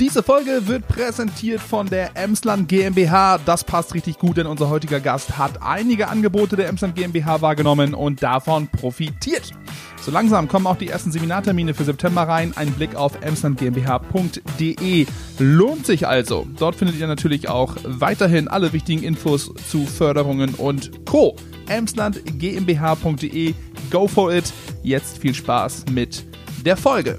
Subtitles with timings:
[0.00, 3.36] Diese Folge wird präsentiert von der Emsland GmbH.
[3.44, 7.92] Das passt richtig gut, denn unser heutiger Gast hat einige Angebote der Emsland GmbH wahrgenommen
[7.92, 9.52] und davon profitiert.
[10.00, 12.54] So langsam kommen auch die ersten Seminartermine für September rein.
[12.56, 15.06] Ein Blick auf emslandgmbh.de
[15.38, 16.46] lohnt sich also.
[16.58, 21.36] Dort findet ihr natürlich auch weiterhin alle wichtigen Infos zu Förderungen und Co.
[21.68, 23.54] emslandgmbh.de.
[23.90, 24.50] Go for it.
[24.82, 26.24] Jetzt viel Spaß mit
[26.64, 27.18] der Folge.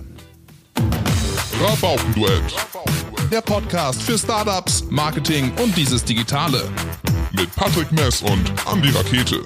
[1.62, 2.71] Rabaukenduett.
[3.32, 6.70] Der Podcast für Startups, Marketing und dieses Digitale.
[7.32, 9.42] Mit Patrick Mess und Andy Rakete.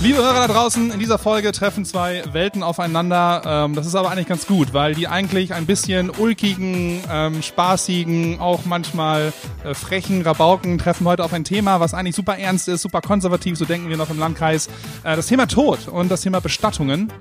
[0.00, 3.42] Liebe Hörer da draußen, in dieser Folge treffen zwei Welten aufeinander.
[3.44, 8.38] Ähm, das ist aber eigentlich ganz gut, weil die eigentlich ein bisschen ulkigen, ähm, spaßigen,
[8.38, 9.32] auch manchmal
[9.64, 13.58] äh, frechen Rabauken treffen heute auf ein Thema, was eigentlich super ernst ist, super konservativ,
[13.58, 14.68] so denken wir noch im Landkreis.
[15.02, 17.12] Äh, das Thema Tod und das Thema Bestattungen.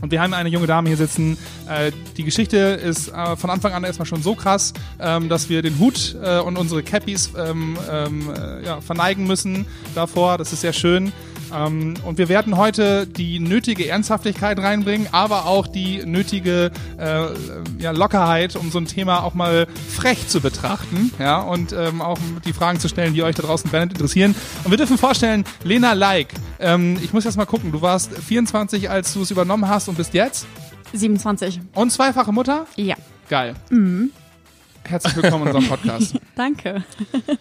[0.00, 1.38] Und wir haben eine junge Dame hier sitzen.
[1.68, 5.78] Äh, die Geschichte ist von Anfang an erstmal schon so krass, ähm, dass wir den
[5.78, 7.28] Hut und unsere Cappies
[8.80, 10.38] verneigen müssen davor.
[10.38, 11.12] Das ist sehr schön.
[11.54, 17.26] Ähm, und wir werden heute die nötige Ernsthaftigkeit reinbringen, aber auch die nötige äh,
[17.78, 21.12] ja, Lockerheit, um so ein Thema auch mal frech zu betrachten.
[21.18, 24.34] Ja, und ähm, auch die Fragen zu stellen, die euch da draußen brennend interessieren.
[24.64, 26.34] Und wir dürfen vorstellen, Lena Like.
[26.58, 29.96] Ähm, ich muss jetzt mal gucken, du warst 24, als du es übernommen hast und
[29.96, 30.46] bist jetzt?
[30.92, 31.60] 27.
[31.74, 32.66] Und zweifache Mutter?
[32.76, 32.96] Ja.
[33.28, 33.54] Geil.
[34.90, 36.18] Herzlich willkommen in unserem Podcast.
[36.34, 36.82] Danke.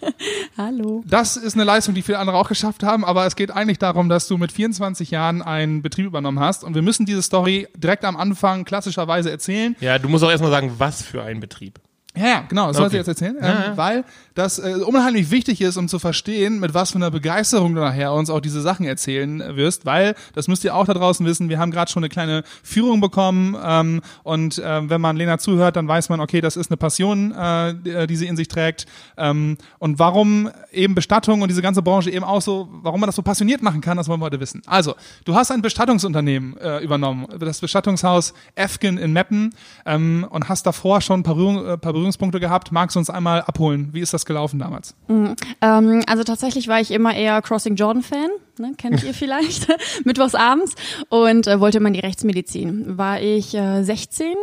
[0.58, 1.04] Hallo.
[1.08, 4.08] Das ist eine Leistung, die viele andere auch geschafft haben, aber es geht eigentlich darum,
[4.08, 8.06] dass du mit 24 Jahren einen Betrieb übernommen hast und wir müssen diese Story direkt
[8.06, 9.76] am Anfang klassischerweise erzählen.
[9.80, 11.80] Ja, du musst auch erstmal sagen, was für ein Betrieb.
[12.18, 13.12] Ja, ja, genau, das sollte ich Okay.
[13.12, 13.78] jetzt erzählen, Ja, ähm, ja.
[13.78, 17.82] weil das äh, unheimlich wichtig ist, um zu verstehen, mit was für einer Begeisterung du
[17.82, 21.50] nachher uns auch diese Sachen erzählen wirst, weil, das müsst ihr auch da draußen wissen,
[21.50, 25.76] wir haben gerade schon eine kleine Führung bekommen ähm, und ähm, wenn man Lena zuhört,
[25.76, 28.88] dann weiß man, okay, das ist eine Passion, äh, die, die sie in sich trägt
[29.18, 33.18] ähm, und warum eben Bestattung und diese ganze Branche eben auch so, warum man das
[33.18, 34.64] so passioniert machen kann, das wollen wir heute wissen.
[34.66, 34.96] Also,
[35.26, 39.54] du hast ein Bestattungsunternehmen äh, übernommen, das Bestattungshaus Efgen in Meppen
[39.86, 42.72] ähm, und hast davor schon ein paar, Berührung, äh, paar Berührungspunkte gehabt.
[42.72, 43.90] Magst du uns einmal abholen?
[43.92, 44.96] Wie ist das gelaufen damals?
[45.10, 49.68] Ähm, also tatsächlich war ich immer eher Crossing Jordan Fan, ne, kennt ihr vielleicht,
[50.06, 50.76] mittwochs abends
[51.10, 52.98] und äh, wollte immer in die Rechtsmedizin.
[52.98, 54.34] War ich äh, 16,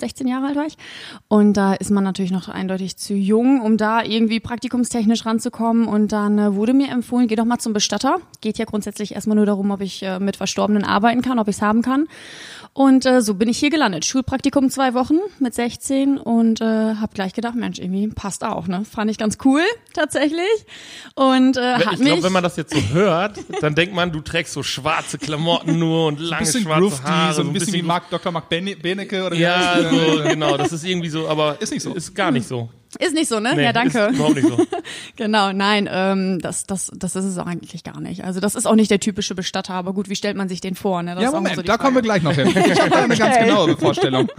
[0.00, 0.76] 16 Jahre alt war ich
[1.28, 6.12] und da ist man natürlich noch eindeutig zu jung, um da irgendwie praktikumstechnisch ranzukommen und
[6.12, 8.18] dann äh, wurde mir empfohlen, geh doch mal zum Bestatter.
[8.40, 11.56] Geht ja grundsätzlich erstmal nur darum, ob ich äh, mit Verstorbenen arbeiten kann, ob ich
[11.56, 12.06] es haben kann.
[12.72, 14.04] Und äh, so bin ich hier gelandet.
[14.04, 18.84] Schulpraktikum zwei Wochen mit 16 und äh, habe gleich gedacht, Mensch, irgendwie passt auch, ne?
[18.84, 19.62] Fand ich ganz cool
[19.94, 20.40] tatsächlich.
[21.14, 24.20] Und äh, hat Ich glaube, wenn man das jetzt so hört, dann denkt man, du
[24.20, 27.34] trägst so schwarze Klamotten nur und lange bisschen schwarze Haare.
[27.34, 27.86] so ein bisschen wie groovy.
[27.88, 28.30] Mark, Dr.
[28.32, 29.76] Mark Bene- Benecke oder wie Ja?
[29.90, 31.94] So, genau, das ist irgendwie so, aber Ist nicht so.
[31.94, 32.68] Ist gar nicht so.
[32.98, 33.54] Ist nicht so, ne?
[33.54, 33.98] Nee, ja, danke.
[34.06, 34.56] Ist überhaupt nicht so.
[35.16, 38.24] Genau, nein, ähm, das, das, das ist es auch eigentlich gar nicht.
[38.24, 40.74] Also das ist auch nicht der typische Bestatter, aber gut, wie stellt man sich den
[40.74, 41.02] vor?
[41.02, 41.14] Ne?
[41.14, 42.48] Das Ja, ist Moment, so da kommen wir gleich noch hin.
[42.48, 43.46] Ich habe da eine ganz Okay.
[43.48, 44.28] genaue Vorstellung.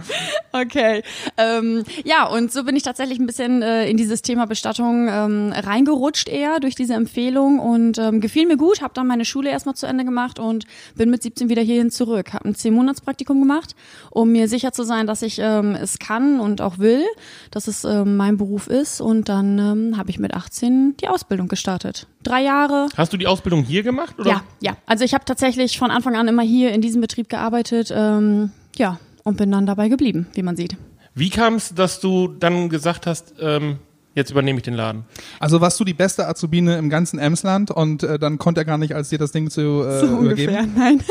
[0.50, 1.02] Okay.
[1.36, 5.52] Ähm, ja, und so bin ich tatsächlich ein bisschen äh, in dieses Thema Bestattung ähm,
[5.54, 9.74] reingerutscht eher durch diese Empfehlung und ähm, gefiel mir gut, habe dann meine Schule erstmal
[9.74, 10.64] zu Ende gemacht und
[10.96, 12.32] bin mit 17 wieder hierhin zurück.
[12.32, 13.76] Habe ein 10-Monats-Praktikum gemacht,
[14.10, 17.04] um mir sicher zu sein, dass ich ähm, es kann und auch will,
[17.50, 21.48] dass es ähm, mein Beruf ist und dann ähm, habe ich mit 18 die Ausbildung
[21.48, 22.06] gestartet.
[22.22, 24.18] Drei Jahre, Hast du die Ausbildung hier gemacht?
[24.18, 24.30] Oder?
[24.30, 24.76] ja, ja.
[24.86, 28.98] Also ich habe tatsächlich von Anfang an immer hier in diesem Betrieb gearbeitet, ähm, ja,
[29.24, 30.76] und bin dann dabei geblieben, wie man sieht.
[31.14, 33.78] Wie kam es, dass du dann gesagt hast, ähm,
[34.18, 35.04] jetzt übernehme ich den Laden?
[35.40, 38.76] Also warst du die beste Azubine im ganzen Emsland und äh, dann konnte er gar
[38.76, 40.74] nicht, als dir das Ding zu äh, übergeben?
[40.76, 41.02] Nein,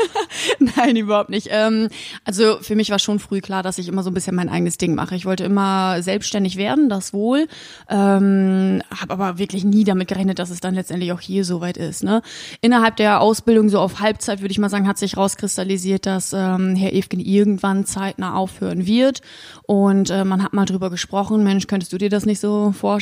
[0.76, 1.48] nein, überhaupt nicht.
[1.50, 1.88] Ähm,
[2.24, 4.78] also für mich war schon früh klar, dass ich immer so ein bisschen mein eigenes
[4.78, 5.16] Ding mache.
[5.16, 7.48] Ich wollte immer selbstständig werden, das wohl,
[7.88, 11.76] ähm, habe aber wirklich nie damit gerechnet, dass es dann letztendlich auch hier so weit
[11.76, 12.04] ist.
[12.04, 12.22] Ne?
[12.60, 16.76] Innerhalb der Ausbildung, so auf Halbzeit, würde ich mal sagen, hat sich rauskristallisiert, dass ähm,
[16.76, 19.22] Herr Evgen irgendwann zeitnah aufhören wird.
[19.66, 22.97] Und äh, man hat mal drüber gesprochen, Mensch, könntest du dir das nicht so vorstellen?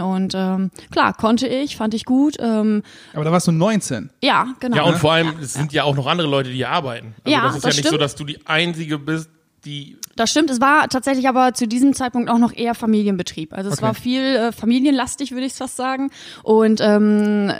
[0.00, 2.36] Und ähm, klar, konnte ich, fand ich gut.
[2.38, 2.82] Ähm,
[3.12, 4.10] Aber da warst du 19.
[4.22, 4.76] ja, genau.
[4.76, 7.14] Ja, und vor allem, es sind ja auch noch andere Leute, die hier arbeiten.
[7.24, 8.02] Also Ja, das ist das ja nicht so, stimmt.
[8.02, 9.30] dass du die Einzige bist,
[9.64, 13.52] die Das stimmt, es war tatsächlich aber zu diesem Zeitpunkt auch noch eher Familienbetrieb.
[13.54, 13.82] Also es Okay.
[13.86, 16.10] war viel äh, familienlastig, würde ich fast sagen.
[16.42, 17.50] Und ähm,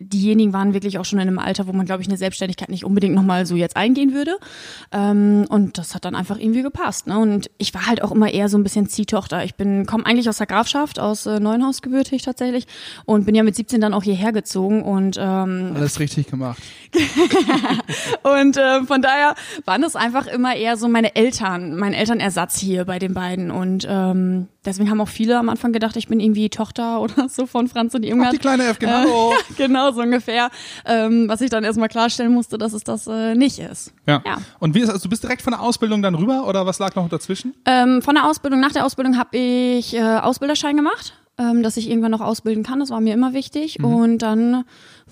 [0.00, 2.84] diejenigen waren wirklich auch schon in einem Alter, wo man, glaube ich, eine Selbstständigkeit nicht
[2.84, 4.36] unbedingt nochmal so jetzt eingehen würde.
[4.92, 7.08] Ähm, und das hat dann einfach irgendwie gepasst.
[7.08, 7.18] Ne?
[7.18, 9.44] Und ich war halt auch immer eher so ein bisschen Ziehtochter.
[9.44, 12.66] Ich bin komme eigentlich aus der Grafschaft, aus äh, Neuenhaus gebürtig tatsächlich
[13.06, 16.62] und bin ja mit 17 dann auch hierher gezogen und ähm, Alles richtig gemacht.
[18.22, 19.34] und äh, von daher
[19.64, 23.50] waren das einfach immer eher so meine Eltern, mein Elternersatz hier bei den beiden.
[23.50, 27.46] Und ähm, deswegen haben auch viele am Anfang gedacht, ich bin irgendwie Tochter oder so
[27.46, 28.28] von Franz und Irmgard.
[28.28, 29.32] Ach, die kleine F, genau.
[29.32, 30.50] Äh, genau, so ungefähr.
[30.84, 33.92] Ähm, was ich dann erstmal klarstellen musste, dass es das äh, nicht ist.
[34.06, 34.22] Ja.
[34.24, 34.38] Ja.
[34.58, 36.94] Und wie ist, also du bist direkt von der Ausbildung dann rüber oder was lag
[36.94, 37.54] noch dazwischen?
[37.64, 41.88] Ähm, von der Ausbildung, nach der Ausbildung habe ich äh, Ausbilderschein gemacht, ähm, dass ich
[41.88, 42.80] irgendwann noch ausbilden kann.
[42.80, 43.82] Das war mir immer wichtig.
[43.82, 44.64] Und dann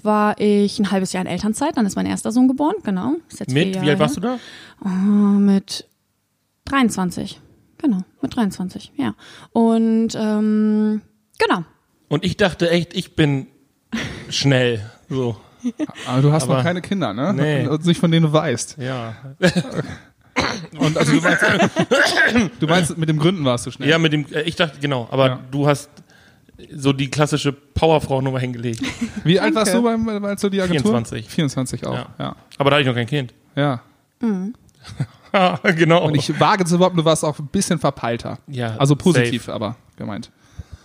[0.03, 1.77] war ich ein halbes Jahr in Elternzeit.
[1.77, 3.15] Dann ist mein erster Sohn geboren, genau.
[3.49, 4.39] Mit, wie alt warst du da?
[4.85, 5.87] Oh, mit
[6.67, 7.41] 23.
[7.79, 9.15] Genau, mit 23, ja.
[9.53, 11.03] Und ähm,
[11.39, 11.65] genau.
[12.09, 13.47] Und ich dachte echt, ich bin
[14.31, 14.89] schnell.
[15.09, 15.37] So,
[16.07, 17.33] Aber du hast Aber- noch keine Kinder, ne?
[17.35, 17.67] Nee.
[17.67, 18.77] Und nicht von denen du weißt.
[18.79, 19.15] ja.
[20.79, 21.43] Und also du meinst,
[22.61, 23.89] du meinst, mit dem Gründen warst du schnell.
[23.89, 25.41] Ja, mit dem, äh, ich dachte, genau, aber Ja.
[25.51, 25.89] du hast
[26.75, 28.83] so die klassische Powerfrau-Nummer hingelegt.
[29.25, 30.91] Wie alt warst du beim, als du die Agentur?
[30.93, 31.29] 24.
[31.29, 32.07] 24 auch, ja.
[32.19, 32.37] Ja.
[32.59, 33.33] Aber da hatte ich noch kein Kind.
[33.55, 33.81] ja.
[35.77, 36.05] genau.
[36.07, 38.39] Und ich wage zu behaupten, du warst auch ein bisschen verpeilter.
[38.49, 40.31] Ja, Also positiv, aber gemeint.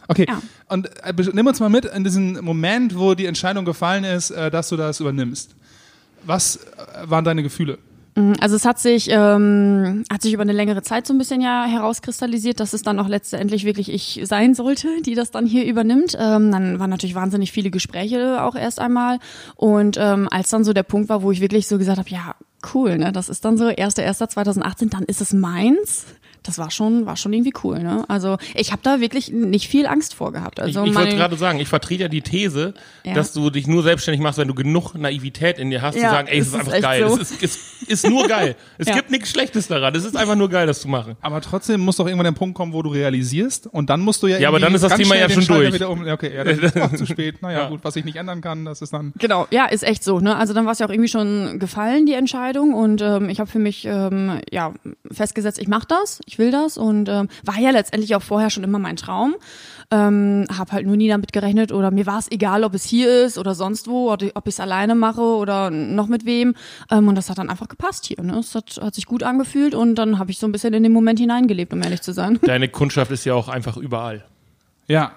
[0.08, 0.42] Okay, Ja.
[0.68, 4.52] und äh, nimm uns mal mit in diesen Moment, wo die Entscheidung gefallen ist, äh,
[4.52, 5.56] dass du das übernimmst.
[6.24, 6.60] Was äh,
[7.10, 7.78] waren deine Gefühle?
[8.16, 11.64] Also es hat sich, ähm, hat sich über eine längere Zeit so ein bisschen ja
[11.66, 16.18] herauskristallisiert, dass es dann auch letztendlich wirklich ich sein sollte, die das dann hier übernimmt.
[16.20, 19.20] Ähm, dann waren natürlich wahnsinnig viele Gespräche auch erst einmal.
[19.56, 22.36] Und ähm, als dann so der Punkt war, wo ich wirklich so gesagt habe, ja,
[22.74, 26.06] cool, ne, das ist dann so 1.1.2018, dann ist es meins.
[26.44, 28.04] Das war schon, war schon irgendwie cool, ne?
[28.08, 30.58] Also ich habe da wirklich nicht viel Angst vor gehabt.
[30.58, 32.74] ich Also ich wollte meine- gerade sagen, ich vertrete ja die These,
[33.04, 33.14] Ja.
[33.14, 36.10] dass du dich nur selbstständig machst, wenn du genug Naivität in dir hast, zu Ja,
[36.10, 37.08] sagen, ey, es ist ist einfach geil.
[37.10, 37.16] so.
[37.20, 38.56] Es ist, ist, ist nur geil.
[38.80, 38.96] Es Ja.
[38.96, 39.94] gibt nichts Schlechtes daran.
[39.94, 41.16] Es ist einfach nur geil, das zu machen.
[41.22, 44.28] Aber trotzdem muss doch irgendwann der Punkt kommen, wo du realisierst und dann musst du
[44.28, 45.90] ja Ja, aber dann ist das Thema ja schon Schalter durch.
[45.92, 47.42] Um, okay, ja, das ist auch zu spät.
[47.44, 47.70] Naja, Ja.
[47.70, 49.14] gut, was ich nicht ändern kann, das ist dann.
[49.20, 50.20] Genau, ja, ist echt so.
[50.20, 50.36] Ne?
[50.36, 52.74] Also dann war es ja auch irgendwie schon gefallen, die Entscheidung.
[52.74, 54.74] Und ähm, ich habe für mich ähm, ja
[55.12, 56.78] festgesetzt, ich mache das, ich will das.
[56.78, 59.36] Und ähm, war ja letztendlich auch vorher schon immer mein Traum.
[59.94, 63.26] Ähm, habe halt nur nie damit gerechnet oder mir war es egal, ob es hier
[63.26, 66.56] ist oder sonst wo, oder ob ich es alleine mache oder noch mit wem.
[66.90, 68.24] Ähm, und das hat dann einfach gepasst hier.
[68.24, 68.38] Ne?
[68.40, 70.94] Es hat, hat sich gut angefühlt und dann habe ich so ein bisschen in den
[70.94, 72.40] Moment hineingelebt, um ehrlich zu sein.
[72.44, 74.24] Deine Kundschaft ist ja auch einfach überall.
[74.88, 75.12] Ja.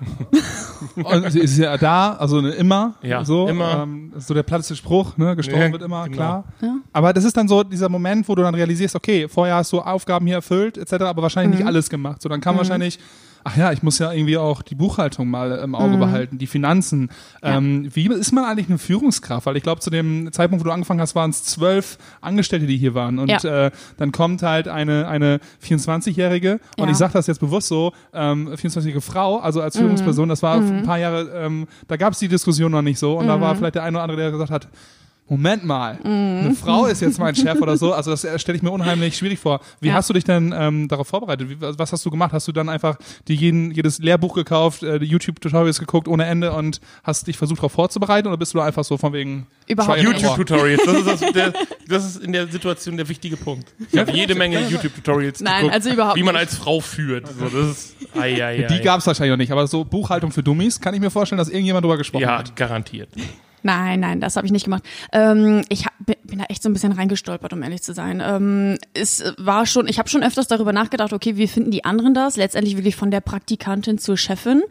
[0.96, 2.94] und sie ist ja da, also ne, immer.
[3.02, 3.82] Ja, so, immer.
[3.82, 5.34] Ähm, so der platteste Spruch, ne?
[5.34, 6.16] Gestorben Ja, wird immer, genau.
[6.16, 6.44] klar.
[6.62, 6.76] Ja.
[6.92, 9.80] Aber das ist dann so dieser Moment, wo du dann realisierst, okay, vorher hast du
[9.80, 12.22] Aufgaben hier erfüllt, etc., aber wahrscheinlich nicht alles gemacht.
[12.22, 12.98] So, dann kam wahrscheinlich,
[13.44, 17.10] ach ja, ich muss ja irgendwie auch die Buchhaltung mal im Auge behalten, die Finanzen.
[17.42, 19.46] Ähm, wie ist man eigentlich eine Führungskraft?
[19.46, 22.76] Weil ich glaube, zu dem Zeitpunkt, wo du angefangen hast, waren es zwölf Angestellte, die
[22.78, 23.18] hier waren.
[23.18, 23.66] Und Ja.
[23.66, 26.90] äh, dann kommt halt eine, eine 24-Jährige, und Ja.
[26.90, 30.82] ich sage das jetzt bewusst so, ähm, 24-jährige Frau, also als Führungsperson, das war ein
[30.82, 33.18] paar Jahre, ähm, da gab es die Diskussion noch nicht so.
[33.18, 34.68] Und da war vielleicht der eine oder andere, der gesagt hat,
[35.26, 37.94] Moment mal, eine Frau ist jetzt mein Chef oder so.
[38.04, 39.60] Also das stelle ich mir unheimlich schwierig vor.
[39.80, 39.94] Wie Ja.
[39.94, 41.48] hast du dich denn ähm, darauf vorbereitet?
[41.48, 42.32] Wie, was hast du gemacht?
[42.34, 46.52] Hast du dann einfach dir jeden, jedes Lehrbuch gekauft, äh, die YouTube-Tutorials geguckt ohne Ende
[46.52, 50.02] und hast dich versucht darauf vorzubereiten oder bist du da einfach so von wegen Überhaupt?
[50.02, 51.52] YouTube-Tutorials, das ist, das, der,
[51.88, 53.72] das ist in der Situation der wichtige Punkt.
[53.90, 57.28] Ich habe jede Menge YouTube-Tutorials Nein, geguckt, also überhaupt wie man als Frau führt.
[57.28, 58.66] So, das ist, ai, ai, ai.
[58.66, 61.38] Die gab es wahrscheinlich noch nicht, aber so Buchhaltung für Dummies kann ich mir vorstellen,
[61.38, 62.54] dass irgendjemand drüber gesprochen Ja, hat.
[62.56, 63.08] garantiert.
[63.64, 64.84] Nein, nein, das habe ich nicht gemacht.
[65.10, 68.22] Ähm, ich hab, bin da echt so ein bisschen reingestolpert, um ehrlich zu sein.
[68.22, 72.12] Ähm, es war schon, ich habe schon öfters darüber nachgedacht, okay, wie finden die anderen
[72.12, 72.36] das?
[72.36, 74.62] Letztendlich wirklich von der Praktikantin zur Chefin.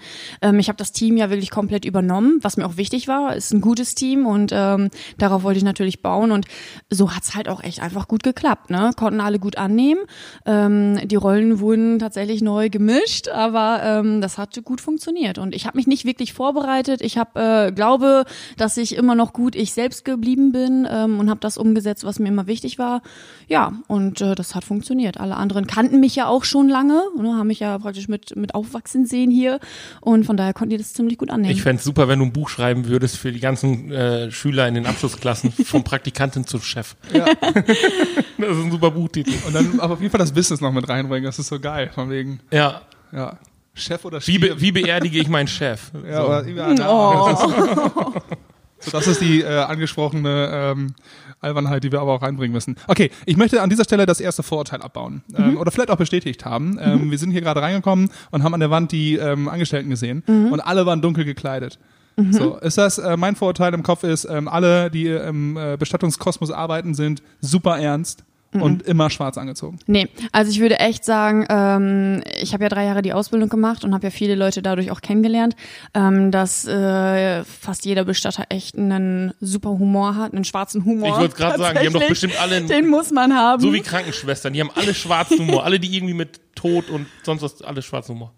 [0.44, 3.36] Ähm, ich habe das Team ja wirklich komplett übernommen, was mir auch wichtig war.
[3.36, 6.32] Ist ein gutes Team und ähm, darauf wollte ich natürlich bauen.
[6.32, 6.46] Und
[6.92, 8.70] so hat's halt auch echt einfach gut geklappt.
[8.70, 8.92] Ne?
[8.96, 10.02] Konnten alle gut annehmen.
[10.46, 15.40] Ähm, die Rollen wurden tatsächlich neu gemischt, aber ähm, das hat gut funktioniert.
[15.40, 17.02] Und ich habe mich nicht wirklich vorbereitet.
[17.02, 18.26] Ich habe, äh, glaube,
[18.58, 22.20] dass ich immer noch gut ich selbst geblieben bin ähm, und habe das umgesetzt, was
[22.20, 23.02] mir immer wichtig war.
[23.48, 25.20] Ja, und äh, das hat funktioniert.
[25.20, 28.54] Alle anderen kannten mich ja auch schon lange, ne, haben mich ja praktisch mit, mit
[28.56, 29.60] aufwachsen sehen hier.
[30.02, 31.54] Und von daher konnten die das ziemlich gut annehmen.
[31.54, 34.74] Ich fänd's super, wenn du ein Buch schreiben würdest für die ganzen äh, Schüler in
[34.74, 36.96] den Abschlussklassen, vom Praktikantin zum Chef.
[37.14, 37.26] Ja.
[38.36, 39.32] Das ist ein super Buchtitel.
[39.48, 41.92] Und dann aber auf jeden Fall das Business noch mit reinbringen, das ist so geil.
[41.94, 42.82] Von wegen, Ja.
[43.14, 43.38] ja,
[43.74, 44.40] Chef oder Wie, Stier.
[44.56, 45.92] be, wie beerdige ich meinen Chef?
[46.10, 46.28] Ja, so.
[46.28, 48.14] oder, ja, Oh.
[48.86, 50.94] So, das ist die äh, angesprochene ähm,
[51.40, 52.76] Albernheit, die wir aber auch reinbringen müssen.
[52.88, 55.24] Okay, ich möchte an dieser Stelle das erste Vorurteil abbauen.
[55.38, 56.78] Ähm, oder vielleicht auch bestätigt haben.
[56.82, 60.24] Ähm, Wir sind hier gerade reingekommen und haben an der Wand die ähm, Angestellten gesehen
[60.28, 61.80] und alle waren dunkel gekleidet.
[62.30, 66.52] So, ist das, äh, mein Vorurteil im Kopf ist, ähm, alle, die im äh, Bestattungskosmos
[66.52, 68.24] arbeiten, sind super ernst
[68.62, 69.80] und immer schwarz angezogen.
[69.88, 73.84] Nee, also ich würde echt sagen, ähm, ich habe ja drei Jahre die Ausbildung gemacht
[73.84, 75.56] und habe ja viele Leute dadurch auch kennengelernt,
[75.94, 81.10] ähm, dass äh, fast jeder Bestatter echt einen super Humor hat, einen schwarzen Humor.
[81.10, 83.62] Ich wollte gerade sagen, die haben doch bestimmt alle einen- Den muss man haben.
[83.62, 87.42] So wie Krankenschwestern, die haben alle schwarzen Humor, alle die irgendwie mit Tod und sonst
[87.42, 88.32] was, alle schwarzen Humor.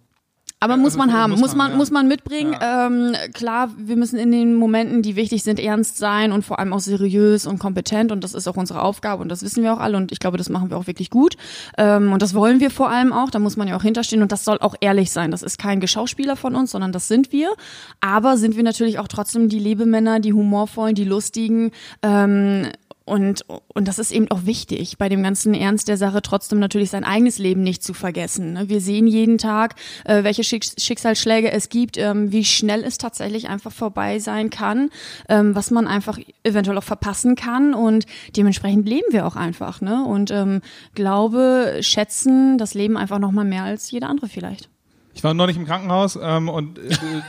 [0.59, 1.77] Aber muss also man haben, man, muss man, ja.
[1.77, 2.55] muss man mitbringen.
[2.61, 6.73] Ähm, klar, wir müssen in den Momenten, die wichtig sind, ernst sein und vor allem
[6.73, 8.11] auch seriös und kompetent.
[8.11, 9.97] Und das ist auch unsere Aufgabe und das wissen wir auch alle.
[9.97, 11.35] Und ich glaube, das machen wir auch wirklich gut.
[11.77, 13.29] Ähm, und das wollen wir vor allem auch.
[13.29, 14.21] Da muss man ja auch hinterstehen.
[14.21, 15.29] Und das soll auch ehrlich sein.
[15.29, 17.51] Das ist kein Geschauspieler von uns, sondern das sind wir.
[17.99, 21.71] Aber sind wir natürlich auch trotzdem die Lebemänner, die humorvollen, die lustigen.
[22.01, 22.69] Ähm,
[23.05, 26.89] und, und das ist eben auch wichtig, bei dem ganzen Ernst der Sache trotzdem natürlich
[26.89, 28.53] sein eigenes Leben nicht zu vergessen.
[28.53, 28.67] ne?
[28.67, 33.47] Wir sehen jeden Tag, äh, welche Schicks Schicksalsschläge es gibt, ähm, wie schnell es tatsächlich
[33.47, 34.89] einfach vorbei sein kann,
[35.29, 39.81] ähm, was man einfach eventuell auch verpassen kann und dementsprechend leben wir auch einfach.
[39.81, 40.03] Ne?
[40.03, 40.61] Und ähm,
[40.95, 44.69] glaube, schätzen das Leben einfach noch mal mehr als jeder andere vielleicht.
[45.17, 46.81] Ich war neulich im Krankenhaus ähm, und äh,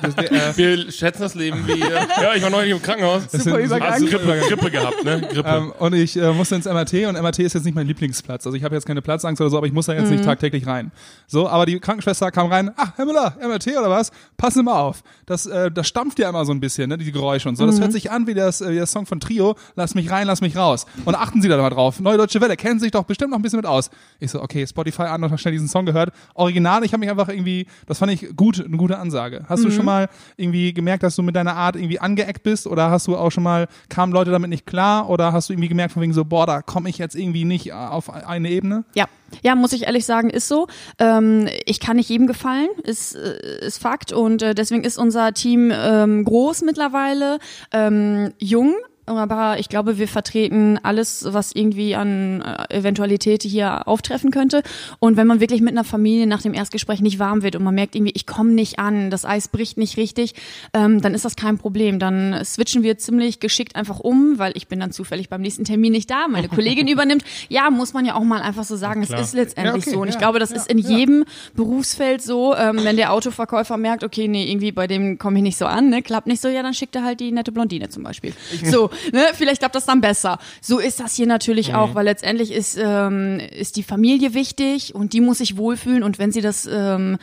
[0.02, 3.28] das, der, äh, Wir schätzen das Leben wie, äh, ja, ich war neulich im Krankenhaus.
[3.30, 3.92] das sind- Übergang.
[3.92, 5.20] Hast Grippe, Grippe gehabt, ne?
[5.32, 5.48] Grippe.
[5.48, 8.44] Ähm, und ich äh, musste ins MRT und MRT ist jetzt nicht mein Lieblingsplatz.
[8.44, 10.66] Also ich habe jetzt keine Platzangst oder so, aber ich muss da jetzt nicht tagtäglich
[10.66, 10.90] rein.
[11.28, 14.10] So, aber die Krankenschwester kam rein, ach, Herr Müller, MRT oder was?
[14.36, 15.04] Passen Sie mal auf.
[15.26, 17.66] Das, äh, das stampft ja immer so ein bisschen, ne, die Geräusche und so.
[17.66, 20.26] Das hört sich an wie, das, äh, wie der Song von Trio, Lass mich rein,
[20.26, 20.86] lass mich raus.
[21.04, 22.00] Und achten Sie da mal drauf.
[22.00, 23.90] Neue Deutsche Welle, kennen Sie sich doch bestimmt noch ein bisschen mit aus.
[24.18, 26.10] Ich so, okay, Spotify an und hab schnell diesen Song gehört.
[26.34, 29.44] Original, ich habe mich einfach irgendwie, das fand ich gut, eine gute Ansage.
[29.48, 32.90] Hast du schon mal irgendwie gemerkt, dass du mit deiner Art irgendwie angeeckt bist oder
[32.90, 35.92] hast du auch schon mal, kamen Leute damit nicht klar oder hast du irgendwie gemerkt
[35.92, 38.84] von wegen so, boah, da komme ich jetzt irgendwie nicht äh, auf eine Ebene?
[38.94, 39.06] Ja,
[39.42, 40.66] ja, muss ich ehrlich sagen, ist so.
[40.98, 44.12] Ähm, ich kann nicht jedem gefallen, ist, äh, ist Fakt.
[44.12, 47.38] Und äh, deswegen ist unser Team ähm, groß mittlerweile,
[47.72, 48.74] ähm, jung.
[49.06, 54.62] Aber ich glaube, wir vertreten alles, was irgendwie an äh, Eventualität hier auftreffen könnte.
[54.98, 57.74] Und wenn man wirklich mit einer Familie nach dem Erstgespräch nicht warm wird und man
[57.74, 60.34] merkt irgendwie, ich komme nicht an, das Eis bricht nicht richtig,
[60.72, 61.98] ähm, dann ist das kein Problem.
[62.00, 65.92] Dann switchen wir ziemlich geschickt einfach um, weil ich bin dann zufällig beim nächsten Termin
[65.92, 67.24] nicht da, meine Kollegin übernimmt.
[67.48, 70.00] Ja, muss man ja auch mal einfach so sagen, es ist letztendlich Ja, okay, so.
[70.00, 73.76] Und ich ja, glaube, das ja, ist in jedem Berufsfeld so, ähm, wenn der Autoverkäufer
[73.76, 76.48] merkt, okay, nee, irgendwie bei dem komme ich nicht so an, ne, klappt nicht so,
[76.48, 78.32] ja, dann schickt er halt die nette Blondine zum Beispiel.
[78.64, 80.38] So, ne, vielleicht klappt das dann besser.
[80.60, 85.12] So ist das hier natürlich auch, weil letztendlich ist, ähm, ist die Familie wichtig und
[85.12, 87.18] die muss sich wohlfühlen und wenn sie das ähm,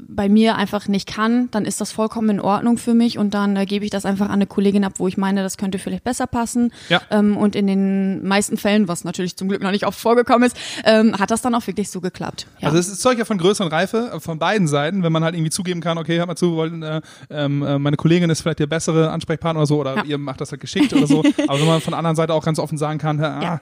[0.00, 3.56] bei mir einfach nicht kann, dann ist das vollkommen in Ordnung für mich und dann
[3.56, 6.04] äh, gebe ich das einfach an eine Kollegin ab, wo ich meine, das könnte vielleicht
[6.04, 6.72] besser passen.
[6.88, 7.00] Ja.
[7.10, 10.56] Ähm, und in den meisten Fällen, was natürlich zum Glück noch nicht oft vorgekommen ist,
[10.84, 12.46] ähm, hat das dann auch wirklich so geklappt.
[12.60, 12.68] Ja.
[12.68, 15.24] Also es ist Zeug ja von Größe und Reife äh, von beiden Seiten, wenn man
[15.24, 18.30] halt irgendwie zugeben kann, okay, hört mal zu, wir wollten, äh, ähm, äh, meine Kollegin
[18.30, 20.04] ist vielleicht der bessere Ansprechpartner oder so, oder Ja.
[20.04, 21.17] ihr macht das halt geschickt oder so.
[21.48, 23.60] Aber wenn man von der anderen Seite auch ganz offen sagen kann, ah, Ja.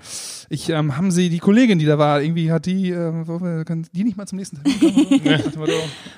[0.48, 3.38] ich ähm, haben Sie die Kollegin, die da war, irgendwie hat die, äh, wo
[3.92, 5.20] die nicht mal zum nächsten Termin kommen?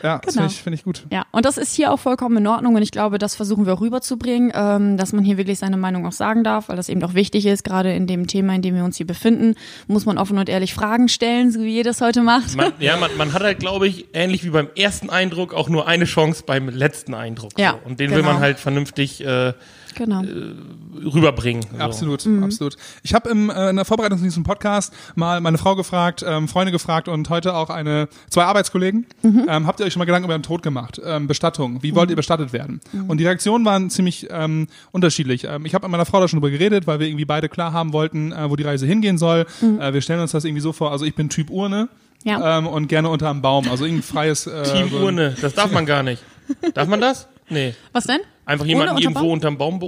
[0.03, 0.47] Ja, das Genau.
[0.47, 1.07] finde ich, find ich gut.
[1.11, 3.75] Ja, und das ist hier auch vollkommen in Ordnung und ich glaube, das versuchen wir
[3.75, 7.03] auch rüberzubringen, ähm, dass man hier wirklich seine Meinung auch sagen darf, weil das eben
[7.03, 9.55] auch wichtig ist, gerade in dem Thema, in dem wir uns hier befinden,
[9.87, 12.57] muss man offen und ehrlich Fragen stellen, so wie ihr das heute macht.
[12.57, 15.89] Man, ja, man, man hat halt, glaube ich, ähnlich wie beim ersten Eindruck auch nur
[15.89, 17.53] eine Chance beim letzten Eindruck.
[17.59, 17.89] Ja, so.
[17.89, 18.33] Und den will genau.
[18.35, 19.53] man halt vernünftig äh,
[19.95, 20.23] Genau.
[21.29, 21.63] Rüberbringen.
[21.71, 21.79] So.
[21.83, 22.43] Absolut, Mhm.
[22.45, 22.77] absolut.
[23.03, 26.49] Ich habe im, äh, in der Vorbereitung zu diesem Podcast mal meine Frau gefragt, ähm,
[26.49, 29.07] Freunde gefragt und heute auch eine zwei Arbeitskollegen.
[29.23, 29.47] Mhm.
[29.49, 31.01] Ähm, habt ihr euch schon mal Gedanken über den Tod gemacht?
[31.05, 31.83] Ähm, Bestattung.
[31.83, 32.81] Wie wollt ihr bestattet werden?
[32.93, 33.11] Mhm.
[33.11, 35.45] Und die Reaktionen waren ziemlich ähm, unterschiedlich.
[35.45, 37.73] Ähm, ich habe mit meiner Frau da schon drüber geredet, weil wir irgendwie beide klar
[37.73, 39.47] haben wollten, äh, wo die Reise hingehen soll.
[39.63, 40.91] Äh, wir stellen uns das irgendwie so vor.
[40.93, 41.89] Also ich bin Typ Urne.
[42.25, 42.31] Mhm.
[42.31, 42.59] Ja.
[42.59, 45.71] Ähm, und gerne unter einem Baum, also irgendein freies äh, Team so- Urne, das darf
[45.71, 46.23] man gar nicht.
[46.75, 47.29] Darf man das?
[47.49, 47.75] Nee.
[47.93, 48.19] Was denn?
[48.49, 49.31] Einfach jemanden unterm irgendwo Baum?
[49.33, 49.81] unterm Baum.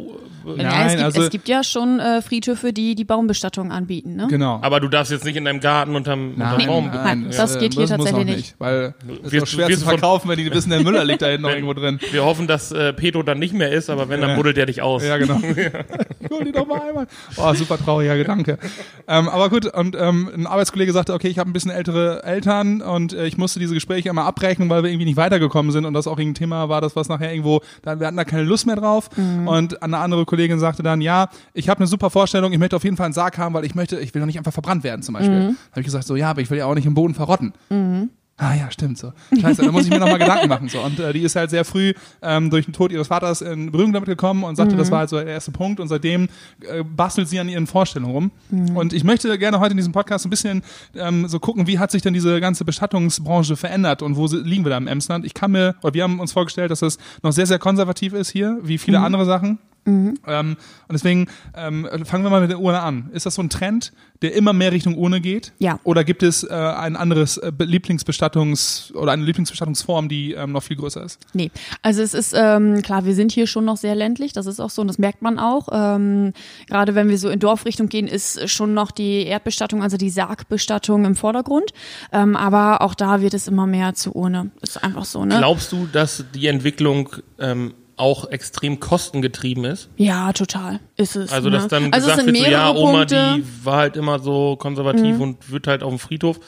[0.44, 4.16] Nein, ja, es, gibt, also- es gibt ja schon äh, Friedhöfe, die die Baumbestattung anbieten,
[4.16, 4.26] ne?
[4.30, 4.58] Genau.
[4.62, 6.90] Aber du darfst jetzt nicht in deinem Garten unterm, unterm Baum.
[6.92, 8.54] nein, das geht hier tatsächlich auch nicht.
[8.58, 11.26] Weil es Wir- ist auch schwer zu verkaufen, wenn die wissen, der Müller liegt da
[11.28, 11.98] hinten noch irgendwo drin.
[12.10, 14.80] Wir hoffen, dass äh, Pedro dann nicht mehr ist, aber wenn, dann buddelt er dich
[14.82, 15.02] aus.
[15.04, 15.38] Ja, genau.
[15.42, 15.44] Ich
[16.30, 17.06] hol die doch mal einmal.
[17.36, 18.58] Oh, super trauriger Gedanke.
[19.08, 22.80] Ähm, aber gut, und ähm, ein Arbeitskollege sagte, okay, ich habe ein bisschen ältere Eltern
[22.82, 25.92] und äh, ich musste diese Gespräche immer abbrechen, weil wir irgendwie nicht weitergekommen sind und
[25.94, 28.66] das auch ein Thema war, das was nachher irgendwo, da, wir hatten da keine Lust
[28.66, 29.08] mehr drauf.
[29.46, 32.84] Und eine andere Kollegin sagte dann, ja, ich habe eine super Vorstellung, ich möchte auf
[32.84, 35.02] jeden Fall einen Sarg haben, weil ich möchte, ich will doch nicht einfach verbrannt werden
[35.02, 35.40] zum Beispiel.
[35.48, 37.54] Da habe ich gesagt, so ja, aber ich will ja auch nicht im Boden verrotten.
[38.42, 39.12] Ah ja, stimmt so.
[39.38, 40.68] Scheiße, da muss ich mir nochmal Gedanken machen.
[40.70, 40.80] So.
[40.80, 41.92] Und äh, die ist halt sehr früh
[42.22, 45.10] ähm, durch den Tod ihres Vaters in Berührung damit gekommen und sagte, das war halt
[45.10, 45.78] so der erste Punkt.
[45.78, 46.28] Und seitdem
[46.62, 48.30] äh, bastelt sie an ihren Vorstellungen rum.
[48.74, 50.62] Und ich möchte gerne heute in diesem Podcast ein bisschen
[50.94, 54.70] ähm, so gucken, wie hat sich denn diese ganze Bestattungsbranche verändert und wo liegen wir
[54.70, 55.26] da im Emsland?
[55.26, 58.30] Ich kann mir, oder wir haben uns vorgestellt, dass es noch sehr, sehr konservativ ist
[58.30, 59.58] hier, wie viele andere Sachen.
[59.86, 63.10] Ähm, und deswegen ähm, fangen wir mal mit der Urne an.
[63.12, 65.52] Ist das so ein Trend, der immer mehr Richtung Urne geht?
[65.58, 65.80] Ja.
[65.84, 70.62] Oder gibt es äh, ein anderes äh, Be- Lieblingsbestattungs- oder eine Lieblingsbestattungsform, die ähm, noch
[70.62, 71.18] viel größer ist?
[71.32, 71.50] Nee,
[71.82, 74.70] also es ist ähm, klar, wir sind hier schon noch sehr ländlich, das ist auch
[74.70, 75.68] so und das merkt man auch.
[75.72, 76.34] Ähm,
[76.68, 81.04] Gerade wenn wir so in Dorfrichtung gehen, ist schon noch die Erdbestattung, also die Sargbestattung
[81.04, 81.72] im Vordergrund.
[82.12, 84.50] Ähm, aber auch da wird es immer mehr zur Urne.
[84.60, 85.38] Ist einfach so, ne?
[85.38, 87.08] Glaubst du, dass die Entwicklung
[87.38, 89.90] ähm, auch extrem kostengetrieben ist?
[89.96, 90.80] ja, total.
[91.00, 91.32] Ist es.
[91.32, 91.56] Also, ne?
[91.56, 93.32] dass dann es gesagt wird, so, ja, Oma, Punkte.
[93.32, 93.36] Mhm.
[93.36, 96.40] die war halt immer so konservativ und wird halt auf dem Friedhof.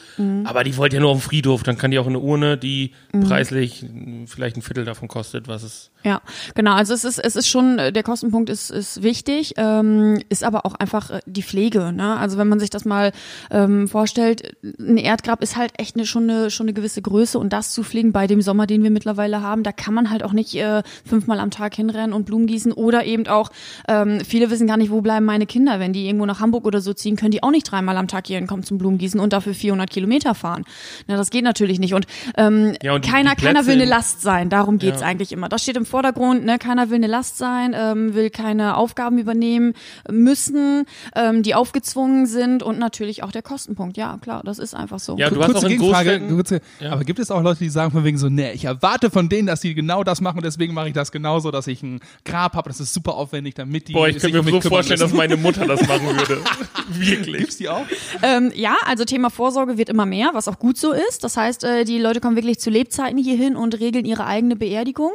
[0.44, 1.62] Aber die wollte ja nur auf dem Friedhof.
[1.62, 3.20] Dann kann die auch in eine Urne, die Mhm.
[3.24, 3.84] preislich
[4.26, 6.20] vielleicht ein Viertel davon kostet, was es Ja,
[6.54, 6.72] genau.
[6.72, 10.66] Also es ist, es ist schon, äh, der Kostenpunkt ist, ist wichtig, ähm, ist aber
[10.66, 11.92] auch einfach äh, die Pflege.
[11.92, 12.16] Ne?
[12.16, 13.12] Also wenn man sich das mal
[13.50, 17.52] ähm, vorstellt, ein Erdgrab ist halt echt eine, schon, eine, schon eine gewisse Größe und
[17.52, 20.32] das zu pflegen bei dem Sommer, den wir mittlerweile haben, da kann man halt auch
[20.32, 23.50] nicht äh, fünfmal am Tag hinrennen und Blumen gießen oder eben auch,
[23.88, 26.80] ähm, viele wissen gar nicht, wo bleiben meine Kinder, wenn die irgendwo nach Hamburg oder
[26.80, 29.54] so ziehen, können die auch nicht dreimal am Tag hier hinkommen zum Blumengießen und dafür
[29.54, 30.64] 400 Kilometer fahren.
[31.06, 32.06] Na, das geht natürlich nicht und,
[32.36, 35.06] ähm, Ja, und keiner, keiner will eine in- Last sein, darum geht's Ja.
[35.06, 35.48] eigentlich immer.
[35.48, 36.58] Das steht im Vordergrund, ne?
[36.58, 39.74] keiner will eine Last sein, ähm, will keine Aufgaben übernehmen
[40.10, 40.84] müssen,
[41.14, 43.96] ähm, die aufgezwungen sind und natürlich auch der Kostenpunkt.
[43.96, 45.16] Ja, klar, das ist einfach so.
[45.18, 46.92] Ja, du hast auch Großstädten- kurze, Ja.
[46.92, 49.46] aber gibt es auch Leute, die sagen von wegen so, nee, ich erwarte von denen,
[49.46, 52.68] dass die genau das machen, deswegen mache ich das genauso, dass ich ein Grab habe,
[52.68, 55.00] das ist super aufwendig, damit die Boah, ich sich könnte um mir mich so vorstellen,
[55.00, 55.16] dass müssen.
[55.16, 56.40] meine Mutter das machen würde.
[56.88, 57.38] Wirklich.
[57.38, 57.84] Gibt's die auch?
[58.22, 61.24] Ähm, ja, also Thema Vorsorge wird immer mehr, was auch gut so ist.
[61.24, 64.56] Das heißt, äh, die Leute kommen wirklich zu Lebzeiten hier hin und regeln ihre eigene
[64.56, 65.12] Beerdigung.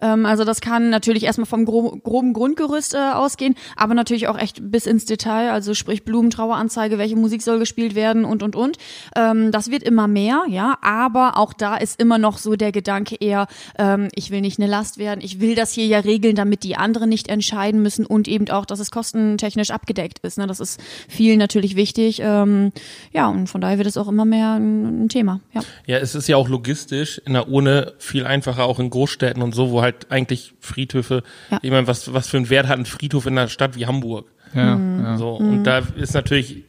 [0.00, 4.38] Ähm, also das kann natürlich erstmal vom gro groben Grundgerüst äh, ausgehen, aber natürlich auch
[4.38, 8.56] echt bis ins Detail, also sprich Blumen, Traueranzeige, welche Musik soll gespielt werden und und
[8.56, 8.78] und.
[9.16, 13.16] Ähm, das wird immer mehr, ja, aber auch da ist immer noch so der Gedanke
[13.20, 13.46] eher,
[13.78, 16.76] ähm, ich will nicht eine Last werden, ich will das hier ja regeln, damit die
[16.76, 20.38] anderen nicht entscheiden müssen und eben auch, dass es kostentechnisch abgedeckt ist.
[20.38, 20.46] Ne?
[20.46, 22.20] Das ist vielen natürlich wichtig.
[22.22, 22.72] Ähm,
[23.12, 25.40] ja, und von daher wird es auch immer mehr ein, ein Thema.
[25.52, 25.62] Ja.
[25.86, 29.54] Ja, es ist ja auch logistisch in der Urne viel einfacher, auch in Großstädten und
[29.54, 31.58] so, wo halt eigentlich Friedhöfe, Ja.
[31.62, 34.26] ich meine, was, was für einen Wert hat ein Friedhof in einer Stadt wie Hamburg?
[34.54, 35.04] Ja, Mhm.
[35.04, 35.16] ja.
[35.16, 36.64] So, und da ist natürlich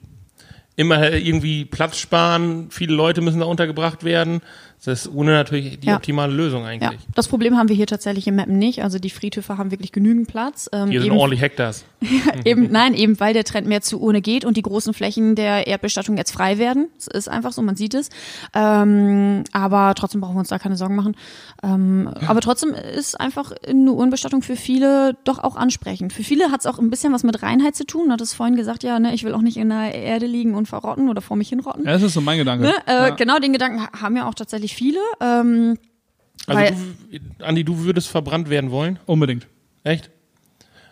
[0.76, 4.42] immer irgendwie Platz sparen, viele Leute müssen da untergebracht werden.
[4.84, 5.96] Das ist ohne natürlich die Ja.
[5.98, 7.00] optimale Lösung ja, eigentlich.
[7.14, 8.84] das Problem haben wir hier tatsächlich im Mappen nicht.
[8.84, 10.70] Also die Friedhöfe haben wirklich genügend Platz.
[10.74, 11.86] Ähm, Hier sind eben, ordentlich Hektars.
[12.46, 15.68] eben, nein, eben weil der Trend mehr zu Urne geht und die großen Flächen der
[15.68, 16.88] Erdbestattung jetzt frei werden.
[16.98, 18.10] Das ist einfach so, man sieht es.
[18.56, 21.16] Ähm, aber trotzdem brauchen wir uns da keine Sorgen machen.
[21.64, 26.14] Ähm, Aber trotzdem ist einfach eine Urnenbestattung für viele doch auch ansprechend.
[26.14, 28.12] Für viele hat es auch ein bisschen was mit Reinheit zu tun.
[28.12, 30.68] Hat es vorhin gesagt, ja, ne, ich will auch nicht in der Erde liegen und
[30.68, 31.86] verrotten oder vor mich hinrotten.
[31.86, 32.66] Ja, das ist so mein Gedanke.
[32.66, 32.74] Ne?
[32.88, 33.10] Äh, ja.
[33.12, 35.00] Genau, den Gedanken ha- haben ja auch tatsächlich viele.
[35.22, 35.78] Ähm,
[36.48, 36.74] Also
[37.12, 39.00] du, Andi, du würdest verbrannt werden wollen?
[39.06, 39.48] Unbedingt.
[39.84, 40.10] Echt?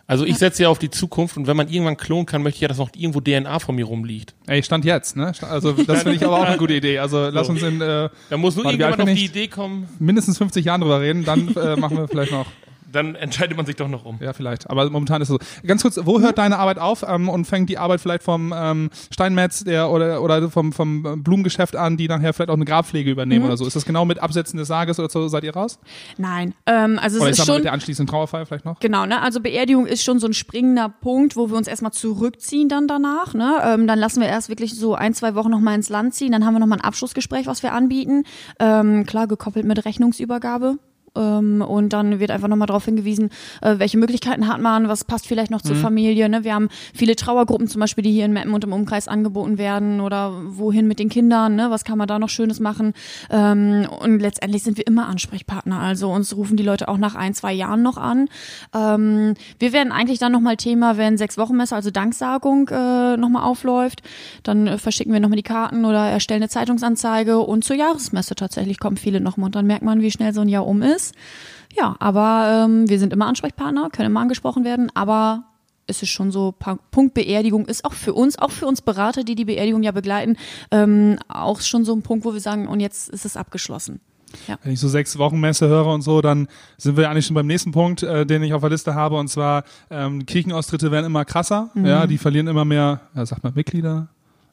[0.07, 2.61] Also ich setze ja auf die Zukunft und wenn man irgendwann klonen kann, möchte ich
[2.61, 4.33] ja, dass noch irgendwo DNA von mir rumliegt.
[4.47, 5.33] Ey, stand jetzt, ne?
[5.41, 6.97] Also das finde ich aber auch eine gute Idee.
[6.97, 9.25] Also lass uns in äh, Da muss nur irgendjemand auf die?
[9.25, 12.47] Idee kommen, mindestens 50 Jahren drüber reden, dann äh, machen wir vielleicht noch.
[12.91, 14.17] Dann entscheidet man sich doch noch um.
[14.21, 14.69] Ja, vielleicht.
[14.69, 15.67] Aber momentan ist es so.
[15.67, 18.89] Ganz kurz, wo hört deine Arbeit auf ähm, und fängt die Arbeit vielleicht vom ähm,
[19.11, 23.45] Steinmetz der, oder, oder vom, vom Blumengeschäft an, die nachher vielleicht auch eine Grabpflege übernehmen
[23.45, 23.65] oder so?
[23.65, 25.27] Ist das genau mit Absetzen des Sarges oder so?
[25.27, 25.79] Seid ihr raus?
[26.17, 28.79] nein, ähm, also Oder es ich ist schon mit der anschließenden Trauerfeier vielleicht noch?
[28.79, 29.21] Genau, ne?
[29.21, 33.33] Also Beerdigung ist schon so ein springender Punkt, wo wir uns erstmal zurückziehen dann danach.
[33.33, 33.61] Ne?
[33.63, 36.31] Ähm, dann lassen wir erst wirklich so ein, zwei Wochen nochmal ins Land ziehen.
[36.31, 38.23] Dann haben wir nochmal ein Abschlussgespräch, was wir anbieten.
[38.59, 40.77] Ähm, klar, gekoppelt mit Rechnungsübergabe.
[41.19, 43.29] Ähm, und dann wird einfach nochmal darauf hingewiesen,
[43.61, 46.29] äh, welche Möglichkeiten hat man, was passt vielleicht noch zur Familie.
[46.29, 46.43] Ne?
[46.43, 50.01] Wir haben viele Trauergruppen zum Beispiel, die hier in Meppen und im Umkreis angeboten werden
[50.01, 51.67] oder wohin mit den Kindern, ne?
[51.69, 52.93] was kann man da noch Schönes machen.
[53.29, 55.79] Ähm, und letztendlich sind wir immer Ansprechpartner.
[55.79, 58.27] Also uns rufen die Leute auch nach ein, zwei Jahren noch an.
[58.73, 63.43] Ähm, wir werden eigentlich dann nochmal Thema, wenn sechs Wochen Messe, also Danksagung, äh, nochmal
[63.43, 64.01] aufläuft.
[64.43, 68.79] Dann äh, verschicken wir nochmal die Karten oder erstellen eine Zeitungsanzeige und zur Jahresmesse tatsächlich
[68.79, 71.08] kommen viele nochmal und dann merkt man, wie schnell so ein Jahr um ist.
[71.75, 75.43] Ja, aber ähm, wir sind immer Ansprechpartner, können immer angesprochen werden, aber
[75.87, 76.53] es ist schon so,
[76.91, 80.37] Punkt Beerdigung ist auch für uns, auch für uns Berater, die die Beerdigung ja begleiten,
[80.71, 83.99] ähm, auch schon so ein Punkt, wo wir sagen, und jetzt ist es abgeschlossen.
[84.63, 87.47] Wenn ich so sechs Wochen Messe höre und so, dann sind wir eigentlich schon beim
[87.47, 91.25] nächsten Punkt, äh, den ich auf der Liste habe, und zwar ähm, Kirchenaustritte werden immer
[91.25, 91.71] krasser.
[91.75, 94.09] Ja, die verlieren immer mehr, ja, sagt man Mitglieder.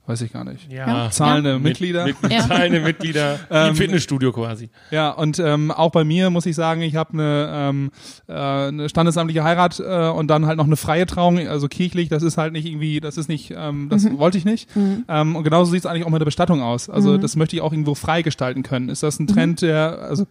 [0.06, 0.70] Weiß ich gar nicht.
[0.72, 1.10] Ja.
[1.10, 2.04] Zahlende Mit- Mitglieder.
[2.06, 2.46] Mit, mit Ja.
[2.46, 3.38] zahlende Mitglieder.
[3.68, 4.70] Im Fitnessstudio quasi.
[4.90, 7.90] Ja, und ähm, auch bei mir muss ich sagen, ich habe eine, ähm,
[8.28, 12.22] äh, eine standesamtliche Heirat äh, und dann halt noch eine freie Trauung, also kirchlich, das
[12.22, 14.68] ist halt nicht irgendwie, das ist nicht, ähm, das wollte ich nicht.
[15.08, 16.88] Ähm, und genauso sieht es eigentlich auch mit der Bestattung aus.
[16.88, 18.88] Also das möchte ich auch irgendwo frei gestalten können.
[18.88, 20.26] Ist das ein Trend, der, also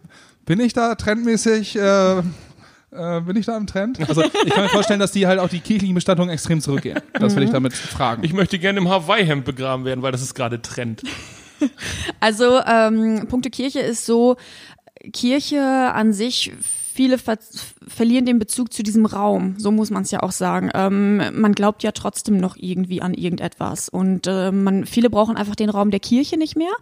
[0.46, 2.22] bin ich da trendmäßig, äh,
[2.96, 3.98] äh, bin ich da im Trend?
[4.08, 7.00] Also ich kann mir vorstellen, dass die halt auch die kirchlichen Bestattungen extrem zurückgehen.
[7.12, 8.24] Das will ich damit fragen.
[8.24, 11.02] Ich möchte gerne im Hawaii-Hemd begraben werden, weil das ist gerade Trend.
[12.20, 14.36] Also ähm, Punkte Kirche ist so,
[15.12, 16.52] Kirche an sich,
[16.96, 17.36] viele ver
[17.88, 20.70] verlieren den Bezug zu diesem Raum, so muss man es ja auch sagen.
[20.74, 25.54] Ähm, man glaubt ja trotzdem noch irgendwie an irgendetwas und äh, man, viele brauchen einfach
[25.54, 26.72] den Raum der Kirche nicht mehr.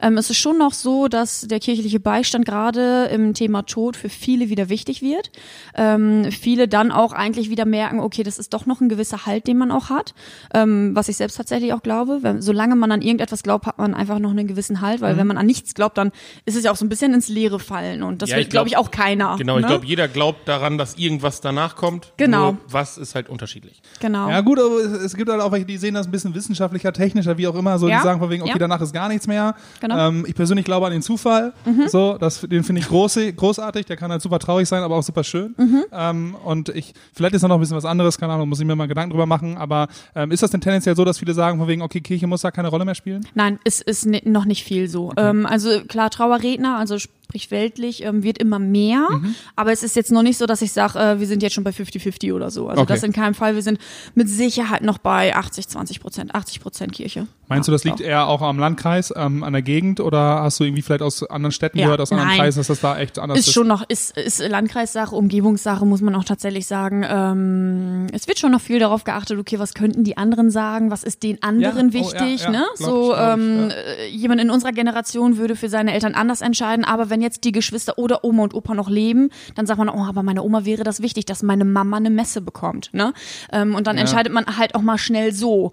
[0.00, 4.08] Ähm, es ist schon noch so, dass der kirchliche Beistand gerade im Thema Tod für
[4.08, 5.30] viele wieder wichtig wird.
[5.74, 9.46] Ähm, viele dann auch eigentlich wieder merken, okay, das ist doch noch ein gewisser Halt,
[9.46, 10.14] den man auch hat,
[10.54, 12.20] ähm, was ich selbst tatsächlich auch glaube.
[12.22, 15.26] Wenn, solange man an irgendetwas glaubt, hat man einfach noch einen gewissen Halt, weil wenn
[15.26, 16.10] man an nichts glaubt, dann
[16.46, 18.48] ist es ja auch so ein bisschen ins Leere fallen und das Ja, will, ich
[18.48, 19.36] glaub- glaube ich, auch keiner.
[19.36, 19.70] Genau, ich ne?
[19.70, 22.12] glaube, jeder glaubt daran, dass irgendwas danach kommt.
[22.16, 22.52] Genau.
[22.52, 23.82] Nur was ist halt unterschiedlich.
[24.00, 24.28] Genau.
[24.28, 26.92] Ja gut, aber es, es gibt halt auch welche, die sehen das ein bisschen wissenschaftlicher,
[26.92, 27.98] technischer, wie auch immer, so Ja.
[27.98, 28.58] die sagen von wegen, okay, Ja.
[28.58, 29.54] danach ist gar nichts mehr.
[29.80, 30.10] Genau.
[30.10, 30.18] Mhm.
[30.18, 31.52] Ähm, ich persönlich glaube an den Zufall,
[31.88, 35.02] so, das, den finde ich große, großartig, der kann halt super traurig sein, aber auch
[35.02, 35.54] super schön.
[35.56, 35.84] Mhm.
[35.92, 38.66] Ähm, und ich, vielleicht ist da noch ein bisschen was anderes, keine Ahnung, muss ich
[38.66, 41.58] mir mal Gedanken drüber machen, aber ähm, ist das denn tendenziell so, dass viele sagen
[41.58, 43.26] von wegen, okay, Kirche muss da keine Rolle mehr spielen?
[43.34, 45.12] Nein, es ist ni- noch nicht viel so.
[45.16, 46.96] Ähm, also klar, Trauerredner, also
[47.34, 49.34] sprich weltlich, ähm, wird immer mehr, Mhm.
[49.56, 51.64] aber es ist jetzt noch nicht so, dass ich sage, äh, wir sind jetzt schon
[51.64, 52.68] bei 50-50 oder so.
[52.68, 52.92] Also Okay.
[52.92, 53.56] das in keinem Fall.
[53.56, 53.78] Wir sind
[54.14, 57.26] mit Sicherheit noch bei 80, 20 Prozent, 80 Prozent Kirche.
[57.48, 58.04] Meinst Ja, du, das liegt doch.
[58.04, 61.50] eher auch am Landkreis, ähm, an der Gegend oder hast du irgendwie vielleicht aus anderen
[61.52, 62.38] Städten Ja, gehört, aus anderen nein.
[62.38, 63.48] Kreisen, dass das da echt anders ist?
[63.48, 67.04] Ist schon noch, ist, ist Landkreissache, Umgebungssache, muss man auch tatsächlich sagen.
[67.06, 71.02] Ähm, es wird schon noch viel darauf geachtet, okay, was könnten die anderen sagen, was
[71.04, 72.64] ist den anderen Ja, oh, wichtig, ja, ne?
[72.76, 77.10] so, ich, ähm, äh, jemand in unserer Generation würde für seine Eltern anders entscheiden, aber
[77.10, 80.22] wenn jetzt die Geschwister oder Oma und Opa noch leben, dann sagt man, oh, aber
[80.22, 83.12] meiner Oma wäre das wichtig, dass meine Mama eine Messe bekommt, ne?
[83.52, 84.02] Ähm, und dann Ja.
[84.02, 85.72] entscheidet man halt auch mal schnell so.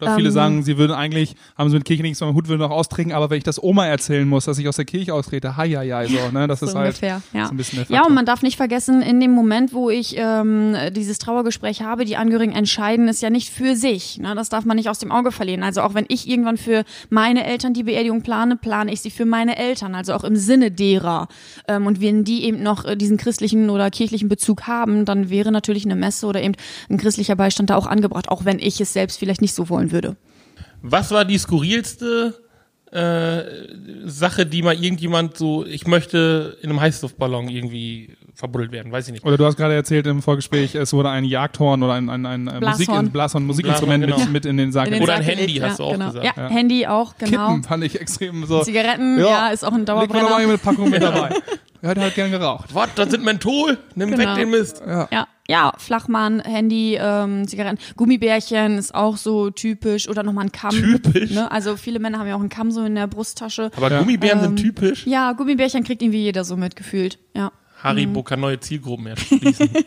[0.00, 2.62] Oder viele Ähm, sagen, sie würden eigentlich, haben sie mit Kirche nichts, sondern Hut würden
[2.62, 5.56] auch austreten, aber wenn ich das Oma erzählen muss, dass ich aus der Kirche austrete,
[5.56, 7.46] hei, hei, hei, so, ne, das ist so halt ungefähr, ja.
[7.46, 10.14] so ein bisschen der ja, und man darf nicht vergessen, in dem Moment, wo ich
[10.16, 14.18] ähm, dieses Trauergespräch habe, die Angehörigen entscheiden es ja nicht für sich.
[14.18, 14.34] Ne?
[14.34, 15.62] Das darf man nicht aus dem Auge verlieren.
[15.62, 19.24] Also auch wenn ich irgendwann für meine Eltern die Beerdigung plane, plane ich sie für
[19.24, 21.28] meine Eltern, also auch im Sinne derer.
[21.66, 25.52] Ähm, und wenn die eben noch äh, diesen christlichen oder kirchlichen Bezug haben, dann wäre
[25.52, 26.54] natürlich eine Messe oder eben
[26.88, 29.87] ein christlicher Beistand da auch angebracht, auch wenn ich es selbst vielleicht nicht so wollen
[29.92, 30.16] würde.
[30.82, 32.34] Was war die skurrilste
[32.92, 33.42] äh,
[34.06, 39.12] Sache, die mal irgendjemand so, ich möchte in einem Heißluftballon irgendwie verbuddelt werden, weiß ich
[39.12, 39.24] nicht.
[39.26, 42.44] Oder du hast gerade erzählt im Vorgespräch, es wurde ein Jagdhorn oder ein, ein, ein
[42.60, 43.44] Musik, Blashorn.
[43.44, 44.86] Musikinstrument Blashorn, mit, mit in den Sarg.
[44.86, 46.06] In den Oder ein Handy gelegt, hast du auch genau.
[46.06, 46.24] gesagt.
[46.24, 46.48] Ja, Ja.
[46.48, 47.48] Handy auch, genau.
[47.48, 48.62] Kippen fand ich extrem so.
[48.62, 50.30] Zigaretten, ja, ist auch ein Dauerbrenner.
[50.30, 51.30] mal eine Packung mit dabei.
[51.80, 52.74] Er hat halt gern geraucht.
[52.74, 53.78] Was, das sind Menthol?
[53.94, 54.30] Nimm Genau.
[54.30, 54.82] weg den Mist.
[54.84, 60.70] Ja, ja, Flachmann, Handy, ähm, Zigaretten, Gummibärchen ist auch so typisch oder nochmal ein Kamm.
[60.74, 61.30] Typisch?
[61.30, 61.50] Ne?
[61.50, 63.70] Also viele Männer haben ja auch einen Kamm so in der Brusttasche.
[63.76, 63.98] Aber Ja.
[64.00, 65.06] Gummibären Ähm, sind typisch.
[65.06, 67.18] Ja, Gummibärchen kriegt irgendwie jeder so mitgefühlt.
[67.34, 67.50] Ja.
[67.82, 69.70] Haribo kann neue Zielgruppen erschließen.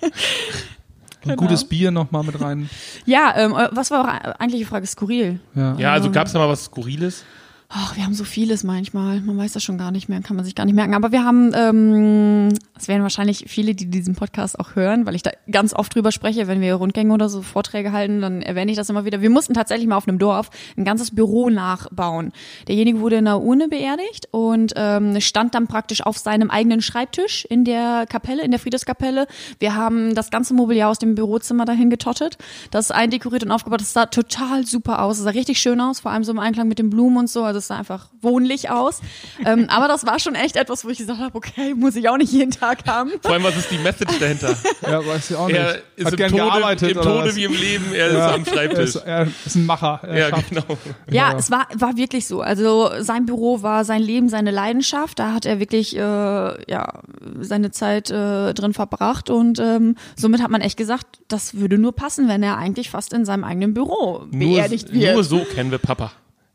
[1.28, 2.68] Ein gutes Bier noch mal mit rein.
[3.06, 4.88] Ja, ähm, äh, was war auch eigentlich die Frage?
[4.88, 5.40] Skurril.
[5.54, 5.76] Ja.
[5.78, 7.24] ja, also gab's da mal was Skurriles?
[7.74, 9.22] Ach, wir haben so vieles manchmal.
[9.22, 10.94] Man weiß das schon gar nicht mehr, kann man sich gar nicht merken.
[10.94, 15.24] Aber wir haben, ähm, das werden wahrscheinlich viele, die diesen Podcast auch hören, weil ich
[15.24, 18.78] da ganz oft drüber spreche, wenn wir Rundgänge oder so Vorträge halten, dann erwähne ich
[18.78, 19.22] das immer wieder.
[19.22, 22.34] Wir mussten tatsächlich mal auf einem Dorf ein ganzes Büro nachbauen.
[22.68, 27.46] Derjenige wurde in einer Urne beerdigt und ähm, stand dann praktisch auf seinem eigenen Schreibtisch
[27.46, 29.28] in der Kapelle, in der Friedenskapelle.
[29.60, 32.38] Wir haben das ganze Mobiliar aus dem Bürozimmer dahin getottet,
[32.70, 33.80] das eindekoriert und aufgebaut.
[33.80, 35.18] Das sah total super aus.
[35.18, 37.46] Das sah richtig schön aus, vor allem so im Einklang mit den Blumen und so.
[37.46, 39.00] Also es sah einfach wohnlich aus.
[39.46, 42.18] ähm, aber das war schon echt etwas, wo ich gesagt habe, okay, muss ich auch
[42.18, 43.12] nicht jeden Tag haben.
[43.22, 44.56] Vor allem, was ist die Message dahinter?
[44.82, 45.58] ja, weiß ich auch nicht.
[45.58, 48.28] Er ist hat im gern Tode, gearbeitet im Tode wie im Leben, er Ja.
[48.30, 48.80] ist am Er Schreibtisch.
[48.84, 50.00] ist, er ist ein Macher.
[50.04, 50.50] Er Ja, schafft.
[50.50, 50.64] genau.
[51.10, 52.42] Ja, es war, war wirklich so.
[52.42, 55.20] Also sein Büro war sein Leben, seine Leidenschaft.
[55.20, 57.02] Da hat er wirklich äh, ja,
[57.40, 61.96] seine Zeit äh, drin verbracht und ähm, somit hat man echt gesagt, das würde nur
[61.96, 65.14] passen, wenn er eigentlich fast in seinem eigenen Büro Nur, beerdigt wird.
[65.14, 66.12] nur so kennen wir Papa.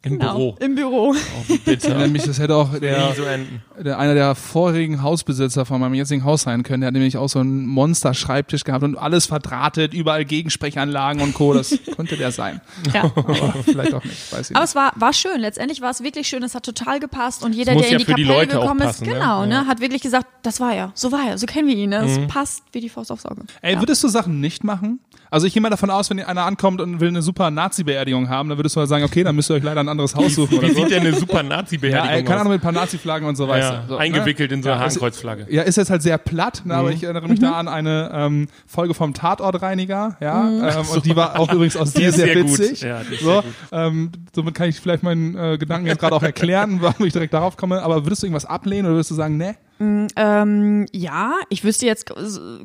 [0.06, 0.56] Im Genau, Büro.
[0.60, 1.10] Im Büro.
[1.14, 1.14] Oh,
[1.48, 1.98] wie bitter.
[1.98, 3.62] Nämlich, das hätte auch der, Nie so enden.
[3.84, 6.80] der, einer der vorigen Hausbesitzer von meinem jetzigen Haus sein können.
[6.82, 11.52] Der hat nämlich auch so einen Monster-Schreibtisch gehabt und alles verdrahtet, überall Gegensprechanlagen und Co.
[11.54, 12.60] Das könnte der sein.
[12.94, 13.04] Ja.
[13.16, 14.70] Aber vielleicht auch nicht, weiß ich Aber nicht.
[14.70, 15.40] es war, war schön.
[15.40, 16.42] Letztendlich war es wirklich schön.
[16.42, 17.44] Es hat total gepasst.
[17.44, 19.12] Und jeder, der ja in die die Kapelle Leute auch gekommen ist, passen, ne?
[19.14, 19.46] genau, Ja.
[19.46, 20.92] ne, hat wirklich gesagt, das war er.
[20.94, 21.38] So war er.
[21.38, 21.90] So kennen wir ihn.
[21.90, 22.04] Ne?
[22.04, 22.28] Es Mhm.
[22.28, 23.42] passt wie die Faust aufs Auge.
[23.62, 23.80] Ey, ja.
[23.80, 25.00] würdest du Sachen nicht machen?
[25.28, 28.48] Also ich gehe mal davon aus, wenn einer ankommt und will eine super Nazi-Beerdigung haben,
[28.48, 30.58] dann würdest du halt sagen, okay, dann müsst ihr euch leider ein anderes Haus suchen
[30.58, 30.80] oder Wie so.
[30.82, 32.40] sieht denn eine super Ja, Nazi-Beerdigung ey, keine aus?
[32.42, 33.72] Ahnung, mit ein paar Nazi-Flaggen und so weiter.
[33.72, 34.00] ja, so, ne?
[34.00, 35.46] eingewickelt in so eine Ja, ist- Hakenkreuzflagge.
[35.50, 36.80] Ja, ist jetzt halt sehr platt, ne, Mhm.
[36.80, 41.16] aber ich erinnere mich da an eine ähm, Folge vom Tatortreiniger, ja, ähm, und die
[41.16, 42.58] war auch übrigens aus Die dir ist sehr, sehr gut.
[42.58, 42.80] witzig.
[42.82, 43.52] Ja, die ist so, sehr gut.
[43.72, 47.34] Ähm, somit kann ich vielleicht meinen äh, Gedanken jetzt gerade auch erklären, warum ich direkt
[47.34, 47.82] darauf komme.
[47.82, 49.56] Aber würdest du irgendwas ablehnen oder würdest du sagen, ne?
[49.78, 52.06] Ähm, ja, ich wüsste jetzt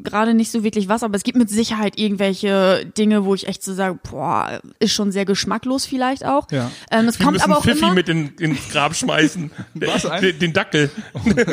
[0.03, 3.63] gerade nicht so wirklich was, aber es gibt mit Sicherheit irgendwelche Dinge, wo ich echt
[3.63, 6.49] so sage, boah, ist schon sehr geschmacklos vielleicht auch.
[6.51, 6.71] Ja.
[6.89, 9.51] Ähm, es Wir kommt aber auch Pfiffi immer, mit in, ins Grab schmeißen.
[9.73, 10.89] Was, den, den Dackel.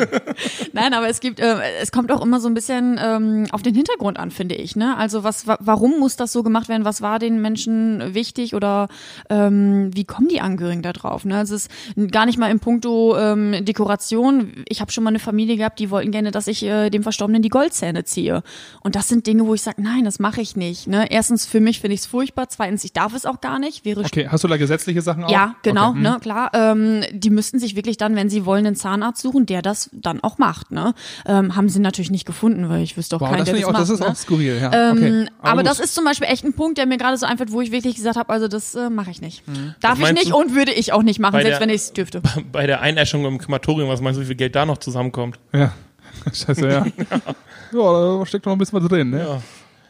[0.73, 3.75] Nein, aber es gibt, äh, es kommt auch immer so ein bisschen ähm, auf den
[3.75, 4.77] Hintergrund an, finde ich.
[4.77, 4.95] Ne?
[4.97, 6.85] Also was, wa warum muss das so gemacht werden?
[6.85, 8.87] Was war den Menschen wichtig oder
[9.29, 11.25] ähm, wie kommen die Angehörigen da drauf?
[11.25, 11.37] Ne?
[11.37, 14.63] Also es ist gar nicht mal im Punkto ähm, Dekoration.
[14.69, 17.41] Ich habe schon mal eine Familie gehabt, die wollten gerne, dass ich äh, dem Verstorbenen
[17.41, 18.43] die Goldzähne ziehe.
[18.81, 20.87] Und das sind Dinge, wo ich sage, nein, das mache ich nicht.
[20.87, 21.11] Ne?
[21.11, 22.49] Erstens für mich finde ich es furchtbar.
[22.49, 23.85] Zweitens, ich darf es auch gar nicht.
[23.85, 25.29] Wäre Okay, hast du da gesetzliche Sachen auch?
[25.31, 25.95] ja, genau, Okay.
[25.97, 26.01] hm.
[26.03, 26.51] ne, klar.
[26.53, 30.21] Ähm, die müssten sich wirklich dann, wenn sie wollen, einen Zahnarzt suchen, der das dann
[30.23, 30.71] auch macht.
[30.71, 30.93] Ne?
[31.25, 33.63] Ähm, haben sie natürlich nicht gefunden, weil ich wüsste auch Wow, keinen, das der das
[33.65, 33.81] auch, macht.
[33.81, 34.07] das ist ne?
[34.07, 34.91] auch skurril, ja.
[34.91, 35.25] Ähm, okay.
[35.41, 35.69] aber gut.
[35.69, 37.95] das ist zum Beispiel echt ein Punkt, der mir gerade so einfällt, wo ich wirklich
[37.95, 39.45] gesagt habe, also das äh, mache ich nicht.
[39.47, 39.75] Hm.
[39.81, 40.37] Darf ich nicht du?
[40.37, 42.21] und würde ich auch nicht machen, Bei selbst der- wenn ich es dürfte.
[42.51, 45.38] Bei der Einäschung im Krematorium, was meinst du, wie viel Geld da noch zusammenkommt?
[45.53, 45.73] Ja,
[46.33, 46.85] scheiße, ja.
[47.73, 49.19] ja, da steckt noch ein bisschen was drin, ne?
[49.19, 49.41] Ja.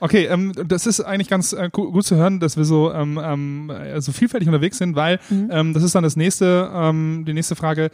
[0.01, 3.19] Okay, ähm, das ist eigentlich ganz äh, gu- gut zu hören, dass wir so, ähm,
[3.21, 5.49] ähm, äh, so vielfältig unterwegs sind, weil Mhm.
[5.51, 7.91] ähm, das ist dann das nächste, ähm, die nächste Frage.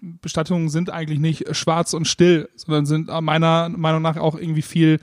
[0.00, 4.62] Bestattungen sind eigentlich nicht schwarz und still, sondern sind äh, meiner Meinung nach auch irgendwie
[4.62, 5.00] viel,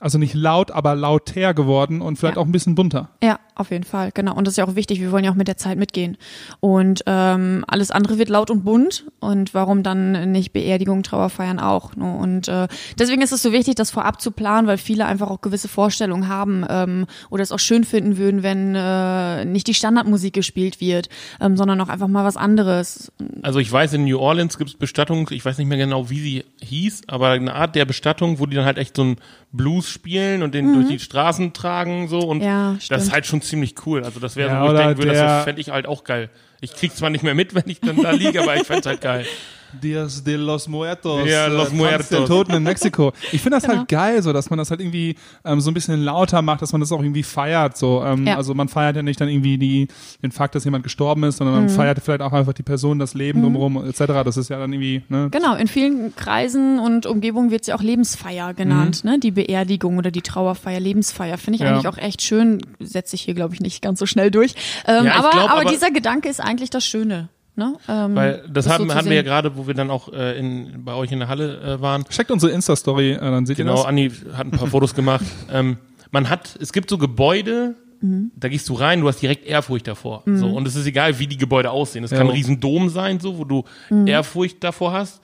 [0.00, 2.42] also nicht laut, aber lauter geworden und vielleicht Ja.
[2.42, 3.10] auch ein bisschen bunter.
[3.22, 4.34] Ja, auf jeden Fall, genau.
[4.34, 6.18] Und das ist ja auch wichtig, wir wollen ja auch mit der Zeit mitgehen.
[6.60, 9.06] Und ähm, alles andere wird laut und bunt.
[9.20, 11.96] Und warum dann nicht Beerdigung, Trauerfeiern auch?
[11.96, 12.14] Ne?
[12.16, 15.40] Und äh, deswegen ist es so wichtig, das vorab zu planen, weil viele einfach auch
[15.40, 20.34] gewisse Vorstellungen haben ähm, oder es auch schön finden würden, wenn äh, nicht die Standardmusik
[20.34, 21.08] gespielt wird,
[21.40, 23.10] ähm, sondern auch einfach mal was anderes.
[23.42, 26.20] Also ich weiß, in New Orleans gibt es Bestattungen, ich weiß nicht mehr genau, wie
[26.20, 29.16] sie hieß, aber eine Art der Bestattung, wo die dann halt echt so einen
[29.56, 32.44] Blues spielen und den durch die Straßen tragen so und Mhm.
[32.44, 33.02] Ja, das stimmt.
[33.02, 34.04] ist halt schon ziemlich cool.
[34.04, 36.30] Also das wäre Ja, so, wo ich denken würde, das fände ich halt auch geil.
[36.60, 39.00] Ich krieg's zwar nicht mehr mit, wenn ich dann da liege, aber ich fänd's halt
[39.00, 39.26] geil.
[39.72, 41.28] Dias de los Muertos.
[41.28, 42.08] Ja, äh, Los Tanz Muertos.
[42.08, 43.12] Der Toten in Mexiko.
[43.32, 43.78] Ich finde das Genau.
[43.78, 46.72] halt geil, so dass man das halt irgendwie ähm, so ein bisschen lauter macht, dass
[46.72, 47.76] man das auch irgendwie feiert.
[47.76, 48.36] So, ähm, Ja.
[48.36, 49.88] also man feiert ja nicht dann irgendwie die,
[50.22, 51.66] den Fakt, dass jemand gestorben ist, sondern Mhm.
[51.66, 54.22] man feiert vielleicht auch einfach die Person, das Leben drumherum etc.
[54.24, 55.02] Das ist ja dann irgendwie.
[55.08, 59.18] Ne, Genau, in vielen Kreisen und Umgebungen wird es ja auch Lebensfeier genannt, ne?
[59.18, 61.38] Die Beerdigung oder die Trauerfeier, Lebensfeier.
[61.38, 61.72] Finde ich Ja.
[61.72, 62.62] eigentlich auch echt schön.
[62.80, 64.54] Setze ich hier, glaube ich, nicht ganz so schnell durch.
[64.86, 67.28] Ähm, Ja, aber, glaub, aber, aber- dieser Gedanke ist eigentlich das Schöne.
[67.56, 67.74] Ne?
[67.88, 70.38] Ähm, Weil das so haben, zu hatten wir ja gerade, wo wir dann auch äh,
[70.38, 72.04] in, bei euch in der Halle äh, waren.
[72.04, 73.86] Checkt unsere Insta-Story, äh, dann seht ihr Genau, das.
[73.86, 75.24] Anni hat ein paar Fotos gemacht.
[75.50, 75.78] Ähm,
[76.10, 78.30] man hat, es gibt so Gebäude, Mhm.
[78.36, 80.22] da gehst du rein, du hast direkt Ehrfurcht davor.
[80.26, 82.04] So, und es ist egal, wie die Gebäude aussehen.
[82.04, 82.18] Es Ja.
[82.18, 84.06] kann ein Riesendom sein, so, wo du Mhm.
[84.06, 85.22] Ehrfurcht davor hast.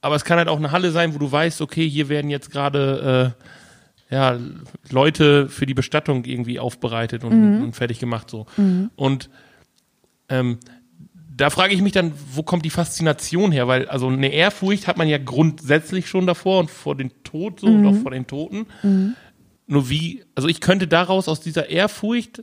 [0.00, 2.50] Aber es kann halt auch eine Halle sein, wo du weißt, okay, hier werden jetzt
[2.50, 3.34] gerade
[4.10, 4.36] äh, ja,
[4.90, 7.62] Leute für die Bestattung irgendwie aufbereitet und, Mhm.
[7.62, 8.28] und fertig gemacht.
[8.30, 8.46] so.
[8.96, 9.30] Und
[10.28, 10.58] ähm,
[11.38, 13.68] da frage ich mich dann, wo kommt die Faszination her?
[13.68, 17.66] Weil, also eine Ehrfurcht hat man ja grundsätzlich schon davor und vor den Tod so
[17.66, 18.66] und auch vor den Toten.
[19.66, 22.42] Nur wie, also ich könnte daraus aus dieser Ehrfurcht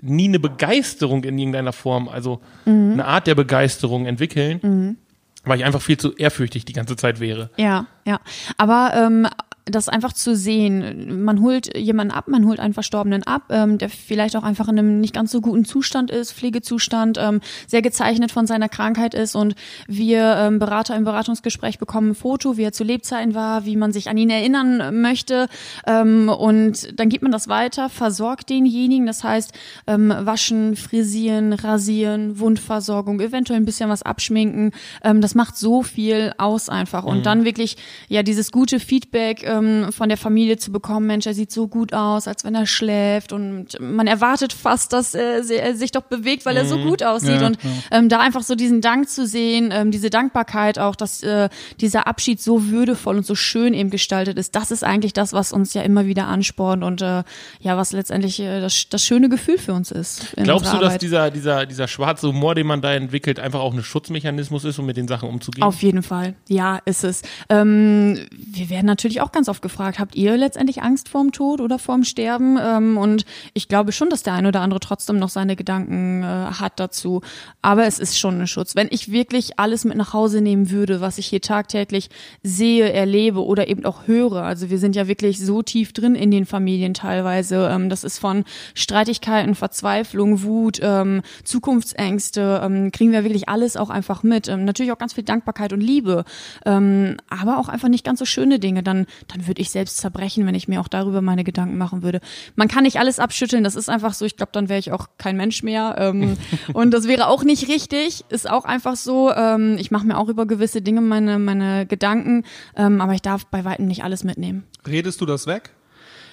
[0.00, 4.96] nie eine Begeisterung in irgendeiner Form, also eine Art der Begeisterung entwickeln,
[5.44, 7.50] weil ich einfach viel zu ehrfürchtig die ganze Zeit wäre.
[7.56, 8.20] Ja, ja.
[8.56, 9.26] Aber ähm,
[9.70, 13.88] das einfach zu sehen, man holt jemanden ab, man holt einen Verstorbenen ab, ähm, der
[13.88, 18.32] vielleicht auch einfach in einem nicht ganz so guten Zustand ist, Pflegezustand, ähm, sehr gezeichnet
[18.32, 19.54] von seiner Krankheit ist und
[19.86, 23.92] wir ähm, Berater im Beratungsgespräch bekommen ein Foto, wie er zu Lebzeiten war, wie man
[23.92, 25.48] sich an ihn erinnern möchte
[25.86, 29.52] ähm, und dann gibt man das weiter, versorgt denjenigen, das heißt
[29.86, 36.32] ähm, waschen, frisieren, rasieren, Wundversorgung, eventuell ein bisschen was abschminken, ähm, das macht so viel
[36.38, 37.04] aus einfach.
[37.04, 37.76] Und dann wirklich
[38.08, 41.68] ja dieses gute Feedback ähm, ähm, von der Familie zu bekommen, Mensch, er sieht so
[41.68, 46.02] gut aus, als wenn er schläft und man erwartet fast, dass er, er sich doch
[46.02, 47.58] bewegt, weil er so gut aussieht Ja, und
[47.90, 51.48] ähm, da einfach so diesen Dank zu sehen, ähm, diese Dankbarkeit auch, dass äh,
[51.80, 55.52] dieser Abschied so würdevoll und so schön eben gestaltet ist, das ist eigentlich das, was
[55.52, 57.22] uns ja immer wieder anspornt und äh,
[57.60, 60.34] ja, was letztendlich äh, das, das schöne Gefühl für uns ist.
[60.36, 63.82] Glaubst du, dass dieser, dieser, dieser schwarze Humor, den man da entwickelt, einfach auch ein
[63.82, 65.64] Schutzmechanismus ist, um mit den Sachen umzugehen?
[65.64, 67.22] Auf jeden Fall, ja, ist es.
[67.48, 71.78] Ähm, wir werden natürlich auch ganz oft gefragt, habt ihr letztendlich Angst vorm Tod oder
[71.78, 72.58] vorm Sterben?
[72.60, 76.26] Ähm, und ich glaube schon, dass der ein oder andere trotzdem noch seine Gedanken äh,
[76.26, 77.22] hat dazu.
[77.62, 78.76] Aber es ist schon ein Schutz.
[78.76, 82.10] Wenn ich wirklich alles mit nach Hause nehmen würde, was ich hier tagtäglich
[82.42, 86.30] sehe, erlebe oder eben auch höre, also wir sind ja wirklich so tief drin in
[86.30, 87.68] den Familien teilweise.
[87.70, 93.90] Ähm, das ist von Streitigkeiten, Verzweiflung, Wut, ähm, Zukunftsängste, ähm, kriegen wir wirklich alles auch
[93.90, 94.48] einfach mit.
[94.48, 96.24] Ähm, natürlich auch ganz viel Dankbarkeit und Liebe,
[96.64, 98.82] ähm, aber auch einfach nicht ganz so schöne Dinge.
[98.82, 102.20] Dann, dann würde ich selbst zerbrechen, wenn ich mir auch darüber meine Gedanken machen würde.
[102.56, 104.24] Man kann nicht alles abschütteln, das ist einfach so.
[104.24, 105.96] Ich glaube, dann wäre ich auch kein Mensch mehr.
[105.98, 106.36] Ähm,
[106.72, 108.24] und das wäre auch nicht richtig.
[108.28, 109.32] Ist auch einfach so.
[109.32, 112.44] Ähm, ich mache mir auch über gewisse Dinge meine, meine Gedanken,
[112.76, 114.64] ähm, aber ich darf bei weitem nicht alles mitnehmen.
[114.86, 115.70] Redest du das weg?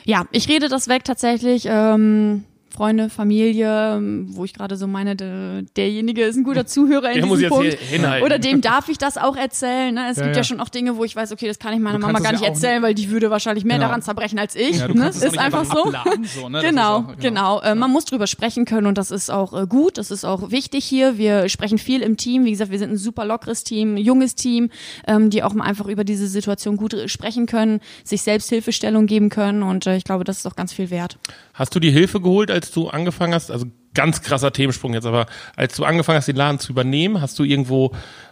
[0.06, 1.66] Ja, ich rede das weg tatsächlich.
[1.68, 7.12] Ähm, Freunde, Familie, ähm, wo ich gerade so meine, de, derjenige ist ein guter Zuhörer
[7.12, 8.22] in Der muss diesem jetzt Punkt.
[8.24, 9.94] Oder dem darf ich das auch erzählen.
[9.96, 10.08] Ne?
[10.12, 10.42] Es Ja, gibt ja.
[10.42, 10.44] ja.
[10.44, 12.42] schon auch Dinge, wo ich weiß, okay, das kann ich meiner Du Mama gar nicht
[12.42, 13.88] ja erzählen, weil die würde wahrscheinlich mehr Genau.
[13.88, 14.78] daran zerbrechen als ich.
[14.78, 15.08] Ja, du ne?
[15.10, 15.86] Ist einfach einfach so.
[15.86, 16.62] abladen, so, ne?
[16.62, 17.62] Genau, ist auch- genau.
[17.62, 20.52] Äh, man muss drüber sprechen können und das ist auch äh, gut, das ist auch
[20.52, 21.18] wichtig hier.
[21.18, 22.44] Wir sprechen viel im Team.
[22.46, 24.70] Wie gesagt, wir sind ein super lockeres Team, ein junges Team,
[25.08, 29.06] ähm, die auch mal einfach über diese Situation gut äh, sprechen können, sich selbst Hilfestellung
[29.08, 31.18] geben können und äh, ich glaube, das ist auch ganz viel wert.
[31.54, 33.52] Hast du die Hilfe geholt, als du angefangen hast?
[33.52, 35.26] Also ganz krasser Themensprung jetzt, aber
[35.56, 37.92] als du angefangen hast, den Laden zu übernehmen, hast du irgendwo,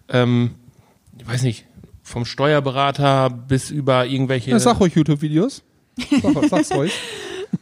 [0.09, 0.51] ähm,
[1.17, 1.65] ich weiß nicht,
[2.01, 5.63] vom Steuerberater bis über irgendwelche Ja, sag ruhig YouTube-Videos.
[6.21, 6.91] Sag, sag's ruhig.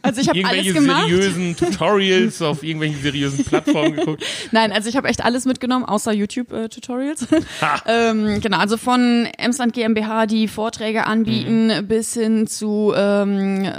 [0.00, 1.08] Also ich habe alles irgendwelche gemacht.
[1.10, 4.24] seriösen Tutorials auf irgendwelchen seriösen Plattformen geguckt.
[4.50, 7.26] Nein, also ich habe echt alles mitgenommen, außer YouTube-Tutorials.
[7.86, 11.88] ähm, genau, also von Emsland GmbH, die Vorträge anbieten, Mhm.
[11.88, 13.70] bis hin zu ähm,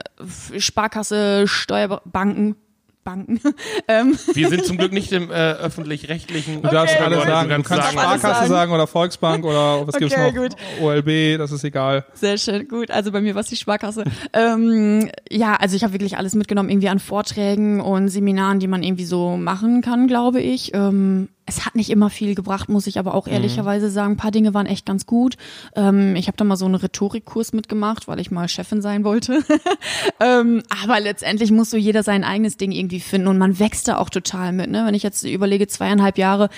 [0.60, 2.58] Sparkasse, Steuerbanken.
[3.04, 3.40] Banken.
[3.88, 6.62] ähm, Wir sind zum Glück nicht im äh, öffentlich-rechtlichen.
[6.62, 7.04] Du darfst Okay.
[7.06, 7.50] alles Du sagen.
[7.50, 8.50] Du kannst sagen, alles Sparkasse sagen.
[8.50, 10.42] sagen oder Volksbank oder was gibt's Okay, noch?
[10.42, 10.56] gut.
[10.82, 12.06] OLB, das ist egal.
[12.14, 12.92] Sehr schön, gut.
[12.92, 14.04] Also bei mir war es die Sparkasse.
[14.34, 18.84] ähm, ja, also ich habe wirklich alles mitgenommen, irgendwie an Vorträgen und Seminaren, die man
[18.84, 20.74] irgendwie so machen kann, glaube ich.
[20.74, 24.14] Ähm, es hat nicht immer viel gebracht, muss ich aber auch ehrlicherweise sagen.
[24.14, 25.36] Ein paar Dinge waren echt ganz gut.
[25.76, 29.44] Ähm, ich habe da mal so einen Rhetorikkurs mitgemacht, weil ich mal Chefin sein wollte.
[30.20, 33.98] ähm, aber letztendlich muss so jeder sein eigenes Ding irgendwie finden und man wächst da
[33.98, 34.70] auch total mit.
[34.70, 34.86] Ne?
[34.86, 36.50] Wenn ich jetzt überlege, zweieinhalb Jahre,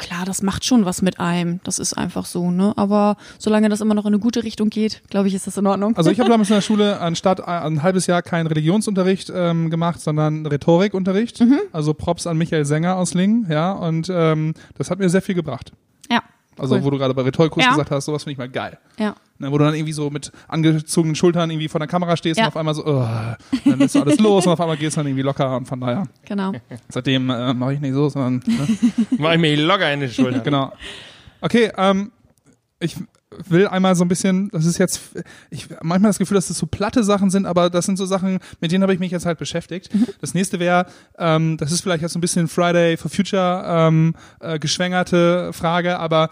[0.00, 1.60] klar, das macht schon was mit einem.
[1.62, 2.72] Das ist einfach so, ne?
[2.76, 5.66] Aber solange das immer noch in eine gute Richtung geht, glaube ich, ist das in
[5.66, 5.96] Ordnung.
[5.96, 10.00] Also ich habe damals in der Schule anstatt ein, halbes Jahr keinen Religionsunterricht ähm, gemacht,
[10.00, 11.40] sondern Rhetorikunterricht.
[11.40, 11.60] Mhm.
[11.72, 13.70] Also Props an Michael Sänger aus Lingen, ja.
[13.72, 15.72] Und ähm, das hat mir sehr viel gebracht.
[16.10, 16.22] ja.
[16.60, 16.84] Also Cool.
[16.84, 17.70] wo du gerade bei Rhetorikkurs Ja.
[17.72, 18.78] gesagt hast, sowas finde ich mal geil.
[18.98, 19.14] Ja.
[19.38, 22.44] Ne, wo du dann irgendwie so mit angezogenen Schultern irgendwie vor der Kamera stehst Ja.
[22.44, 23.06] und auf einmal so, oh,
[23.64, 26.04] dann ist alles los und auf einmal geht's dann irgendwie locker und von daher.
[26.26, 26.52] Genau.
[26.90, 28.68] Seitdem äh, mache ich nicht so, sondern ne?
[29.18, 30.40] Mach ich mir locker in die Schulter.
[30.40, 30.72] Genau.
[31.40, 32.12] Okay, ähm,
[32.78, 32.96] ich
[33.48, 35.00] will einmal so ein bisschen, das ist jetzt,
[35.50, 38.40] ich manchmal das Gefühl, dass das so platte Sachen sind, aber das sind so Sachen,
[38.60, 39.90] mit denen habe ich mich jetzt halt beschäftigt.
[40.20, 40.86] Das nächste wäre,
[41.18, 45.98] ähm, das ist vielleicht jetzt so ein bisschen Friday for Future ähm, äh, geschwängerte Frage,
[45.98, 46.28] aber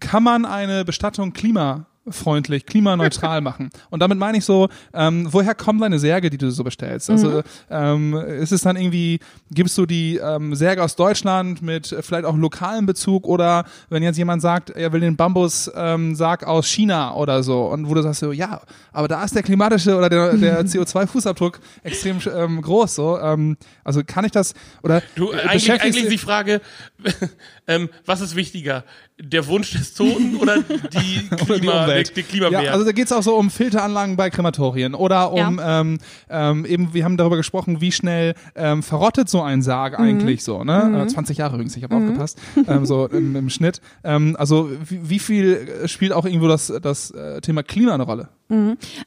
[0.00, 3.70] kann man eine Bestattung klima freundlich, klimaneutral machen.
[3.90, 7.10] Und damit meine ich so, ähm, woher kommen deine Särge, die du so bestellst?
[7.10, 12.02] Also ähm, ist es dann irgendwie, gibst du die ähm, Särge aus Deutschland mit äh,
[12.02, 16.44] vielleicht auch lokalem Bezug oder wenn jetzt jemand sagt, er will den Bambus-Sarg ähm, Sarg
[16.44, 18.60] aus China oder so und wo du sagst so, ja,
[18.92, 22.94] aber da ist der klimatische oder der, der CO2-Fußabdruck extrem ähm, groß.
[22.94, 26.60] So, ähm, also kann ich das oder Du, äh, eigentlich, eigentlich die Frage,
[27.66, 28.84] ähm, was ist wichtiger?
[29.20, 32.08] Der Wunsch des Toten oder die, Oder die Klima, Umwelt.
[32.08, 32.64] der, der Klimawert?
[32.64, 36.94] Ja, also da geht's auch so um Filteranlagen bei Krematorien oder um ähm, ähm, eben,
[36.94, 40.04] wir haben darüber gesprochen, wie schnell ähm, verrottet so ein Sarg Mhm.
[40.04, 41.02] eigentlich so, ne?
[41.04, 43.80] Äh, 20 Jahre übrigens, ich habe aufgepasst, ähm, so im, im Schnitt.
[44.04, 48.28] Ähm, also wie, wie viel spielt auch irgendwo das, das äh, Thema Klima eine Rolle?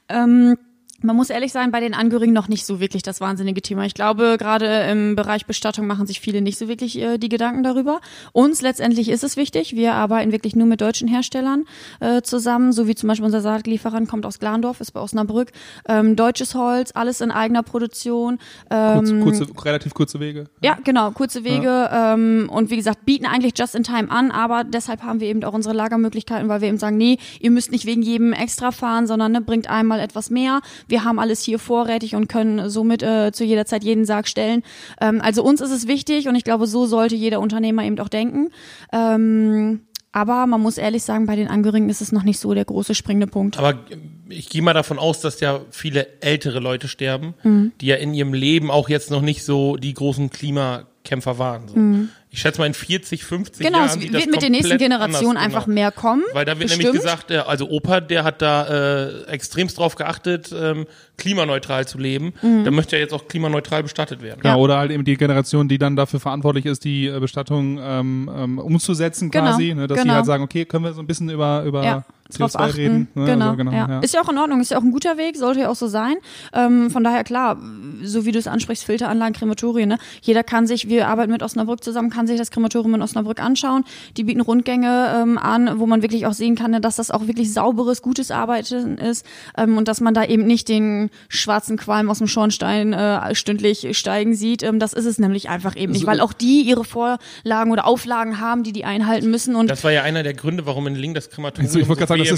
[0.08, 0.56] Ähm,
[1.02, 3.84] man muss ehrlich sein, bei den Angehörigen noch nicht so wirklich das wahnsinnige Thema.
[3.84, 7.62] Ich glaube, gerade im Bereich Bestattung machen sich viele nicht so wirklich äh, die Gedanken
[7.62, 8.00] darüber.
[8.32, 9.74] Uns letztendlich ist es wichtig.
[9.76, 11.64] Wir arbeiten wirklich nur mit deutschen Herstellern
[12.00, 15.52] äh, zusammen, so wie zum Beispiel unser Saatlieferant kommt aus Glandorf, ist bei Osnabrück.
[15.88, 18.38] Ähm, deutsches Holz, alles in eigener Produktion.
[18.70, 20.46] Ähm, Kurz, kurze, relativ kurze Wege.
[20.62, 24.64] ja, genau, kurze Wege ähm, und wie gesagt, bieten eigentlich just in time an, aber
[24.64, 27.86] deshalb haben wir eben auch unsere Lagermöglichkeiten, weil wir eben sagen, nee, ihr müsst nicht
[27.86, 30.60] wegen jedem extra fahren, sondern ne, bringt einmal etwas mehr.
[30.88, 34.62] Wir haben alles hier vorrätig und können somit äh, zu jeder Zeit jeden Sarg stellen.
[35.00, 38.08] Ähm, also uns ist es wichtig und ich glaube, so sollte jeder Unternehmer eben auch
[38.08, 38.50] denken.
[38.92, 39.80] Ähm,
[40.12, 42.94] aber man muss ehrlich sagen, bei den Angehörigen ist es noch nicht so der große
[42.94, 43.58] springende Punkt.
[43.58, 43.74] Aber
[44.30, 47.72] ich gehe mal davon aus, dass ja viele ältere Leute sterben, Mhm.
[47.82, 51.68] die ja in ihrem Leben auch jetzt noch nicht so die großen Klimakämpfer waren.
[51.68, 51.74] So.
[52.36, 53.64] Ich schätze mal in 40, 50 Mhm.
[53.64, 55.74] Genau, Jahren es sieht wird das mit den nächsten anders, einfach genau.
[55.74, 56.22] mehr kommen.
[56.34, 56.84] Weil da wird bestimmt.
[56.84, 61.96] nämlich gesagt, äh, also Opa, der hat da äh, extremst drauf geachtet, ähm, klimaneutral zu
[61.96, 62.34] leben.
[62.42, 62.64] Mhm.
[62.64, 64.42] Der möchte ja jetzt auch klimaneutral bestattet werden.
[64.44, 64.56] Ja.
[64.56, 68.58] Oder halt eben die Generation, die dann dafür verantwortlich ist, die äh, Bestattung ähm, ähm,
[68.58, 70.12] umzusetzen Genau, quasi, ne, dass genau.
[70.12, 72.76] die halt sagen, okay, können wir so ein bisschen über, über ja, drauf CO2 achten.
[72.76, 73.08] reden.
[73.14, 73.24] Ne?
[73.26, 73.88] Genau, Also, genau ja.
[73.88, 73.98] ja.
[74.00, 75.86] Ist ja auch in Ordnung, ist ja auch ein guter Weg, sollte ja auch so
[75.86, 76.14] sein.
[76.52, 77.56] Ähm, von daher klar,
[78.02, 79.98] so wie du es ansprichst, Filteranlagen, Krematorien, ne?
[80.22, 83.84] Jeder kann sich, wir arbeiten mit Osnabrück zusammen, kann sich das Krematorium in Osnabrück anschauen.
[84.16, 87.26] Die bieten Rundgänge ähm, an, wo man wirklich auch sehen kann, ne, dass das auch
[87.26, 89.24] wirklich sauberes, gutes Arbeiten ist
[89.56, 93.96] ähm, und dass man da eben nicht den schwarzen Qualm aus dem Schornstein äh, stündlich
[93.98, 94.62] steigen sieht.
[94.62, 97.86] Ähm, das ist es nämlich einfach eben nicht, So- weil auch die ihre Vorlagen oder
[97.86, 100.94] Auflagen haben, die die einhalten müssen und Das war ja einer der Gründe, warum in
[100.94, 101.88] Link das Krematorium Also ich
[102.24, 102.30] sagen,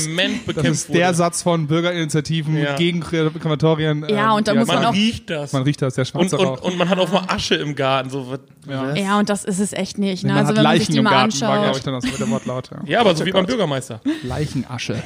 [0.46, 1.14] das ist, das ist der wurde.
[1.14, 2.76] Satz von Bürgerinitiativen Ja.
[2.76, 4.04] gegen Krematorien.
[4.08, 5.52] Ja, und da muss Man man auch- riecht das.
[5.52, 6.62] Man riecht das, der und, schwarze und, Rauch.
[6.62, 8.10] und man hat auch mal Asche im Garten.
[8.10, 8.36] So,
[8.68, 8.94] Ja.
[8.94, 10.24] Ja, und das ist es echt nicht.
[10.24, 10.30] Ne?
[10.32, 11.86] Man Also hat wenn man sich Leichen die im mal Garten, war, glaube ich, anschaut.
[11.86, 12.70] dann das mit dem Wortlaut.
[12.70, 12.78] Ja.
[12.86, 14.00] Ja, aber so wie beim Bürgermeister.
[14.22, 15.02] Leichenasche.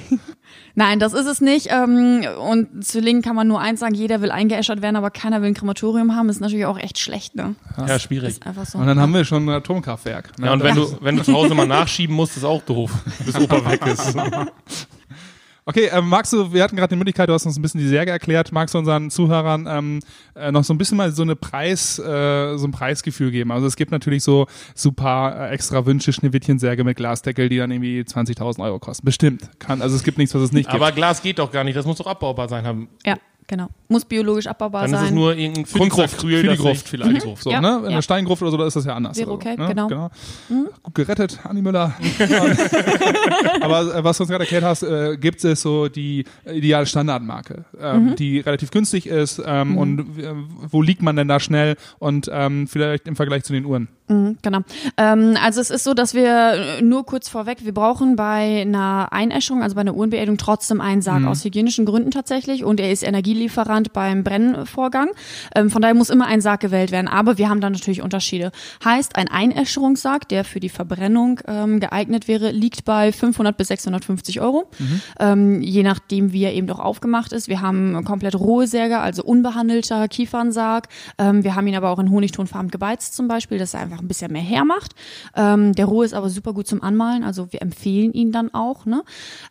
[0.75, 1.69] Nein, das ist es nicht.
[1.71, 5.43] Ähm, und zu Link kann man nur eins sagen, jeder will eingeäschert werden, aber keiner
[5.43, 6.29] will ein Krematorium haben.
[6.29, 7.55] ist natürlich auch echt schlecht, ne?
[7.77, 8.31] Ja, schwierig.
[8.31, 8.79] Ist einfach so.
[8.79, 10.39] Und dann haben wir schon ein Atomkraftwerk.
[10.39, 10.47] Ne?
[10.47, 12.91] Ja, und wenn du, wenn du zu Hause mal nachschieben musst, ist auch doof,
[13.25, 14.17] bis Opa weg ist.
[15.65, 17.87] Okay, ähm, magst du, wir hatten gerade die Möglichkeit, du hast uns ein bisschen die
[17.87, 20.01] Särge erklärt, magst du unseren Zuhörern ähm,
[20.35, 23.53] äh, noch so ein bisschen mal so eine Preis, äh, so ein Preisgefühl geben?
[23.53, 28.01] Also es gibt natürlich so super äh, extra Wünsche, Schneewittchensärge mit Glasdeckel, die dann irgendwie
[28.01, 29.05] 20.000 Euro kosten.
[29.05, 29.49] Bestimmt.
[29.61, 30.83] Kann, also es gibt nichts, was es nicht gibt.
[30.83, 32.67] Aber Glas geht doch gar nicht, das muss doch abbaubar sein.
[32.67, 32.89] Haben.
[33.05, 33.17] ja,
[33.47, 33.69] genau.
[33.89, 35.09] Muss biologisch abbaubar Dann ist sein.
[35.09, 37.27] es nur irgendein für die Gruft, für die Gruft vielleicht.
[37.27, 37.35] Mhm.
[37.39, 37.79] So, Ja, ne?
[37.79, 37.91] In ja.
[37.97, 39.17] der Steingruft oder so, da ist das ja anders.
[39.19, 39.69] Wäre also, okay, ne?
[39.69, 40.11] genau.
[40.83, 41.95] Gut gerettet, Anni Müller.
[43.61, 47.65] Aber äh, was du uns gerade erklärt hast, äh, gibt es so die ideale Standardmarke,
[47.81, 48.17] ähm, Mhm.
[48.17, 50.33] die relativ günstig ist ähm, und äh,
[50.71, 53.89] wo liegt man denn da schnell und ähm, vielleicht im Vergleich zu den Uhren?
[54.09, 54.61] Mhm, genau.
[54.97, 59.09] Ähm, also es ist so, dass wir äh, nur kurz vorweg, wir brauchen bei einer
[59.13, 63.03] Einäschung, also bei einer Uhrenbeerdung trotzdem einen Sarg aus hygienischen Gründen tatsächlich und er ist
[63.33, 65.09] Energielieferant beim Brennvorgang.
[65.55, 68.53] Ähm, von daher muss immer ein Sarg gewählt werden, aber wir haben da natürlich Unterschiede.
[68.85, 74.41] Heißt, ein Einäscherungssarg, der für die Verbrennung ähm, geeignet wäre, liegt bei 500 bis 650
[74.41, 74.71] Euro,
[75.19, 77.49] ähm, je nachdem wie er eben doch aufgemacht ist.
[77.49, 80.89] Wir haben komplett rohe Särge, also unbehandelter Kiefernsarg.
[81.19, 84.09] Ähm, wir haben ihn aber auch in Honigtonfarben gebeizt zum Beispiel, dass er einfach ein
[84.09, 84.93] bisschen mehr hermacht.
[85.35, 88.85] Ähm, der rohe ist aber super gut zum Anmalen, also wir empfehlen ihn dann auch.
[88.85, 89.03] Ne?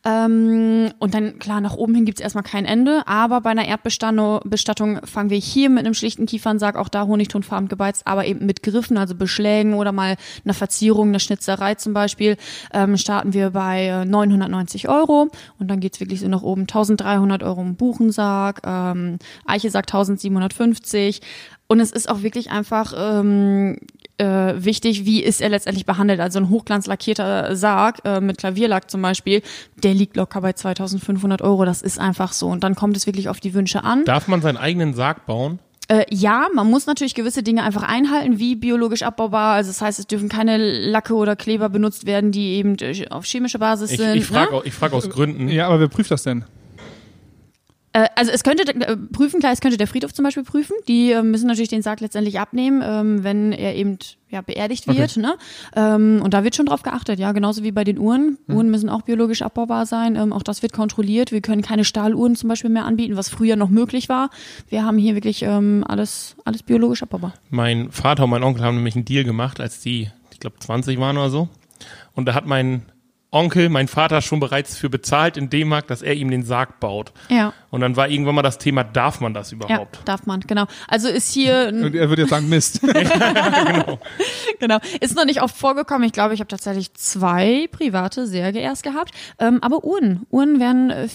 [0.06, 4.41] Ähm, und dann, klar, nach oben hin gibt's erstmal kein Ende, aber bei einer Erdbestattung
[4.43, 8.63] Bestattung fangen wir hier mit einem schlichten Kiefernsarg, auch da Honigtonfarben gebeizt, aber eben mit
[8.63, 12.38] Griffen, also Beschlägen oder mal einer Verzierung, einer Schnitzerei zum Beispiel,
[12.74, 16.61] ähm, starten wir bei äh, 990 Euro und dann geht's wirklich so nach oben.
[16.61, 21.22] 1300 Euro im Buchensarg, ähm, Eiche sagt 1750
[21.67, 23.78] und es ist auch wirklich einfach ähm,
[24.22, 26.19] äh, wichtig, wie ist er letztendlich behandelt.
[26.19, 29.41] Also ein hochglanzlackierter Sarg äh, mit Klavierlack zum Beispiel,
[29.84, 31.65] der liegt locker bei 2500 Euro.
[31.65, 32.47] Das ist einfach so.
[32.47, 34.05] Und dann kommt es wirklich auf die Wünsche an.
[34.05, 35.59] Darf man seinen eigenen Sarg bauen?
[35.88, 39.55] Äh, ja, man muss natürlich gewisse Dinge einfach einhalten, wie biologisch abbaubar.
[39.55, 43.26] Also das heißt, es dürfen keine Lacke oder Kleber benutzt werden, die eben äh, auf
[43.26, 44.15] chemische Basis Ich, sind.
[44.15, 44.61] ich frage ne?
[44.63, 45.49] ich frag aus Gründen.
[45.49, 46.45] Ja, aber wer prüft das denn?
[47.94, 50.76] Äh, also es könnte äh, prüfen, klar, es könnte der Friedhof zum Beispiel prüfen.
[50.88, 53.98] Die äh, müssen natürlich den Sarg letztendlich abnehmen, ähm, wenn er eben
[54.30, 55.18] ja beerdigt wird.
[55.18, 55.36] Ne?
[55.76, 58.38] Ähm, und da wird schon drauf geachtet, ja, genauso wie bei den Uhren.
[58.48, 60.16] Uhren müssen auch biologisch abbaubar sein.
[60.16, 61.34] Ähm, auch das wird kontrolliert.
[61.34, 64.30] Wir können keine Stahluhren zum Beispiel mehr anbieten, was früher noch möglich war.
[64.70, 67.34] Wir haben hier wirklich alles, alles biologisch abbaubar.
[67.50, 71.00] Mein Vater und mein Onkel haben nämlich einen Deal gemacht, als die, ich glaube, 20
[71.00, 71.50] waren oder so.
[72.14, 72.84] Und da hat mein
[73.34, 77.14] Onkel, mein Vater schon bereits für bezahlt in D-Mark, dass er ihm den Sarg baut.
[77.30, 77.54] Ja.
[77.70, 80.02] Und dann war irgendwann mal das Thema, darf man das Ja, überhaupt?
[80.04, 80.66] darf man, genau.
[80.90, 82.82] Also ist hier, Und er würde jetzt sagen, Mist.
[84.60, 84.80] genau.
[85.00, 86.04] Ist noch nicht oft vorgekommen.
[86.06, 89.12] Ich glaube, ich habe tatsächlich zwei private Särge erst gehabt.
[89.40, 90.26] Ähm, aber Uhren.
[90.30, 91.08] Uhren werden äh,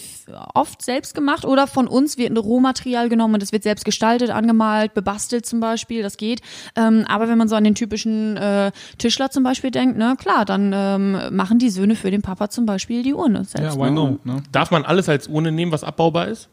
[0.55, 4.31] oft selbst gemacht oder von uns wird ein Rohmaterial genommen und es wird selbst gestaltet,
[4.31, 6.03] angemalt, bebastelt zum Beispiel.
[6.03, 6.41] Das geht.
[6.77, 10.45] Ähm, aber wenn man so an den typischen äh, Tischler zum Beispiel denkt, ne, klar,
[10.47, 13.77] dann ähm, machen die Söhne für den Papa zum Beispiel die Uhren selbst.
[13.77, 13.93] Ja, why ne?
[13.93, 14.27] not?
[14.27, 14.43] Ne?
[14.53, 16.49] Darf man alles als Urne nehmen, was abbaubar ist?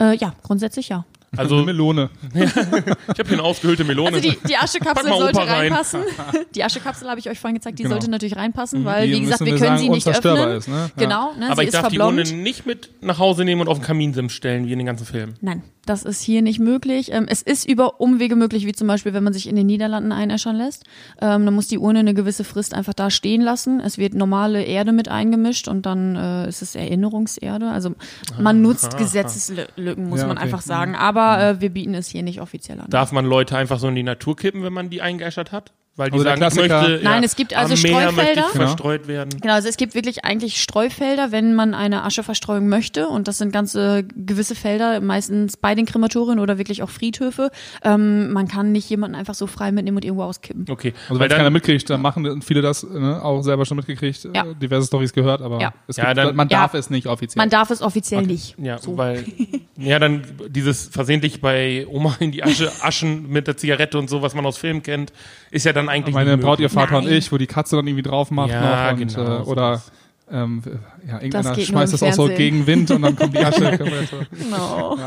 [0.00, 1.04] Äh, ja, grundsätzlich ja.
[1.36, 2.10] Also, Eine Melone.
[2.34, 4.16] ich habe hier eine ausgehöhlte Melone.
[4.16, 5.60] Also die, die Aschekapsel sollte Opa rein.
[5.72, 6.02] reinpassen.
[6.54, 7.94] Die Aschekapsel habe ich euch vorhin gezeigt, die Genau.
[7.94, 10.50] sollte natürlich reinpassen, weil Die wie gesagt, wir können sagen, sie nicht öffnen.
[10.50, 10.90] ist, ne?
[10.98, 11.46] Genau, ne?
[11.46, 12.28] aber sie ich ist darf die verblombt.
[12.28, 15.06] Urne nicht mit nach Hause nehmen und auf den Kaminsims stellen, wie in den ganzen
[15.06, 15.34] Filmen.
[15.40, 17.10] Nein, das ist hier nicht möglich.
[17.12, 20.12] Ähm, es ist über Umwege möglich, wie zum Beispiel, wenn man sich in den Niederlanden
[20.12, 20.84] einäschern lässt.
[21.22, 23.80] Ähm, dann muss die Urne eine gewisse Frist einfach da stehen lassen.
[23.80, 27.70] Es wird normale Erde mit eingemischt und dann äh, ist es Erinnerungserde.
[27.70, 27.94] Also
[28.38, 30.44] man nutzt Gesetzeslücken, muss Ja, man okay.
[30.44, 30.94] einfach sagen.
[30.94, 32.90] Aber äh, wir bieten es hier nicht offiziell an.
[32.90, 35.72] Darf man Leute einfach so in die Natur kippen, wenn man die eingeäschert hat?
[35.94, 38.32] Weil die Also sagen, ich möchte, Nein, ja, es gibt also Streufelder.
[38.34, 38.48] Genau.
[38.48, 39.28] verstreut werden.
[39.42, 43.08] Genau, also es gibt wirklich eigentlich Streufelder, wenn man eine Ascheverstreuung möchte.
[43.08, 47.50] Und das sind ganze gewisse Felder, meistens bei den Krematorien oder wirklich auch Friedhöfe.
[47.84, 50.64] Ähm, man kann nicht jemanden einfach so frei mitnehmen und irgendwo auskippen.
[50.70, 53.76] Okay, Also weil wenn es keiner mitkriegt, dann machen viele das ne, auch selber schon
[53.76, 54.46] mitgekriegt, Ja.
[54.46, 55.74] äh, diverse Stories gehört, aber Ja.
[55.88, 56.60] es Ja, gibt, dann- man Ja.
[56.60, 57.38] darf es nicht offiziell.
[57.38, 58.56] Man darf es offiziell nicht.
[58.58, 58.96] ja, So.
[58.96, 59.24] weil,
[59.76, 64.22] ja, dann dieses versehentlich bei Oma in die Asche aschen mit der Zigarette und so,
[64.22, 65.12] was man aus Filmen kennt,
[65.50, 66.70] ist ja dann eigentlich Meine Braut, ihr.
[66.70, 67.14] Vater und Nein.
[67.14, 69.82] ich, wo die Katze dann irgendwie drauf macht Ja, noch und, genau, äh, oder
[70.30, 70.62] ähm,
[71.06, 73.78] ja, irgendeiner nur schmeißt das auch so gegen Wind und dann kommt die Asche.
[74.38, 74.98] Genau.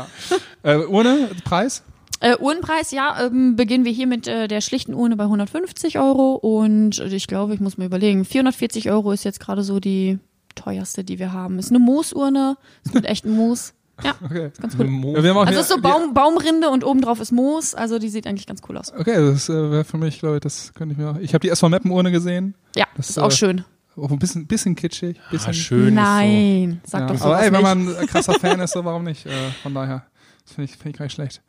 [0.62, 1.82] äh, Urne, Preis?
[2.20, 6.34] Äh, Uhrenpreis, ja, ähm, beginnen wir hier mit äh, der schlichten Urne bei 150 Euro
[6.34, 10.18] und ich glaube, ich muss mir überlegen, 440 Euro ist jetzt gerade so die
[10.54, 11.58] teuerste, die wir haben.
[11.58, 13.74] Ist eine Moosurne, ist mit echtem Moos.
[14.02, 14.46] Ja, Okay.
[14.48, 14.86] ist ganz cool.
[15.16, 17.98] Ja, wir haben auch Also hier- ist so Baum, Baumrinde und obendrauf ist Moos, also
[17.98, 18.92] die sieht eigentlich ganz cool aus.
[18.92, 21.16] Okay, das äh, wäre für mich, glaube ich, das könnte ich mir auch.
[21.18, 22.54] Ich habe die SV Meppen Urne gesehen.
[22.76, 23.64] Ja, Das, ist auch äh, schön.
[23.96, 25.18] Auch ein bisschen, bisschen kitschig.
[25.30, 27.06] Bisschen, Ah, schön Nein, sag ja.
[27.06, 29.24] doch sowas Aber ey, wenn man ein krasser Fan ist, so warum nicht?
[29.24, 29.30] Äh,
[29.62, 30.04] von daher,
[30.44, 31.40] das finde ich, find ich gar nicht schlecht.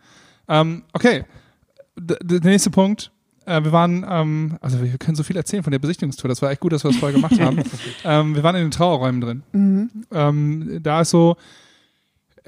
[0.47, 1.25] Ähm, okay,
[1.99, 3.11] D der nächste Punkt.
[3.45, 6.29] Äh, wir waren, ähm, also wir können so viel erzählen von der Besichtigungstour.
[6.29, 7.61] Das war echt gut, dass wir das vorher gemacht haben.
[8.05, 9.43] ähm, wir waren in den Trauerräumen drin.
[9.51, 9.89] Mhm.
[10.13, 11.35] Ähm, da ist so,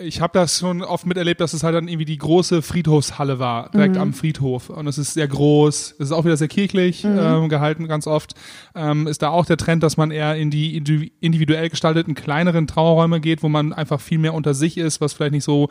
[0.01, 3.69] ich habe das schon oft miterlebt, dass es halt dann irgendwie die große Friedhofshalle war,
[3.71, 4.01] direkt Mhm.
[4.01, 4.69] am Friedhof.
[4.69, 7.17] Und es ist sehr groß, es ist auch wieder sehr kirchlich Mhm.
[7.19, 8.33] ähm, gehalten, ganz oft.
[8.75, 12.67] Ähm, ist da auch der Trend, dass man eher in die indi- individuell gestalteten, kleineren
[12.67, 15.69] Trauerräume geht, wo man einfach viel mehr unter sich ist, was vielleicht nicht so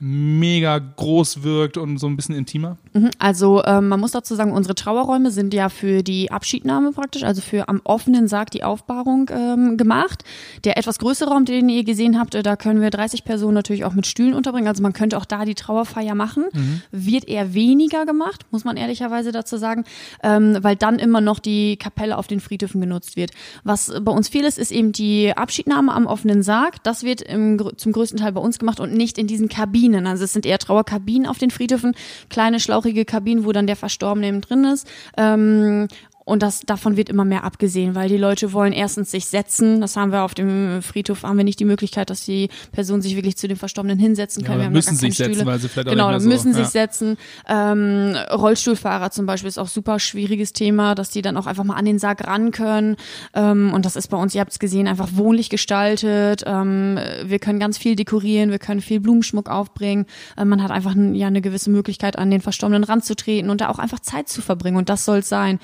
[0.00, 2.76] mega groß wirkt und so ein bisschen intimer.
[2.92, 7.24] Mhm, Also ähm, man muss dazu sagen, unsere Trauerräume sind ja für die Abschiednahme praktisch,
[7.24, 10.22] also für am offenen Sarg die Aufbahrung ähm, gemacht.
[10.64, 13.84] Der etwas größere Raum, den ihr gesehen habt, äh, da können wir 30 Personen natürlich
[13.84, 14.68] auch mit Stühlen unterbringen.
[14.68, 16.44] Also man könnte auch da die Trauerfeier machen.
[16.92, 19.84] Wird eher weniger gemacht, muss man ehrlicherweise dazu sagen,
[20.22, 23.32] ähm, weil dann immer noch die Kapelle auf den Friedhöfen genutzt wird.
[23.64, 26.82] Was bei uns viel ist, ist eben die Abschiednahme am offenen Sarg.
[26.84, 29.87] Das wird im, zum größten Teil bei uns gemacht und nicht in diesen Kabinen.
[29.94, 31.94] Also es sind eher Trauerkabinen auf den Friedhöfen,
[32.28, 34.86] kleine schlauchige Kabinen, wo dann der Verstorbene eben drin ist.
[35.16, 35.88] Ähm,
[36.28, 39.80] und das, davon wird immer mehr abgesehen, weil die Leute wollen erstens sich setzen.
[39.80, 43.16] Das haben wir auf dem Friedhof, haben wir nicht die Möglichkeit, dass die Personen sich
[43.16, 44.58] wirklich zu den Verstorbenen hinsetzen können.
[44.58, 46.74] Ja, wir müssen sich setzen, weil sie vielleicht auch genau, nicht mehr müssen so- sich
[46.74, 46.82] ja.
[46.82, 47.16] setzen.
[47.48, 51.76] Ähm, Rollstuhlfahrer zum Beispiel ist auch super schwieriges Thema, dass die dann auch einfach mal
[51.76, 52.96] an den Sarg ran können.
[53.32, 56.42] Ähm, und das ist bei uns, ihr habt es gesehen, einfach wohnlich gestaltet.
[56.44, 60.04] Ähm, wir können ganz viel dekorieren, wir können viel Blumenschmuck aufbringen.
[60.36, 63.78] Äh, man hat einfach ja eine gewisse Möglichkeit, an den Verstorbenen ranzutreten und da auch
[63.78, 64.76] einfach Zeit zu verbringen.
[64.76, 65.58] Und das soll es sein.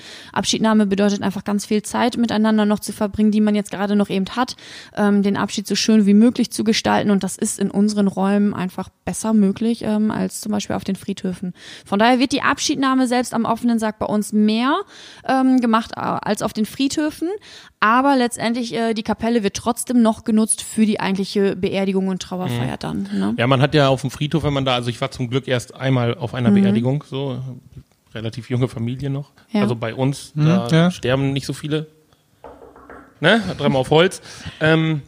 [0.55, 4.09] Abschiednahme bedeutet einfach ganz viel Zeit miteinander noch zu verbringen, die man jetzt gerade noch
[4.09, 4.55] eben hat,
[4.95, 7.11] ähm, den Abschied so schön wie möglich zu gestalten.
[7.11, 10.95] Und das ist in unseren Räumen einfach besser möglich ähm, als zum Beispiel auf den
[10.95, 11.53] Friedhöfen.
[11.85, 14.79] Von daher wird die Abschiednahme selbst am offenen Sarg bei uns mehr
[15.27, 17.27] ähm, gemacht äh, als auf den Friedhöfen.
[17.81, 22.77] Aber letztendlich äh, die Kapelle wird trotzdem noch genutzt für die eigentliche Beerdigung und Trauerfeier
[22.77, 23.09] dann.
[23.13, 23.33] Ne?
[23.37, 25.49] Ja, man hat ja auf dem Friedhof, wenn man da, also ich war zum Glück
[25.49, 27.41] erst einmal auf einer Beerdigung, so
[28.15, 29.31] relativ junge Familie noch.
[29.51, 29.61] Ja.
[29.61, 30.91] Also bei uns, da ja.
[30.91, 31.87] sterben nicht so viele.
[33.19, 33.41] Ne?
[33.57, 34.21] Dreimal auf Holz.
[34.59, 35.01] Ähm,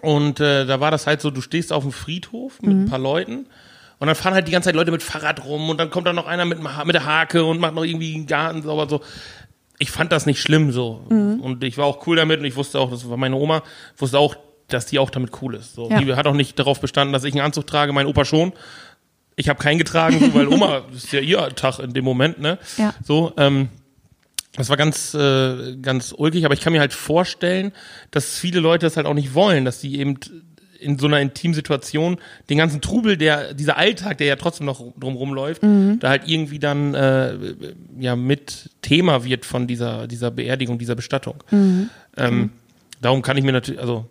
[0.00, 3.00] und äh, da war das halt so, du stehst auf dem Friedhof mit ein paar
[3.00, 3.46] Leuten
[3.98, 6.12] und dann fahren halt die ganze Zeit Leute mit Fahrrad rum und dann kommt da
[6.12, 9.00] noch einer mit, mit der Hake und macht noch irgendwie einen Garten sauber so.
[9.80, 11.04] Ich fand das nicht schlimm so.
[11.08, 13.62] Und ich war auch cool damit und ich wusste auch, das war meine Oma,
[13.96, 15.74] wusste auch, dass die auch damit cool ist.
[15.74, 15.88] So.
[15.88, 16.00] Ja.
[16.00, 18.52] Die hat auch nicht darauf bestanden, dass ich einen Anzug trage, mein Opa schon.
[19.38, 22.40] Ich habe keinen getragen, so, weil Oma das ist ja ihr Tag in dem Moment,
[22.40, 22.58] ne?
[22.76, 22.92] Ja.
[23.04, 23.68] So, ähm,
[24.56, 27.72] das war ganz, äh, ganz ulkig, aber ich kann mir halt vorstellen,
[28.10, 30.18] dass viele Leute das halt auch nicht wollen, dass die eben
[30.80, 32.18] in so einer intimen Situation
[32.50, 35.98] den ganzen Trubel, der, dieser Alltag, der ja trotzdem noch drumrum läuft, Mhm.
[36.00, 37.34] da halt irgendwie dann äh,
[37.98, 41.42] ja mit Thema wird von dieser, dieser Beerdigung, dieser Bestattung.
[41.50, 41.90] Mhm.
[42.16, 42.50] Ähm,
[43.00, 44.06] darum kann ich mir natürlich, also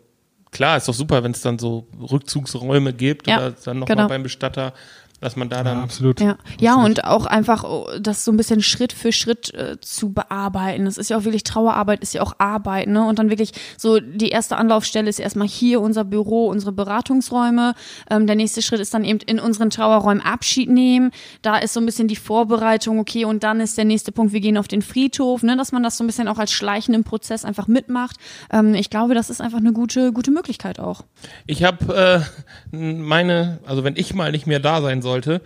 [0.51, 4.07] klar, ist doch super, wenn es dann so Rückzugsräume gibt Ja, oder dann nochmal genau.
[4.09, 4.73] beim Bestatter,
[5.19, 6.21] dass man da dann absolut.
[6.21, 10.13] Ja, ja und auch einfach oh, das so ein bisschen Schritt für Schritt äh, zu
[10.13, 10.85] bearbeiten.
[10.85, 13.03] Das ist ja auch wirklich Trauerarbeit, ist ja auch Arbeit, ne?
[13.03, 17.73] Und dann wirklich so die erste Anlaufstelle ist erstmal hier unser Büro, unsere Beratungsräume.
[18.11, 21.11] Ähm, der nächste Schritt ist dann eben in unseren Trauerräumen Abschied nehmen.
[21.41, 24.39] Da ist so ein bisschen die Vorbereitung, okay, und dann ist der nächste Punkt, wir
[24.39, 25.57] gehen auf den Friedhof, ne?
[25.57, 28.17] Dass man das so ein bisschen auch als schleichenden Prozess einfach mitmacht.
[28.51, 31.01] Ähm, ich glaube, das ist einfach eine gute, gute Möglichkeit auch.
[31.47, 32.23] Ich habe
[32.71, 35.41] äh, meine, also wenn ich mal nicht mehr da sein sollte,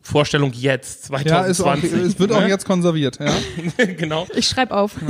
[0.00, 1.30] Vorstellung jetzt, 2020.
[1.30, 2.48] Ja, ist auch, es wird auch ne?
[2.48, 3.32] jetzt konserviert, ja.
[3.96, 4.26] genau.
[4.34, 4.96] Ich schreibe auf.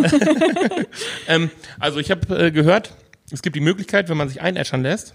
[1.29, 2.95] Ähm, also ich habe äh, gehört,
[3.31, 5.15] es gibt die Möglichkeit, wenn man sich einäschern lässt,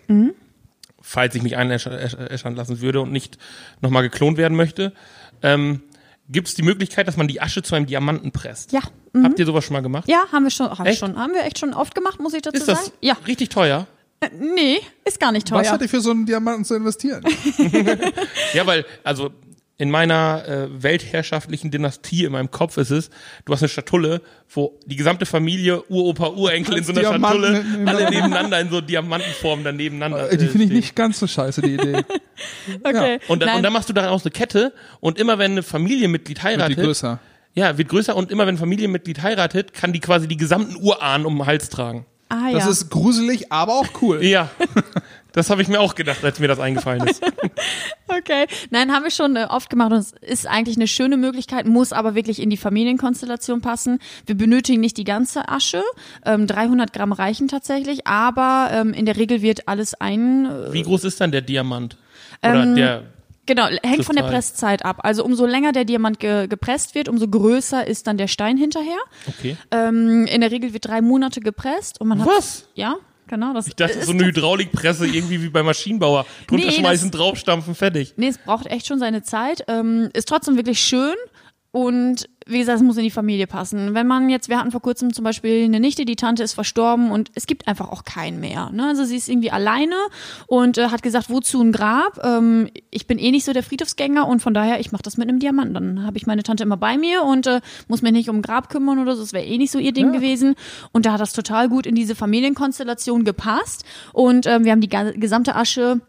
[1.02, 3.38] falls ich mich einäschern lassen würde und nicht
[3.82, 4.94] nochmal geklont werden möchte,
[5.44, 5.84] ähm,
[6.30, 8.72] gibt es die Möglichkeit, dass man die Asche zu einem Diamanten presst.
[8.72, 8.82] Ja.
[9.22, 10.08] Habt ihr sowas schon mal gemacht?
[10.08, 11.00] Ja, haben wir schon, haben Echt?
[11.00, 12.98] schon, haben wir echt schon oft gemacht, muss ich dazu Ist das sagen?
[13.02, 13.18] Ja.
[13.28, 13.88] richtig teuer?
[14.20, 15.59] Äh, Nee, ist gar nicht teuer.
[15.59, 17.24] Was hat ihr für so einen Diamanten zu investieren?
[18.53, 19.32] Ja, weil, also
[19.80, 23.11] in meiner äh, weltherrschaftlichen Dynastie in meinem Kopf ist es,
[23.45, 27.63] du hast eine Schatulle, wo die gesamte Familie, Uropa, Urenkel in so einer Diamanten Schatulle,
[27.63, 27.91] nebeneinander.
[28.07, 30.32] alle nebeneinander in so Diamantenform dann nebeneinander.
[30.32, 31.97] Äh, die äh, finde ich nicht ganz so scheiße, die Idee.
[32.84, 33.20] okay.
[33.28, 33.57] Und dann, Nein.
[33.57, 36.78] und dann machst du daraus eine Kette und immer wenn ein Familienmitglied Wird die heiratet,
[36.84, 37.20] größer.
[37.53, 41.28] ja, wird größer und immer wenn ein Familienmitglied heiratet, kann die quasi die gesamten Urahnen
[41.28, 42.07] um den Hals tragen.
[42.30, 42.70] Ah, Das ja.
[42.70, 44.24] ist gruselig, aber auch cool.
[44.24, 44.50] Ja.
[45.34, 47.24] Das habe ich mir auch gedacht, als mir das eingefallen ist.
[48.10, 48.48] Okay.
[48.72, 51.92] Nein, haben wir schon äh, oft gemacht und es ist eigentlich eine schöne Möglichkeit, muss
[51.94, 54.00] aber wirklich in die Familienkonstellation passen.
[54.26, 55.84] Wir benötigen nicht die ganze Asche.
[56.26, 60.82] Ähm, 300 Gramm reichen tatsächlich, aber ähm, in der Regel wird alles ein, äh, Wie
[60.84, 61.98] groß ist dann der Diamant?
[62.42, 63.04] Oder Ähm, der,
[63.48, 64.24] Genau, hängt von der.
[64.24, 65.00] Presszeit ab.
[65.04, 68.98] Also umso länger der Diamant ge gepresst wird, umso größer ist dann der Stein hinterher.
[69.28, 69.58] okay.
[69.72, 72.68] Ähm, in der Regel wird drei Monate gepresst und man hat Was?
[72.76, 73.68] ja genau das.
[73.68, 76.26] Ich dachte, ist so eine Hydraulikpresse irgendwie wie beim Maschinenbauer.
[76.48, 78.14] Drunter Nee, schmeißen, draufstampfen, fertig.
[78.18, 79.64] Nee, es braucht echt schon seine Zeit.
[79.68, 81.16] Ähm, ist trotzdem wirklich schön.
[81.72, 83.93] Und wie gesagt, es muss in die Familie passen.
[83.93, 87.12] Wenn man jetzt, wir hatten vor kurzem zum Beispiel eine Nichte, die Tante ist verstorben
[87.12, 88.70] und es gibt einfach auch keinen mehr.
[88.72, 88.86] Ne?
[88.88, 89.95] Also sie ist irgendwie alleine
[90.48, 92.20] und äh, hat gesagt, wozu ein Grab?
[92.24, 95.28] Ähm, ich bin eh nicht so der Friedhofsgänger und von daher, ich mache das mit
[95.28, 95.74] einem Diamanten.
[95.74, 98.41] Dann habe ich meine Tante immer bei mir und äh, muss mich nicht um ein
[98.41, 99.22] Grab kümmern oder so.
[99.22, 100.56] Das wäre eh nicht so ihr Ding gewesen.
[100.91, 103.84] Und da hat das total gut in diese Familienkonstellation gepasst.
[104.14, 106.02] Und ähm, wir haben die gesamte Asche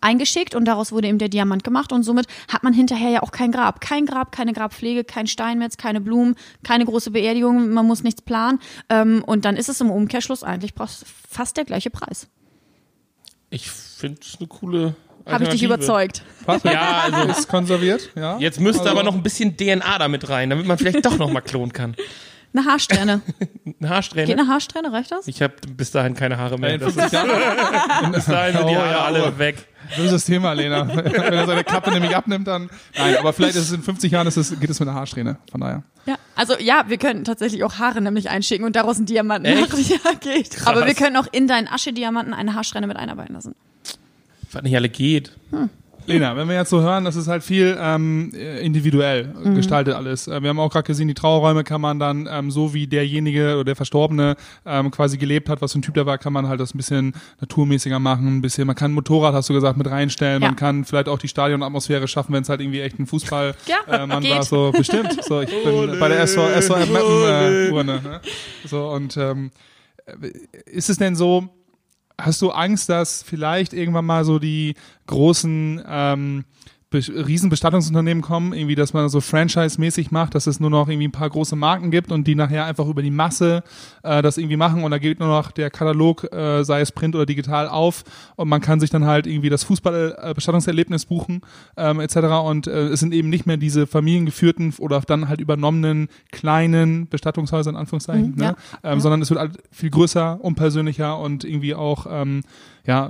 [0.00, 3.30] eingeschickt und daraus wurde eben der Diamant gemacht und somit hat man hinterher ja auch
[3.30, 3.80] kein Grab.
[3.80, 6.34] Kein Grab, keine Grabpflege, kein Steinmetz, keine Blumen,
[6.64, 8.58] keine große Beerdigung, man muss nichts planen
[8.90, 12.26] ähm, und dann ist es im Umkehrschluss eigentlich fast- fast der gleiche Preis.
[13.50, 16.22] Ich finde es eine coole Habe ich dich überzeugt?
[16.44, 18.38] Patrick Ja, also ist konserviert, ja.
[18.38, 21.30] jetzt müsste Also- aber noch ein bisschen DNA damit rein, damit man vielleicht doch noch
[21.30, 21.94] mal klonen kann.
[22.54, 23.20] Eine Haarsträhne.
[23.80, 24.26] Eine Haarsträhne.
[24.28, 25.28] Geht eine Haarsträhne, reicht das?
[25.28, 26.74] Ich habe bis dahin keine Haare mehr.
[26.74, 28.12] In Das 50 Jahren.
[28.12, 29.38] bis dahin sind die Oh, Haare ja, alle oh.
[29.38, 29.68] weg.
[29.96, 30.88] Böses Thema, Lena.
[30.94, 32.70] Wenn er seine Kappe nämlich abnimmt, dann.
[32.96, 35.38] Nein, aber vielleicht ist es in 50 Jahren ist es, geht es mit einer Haarsträhne.
[35.50, 35.82] Von daher.
[36.06, 36.16] Ja.
[36.34, 39.72] Also ja, wir können tatsächlich auch Haare nämlich einschicken und daraus einen Diamanten Echt?
[39.72, 39.84] machen.
[40.04, 40.50] Ja, geht.
[40.50, 40.66] Krass.
[40.66, 43.54] Aber wir können auch in deinen Aschediamanten eine Haarsträhne mit einarbeiten lassen.
[44.52, 45.32] Was nicht alle geht.
[46.06, 48.30] Lena, wenn wir jetzt so hören, das ist halt viel ähm,
[48.60, 50.28] individuell gestaltet alles.
[50.28, 53.54] Äh, Wir haben auch gerade gesehen, die Trauerräume kann man dann, ähm, so wie derjenige
[53.54, 56.48] oder der Verstorbene ähm, quasi gelebt hat, was für ein Typ der war, kann man
[56.48, 59.76] halt das ein bisschen naturmäßiger machen, ein bisschen, man kann ein Motorrad, hast du gesagt,
[59.76, 60.48] mit reinstellen, Ja.
[60.48, 64.02] man kann vielleicht auch die Stadionatmosphäre schaffen, wenn es halt irgendwie echt ein Fußball Ja,
[64.02, 64.32] äh, man geht.
[64.34, 65.16] war, so bestimmt.
[65.24, 68.00] So, ich bin bei der SV, SVM Meppen äh, Urne.
[68.02, 68.20] Ne?
[68.64, 69.50] So, und ähm,
[70.66, 71.48] ist es denn so,
[72.20, 74.74] hast du Angst, dass vielleicht irgendwann mal so die
[75.06, 76.44] großen ähm,
[76.92, 81.28] Riesenbestattungsunternehmen kommen, irgendwie, dass man so Franchise-mäßig macht, dass es nur noch irgendwie ein paar
[81.28, 83.62] große Marken gibt und die nachher einfach über die Masse
[84.02, 87.14] äh, das irgendwie machen und da geht nur noch der Katalog, äh, sei es Print
[87.16, 88.04] oder digital, auf
[88.36, 91.40] und man kann sich dann halt irgendwie das Fußball-Bestattungserlebnis buchen
[91.76, 92.16] ähm, etc.
[92.44, 97.70] Und äh, es sind eben nicht mehr diese familiengeführten oder dann halt übernommenen kleinen Bestattungshäuser
[97.70, 98.56] in Anführungszeichen, Mhm, ja, ne?
[98.82, 102.42] ähm, sondern es wird halt viel größer, unpersönlicher und irgendwie auch ähm,
[102.86, 103.08] ja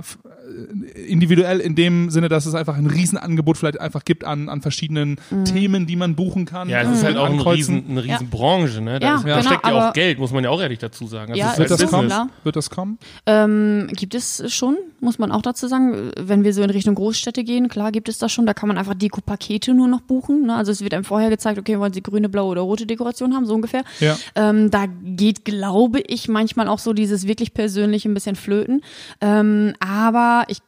[0.95, 4.61] äh, individuell in dem Sinne, dass es einfach ein Riesenangebot vielleicht einfach gibt an, an
[4.61, 5.45] verschiedenen Mhm.
[5.45, 6.69] Themen, die man buchen kann.
[6.69, 7.75] Ja, es ist halt auch eine ankreuzen.
[7.75, 8.99] riesen, eine riesen Branche, ne?
[8.99, 11.29] Da Ja, ist, genau, steckt ja auch Geld, muss man ja auch ehrlich dazu sagen.
[11.31, 12.07] Das Ja, ist Wird halt das kommen?
[12.07, 12.29] klar.
[12.43, 12.97] Wird das kommen?
[13.25, 17.43] Ähm, gibt es schon, muss man auch dazu sagen, wenn wir so in Richtung Großstädte
[17.43, 20.45] gehen, klar gibt es das schon, da kann man einfach Deko-Pakete nur noch buchen.
[20.47, 20.55] Ne?
[20.55, 23.45] Also es wird einem vorher gezeigt, okay, wollen Sie grüne, blaue oder rote Dekoration haben,
[23.45, 23.83] so ungefähr.
[23.99, 24.17] Ja.
[24.35, 28.81] Ähm, da geht, glaube ich, manchmal auch so dieses wirklich Persönliche ein bisschen flöten.
[29.21, 30.59] Ähm, aber ich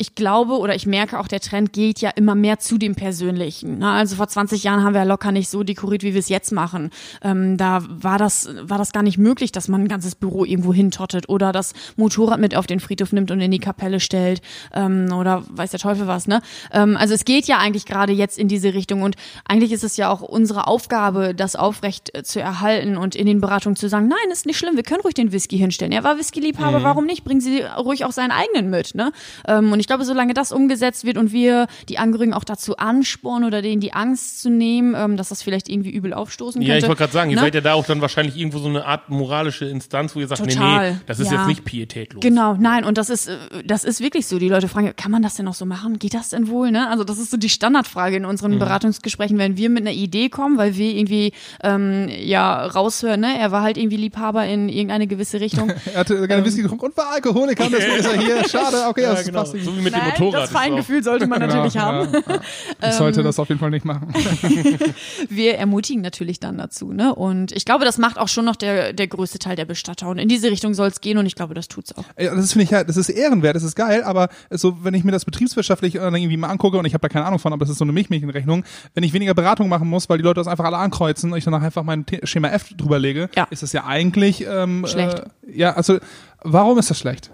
[0.00, 3.78] ich glaube oder ich merke auch, der Trend geht ja immer mehr zu dem Persönlichen.
[3.78, 3.90] Ne?
[3.90, 6.52] Also vor 20 Jahren haben wir ja locker nicht so dekoriert, wie wir es jetzt
[6.52, 6.90] machen.
[7.20, 10.72] Ähm, da war das, war das gar nicht möglich, dass man ein ganzes Büro irgendwo
[10.72, 14.40] hintottet oder das Motorrad mit auf den Friedhof nimmt und in die Kapelle stellt
[14.72, 16.28] ähm, oder weiß der Teufel was.
[16.28, 16.42] Ne?
[16.72, 19.16] Ähm, also es geht ja eigentlich gerade jetzt in diese Richtung und
[19.48, 23.40] eigentlich ist es ja auch unsere Aufgabe, das aufrecht äh, zu erhalten und in den
[23.40, 25.90] Beratungen zu sagen, nein, ist nicht schlimm, wir können ruhig den Whisky hinstellen.
[25.90, 26.84] Er war Whisky-Liebhaber, mhm.
[26.84, 27.24] warum nicht?
[27.24, 28.94] Bringen Sie ruhig auch seinen eigenen mit.
[28.94, 29.10] Ne?
[29.48, 33.46] Ähm, und ich glaube, solange das umgesetzt wird und wir die Angehörigen auch dazu anspornen
[33.46, 36.70] oder denen die Angst zu nehmen, ähm, dass das vielleicht irgendwie übel aufstoßen könnte.
[36.70, 37.36] Ja, ich wollte gerade sagen, ne?
[37.36, 40.28] ihr seid ja da auch dann wahrscheinlich irgendwo so eine Art moralische Instanz, wo ihr
[40.28, 40.90] sagt, Total.
[40.90, 41.38] nee, nee, das ist ja.
[41.38, 42.22] jetzt nicht pietätlos.
[42.22, 44.38] Genau, nein, und das ist, äh, das ist wirklich so.
[44.38, 45.98] Die Leute fragen, kann man das denn noch so machen?
[45.98, 46.70] Geht das denn wohl?
[46.70, 46.88] Ne?
[46.88, 48.58] Also das ist so die Standardfrage in unseren mhm.
[48.60, 51.32] Beratungsgesprächen, wenn wir mit einer Idee kommen, weil wir irgendwie
[51.62, 53.38] ähm, ja raushören, ne?
[53.38, 55.70] er war halt irgendwie Liebhaber in irgendeine gewisse Richtung.
[55.92, 58.48] er hatte gerne ähm, Whisky getrunken und war Alkoholiker, deswegen ist er hier.
[58.48, 59.40] Schade, okay, ja, das genau.
[59.40, 59.56] passt.
[59.62, 60.44] So wie mit Nein, dem Motorrad.
[60.44, 62.12] Das Feingefühl sollte man natürlich genau, haben.
[62.12, 62.40] Ja, ja.
[62.88, 64.12] Ich sollte ähm, das auf jeden Fall nicht machen.
[65.28, 66.92] wir ermutigen natürlich dann dazu.
[66.92, 67.14] Ne?
[67.14, 70.08] Und ich glaube, das macht auch schon noch der, der größte Teil der Bestatter.
[70.08, 72.04] Und in diese Richtung soll es gehen und ich glaube, das tut's auch.
[72.18, 75.04] Ja, das finde ich ja, das ist ehrenwert, das ist geil, aber so, wenn ich
[75.04, 77.70] mir das betriebswirtschaftlich irgendwie mal angucke und ich habe da keine Ahnung von, aber das
[77.70, 78.64] ist so eine Milchmädchenrechnung,
[78.94, 81.44] wenn ich weniger Beratung machen muss, weil die Leute das einfach alle ankreuzen und ich
[81.44, 83.46] danach einfach mein Schema F drüber lege, ja.
[83.50, 85.20] ist das ja eigentlich ähm, schlecht.
[85.20, 85.98] Äh, ja, also
[86.42, 87.30] warum ist das schlecht?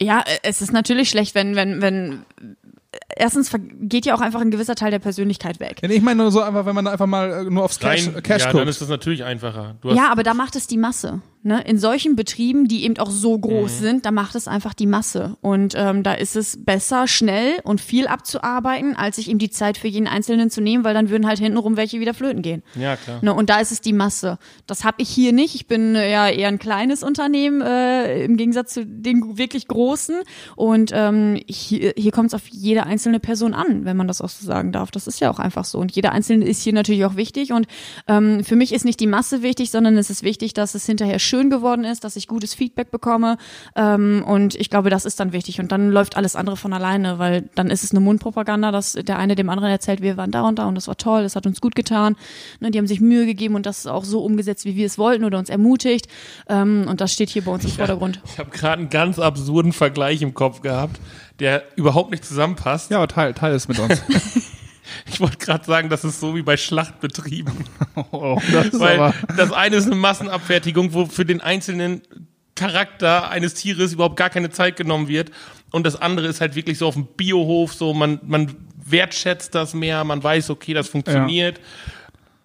[0.00, 2.26] Ja, es ist natürlich schlecht, wenn, wenn, wenn
[3.16, 5.78] erstens geht ja auch einfach ein gewisser Teil der Persönlichkeit weg.
[5.82, 8.42] Ich meine nur so einfach, wenn man einfach mal äh, nur aufs Cash, Rein, Cash
[8.42, 8.60] ja, guckt.
[8.62, 9.76] dann ist das natürlich einfacher.
[9.84, 11.20] ja, aber da macht es die Masse.
[11.46, 11.62] Ne?
[11.62, 13.84] In solchen Betrieben, die eben auch so groß mhm.
[13.84, 15.36] sind, da macht es einfach die Masse.
[15.42, 19.78] Und ähm, da ist es besser, schnell und viel abzuarbeiten, als sich eben die Zeit
[19.78, 22.64] für jeden Einzelnen zu nehmen, weil dann würden halt hintenrum welche wieder flöten gehen.
[22.74, 23.20] Ja, klar.
[23.22, 23.32] Ne?
[23.32, 24.38] Und da ist es die Masse.
[24.66, 25.54] Das habe ich hier nicht.
[25.54, 30.16] Ich bin äh, ja eher ein kleines Unternehmen äh, im Gegensatz zu den wirklich großen.
[30.56, 34.30] Und ähm, hier, hier kommt es auf jede einzelne Person an, wenn man das auch
[34.30, 34.90] so sagen darf.
[34.90, 35.78] Das ist ja auch einfach so.
[35.78, 37.52] Und jeder Einzelne ist hier natürlich auch wichtig.
[37.52, 37.68] Und
[38.08, 41.20] ähm, für mich ist nicht die Masse wichtig, sondern es ist wichtig, dass es hinterher
[41.20, 43.36] schön schön geworden ist, dass ich gutes Feedback bekomme.
[43.74, 45.60] Ähm, und ich glaube, das ist dann wichtig.
[45.60, 49.18] Und dann läuft alles andere von alleine, weil dann ist es eine Mundpropaganda, dass der
[49.18, 51.46] eine dem anderen erzählt, wir waren da und da und das war toll, das hat
[51.46, 52.16] uns gut getan.
[52.60, 55.24] Ne, die haben sich Mühe gegeben und das auch so umgesetzt, wie wir es wollten
[55.24, 56.08] oder uns ermutigt.
[56.48, 58.20] Ähm, und das steht hier bei uns im Vordergrund.
[58.24, 60.98] ich habe gerade einen ganz absurden Vergleich im Kopf gehabt,
[61.38, 62.90] der überhaupt nicht zusammenpasst.
[62.90, 64.02] Ja, aber teil, teil es mit uns.
[65.06, 67.54] Ich wollte gerade sagen, das ist so wie bei Schlachtbetrieben.
[68.12, 72.02] Oh, das Weil das eine ist eine Massenabfertigung, wo für den einzelnen
[72.54, 75.30] Charakter eines Tieres überhaupt gar keine Zeit genommen wird.
[75.70, 79.74] Und das andere ist halt wirklich so auf dem Biohof, so man, man wertschätzt das
[79.74, 81.58] mehr, man weiß, okay, das funktioniert.
[81.58, 81.64] Ja.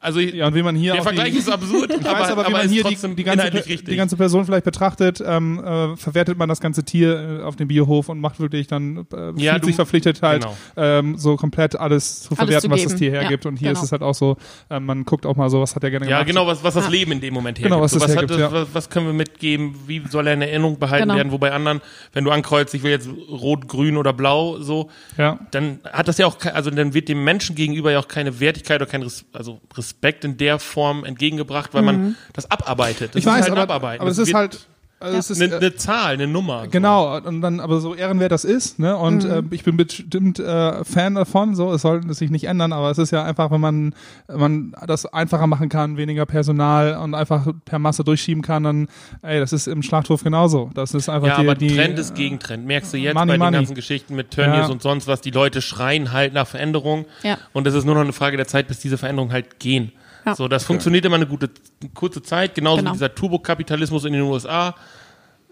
[0.04, 2.52] Also ja, und wie man hier der Vergleich die, ist absurd, ich weiß aber, wie
[2.52, 6.60] man hier die, die, ganze, die ganze Person vielleicht betrachtet, ähm, äh, verwertet man das
[6.60, 10.24] ganze Tier äh, auf dem Biohof und macht wirklich dann äh, ja, du, sich verpflichtet
[10.24, 10.58] halt genau.
[10.76, 13.46] ähm, so komplett alles zu verwerten, alles zu was das Tier hergibt.
[13.46, 13.80] Ja, und hier genau.
[13.80, 14.38] ist es halt auch so,
[14.72, 16.20] äh, man guckt auch mal so, was hat er gerne gemacht.
[16.20, 17.72] Ja, genau, was, was das Leben in dem Moment hergibt.
[17.72, 20.42] Genau, was, so, was, hergibt, das, was, was, können wir mitgeben, wie soll er in
[20.42, 21.16] Erinnerung behalten genau.
[21.16, 21.80] werden, wobei anderen,
[22.14, 24.90] wenn du ankreuzt, ich will jetzt rot, grün oder blau, so,
[25.20, 25.38] ja.
[25.52, 28.82] dann hat das ja auch, also dann wird dem Menschen gegenüber ja auch keine Wertigkeit
[28.82, 29.91] oder kein Res also Respekt
[30.24, 31.86] in der Form entgegengebracht, weil mhm.
[31.86, 33.16] man das abarbeitet.
[33.16, 34.68] Das ich weiß, halt aber, aber es ist halt
[35.02, 35.20] also ja.
[35.20, 36.68] es ist eine, eine Zahl, eine Nummer.
[36.68, 37.28] Genau, so.
[37.28, 38.96] und dann aber so ehrenwert das ist, ne?
[38.96, 39.52] Und mhm.
[39.52, 43.00] äh, ich bin bestimmt äh, Fan davon, so, es soll sich nicht ändern, aber es
[43.00, 43.96] ist ja einfach, wenn man
[44.28, 48.88] man das einfacher machen kann, weniger Personal und einfach per Masse durchschieben kann, dann
[49.24, 50.70] ey, das ist im Schlachthof genauso.
[50.76, 52.66] Das ist einfach ja, die, aber die Trend ist Gegentrend.
[52.66, 53.52] Merkst du jetzt money, bei money.
[53.52, 54.68] den ganzen Geschichten mit Tönnies ja.
[54.68, 57.06] und sonst was, die Leute schreien halt nach Veränderung.
[57.24, 57.38] Ja.
[57.54, 59.92] Und es ist nur noch eine Frage der Zeit, bis diese Veränderungen halt gehen.
[60.26, 60.36] Ja.
[60.36, 61.50] So, das funktioniert immer eine gute
[61.94, 62.92] kurze Zeit, genauso genau.
[62.92, 64.76] wie dieser Turbokapitalismus in den USA.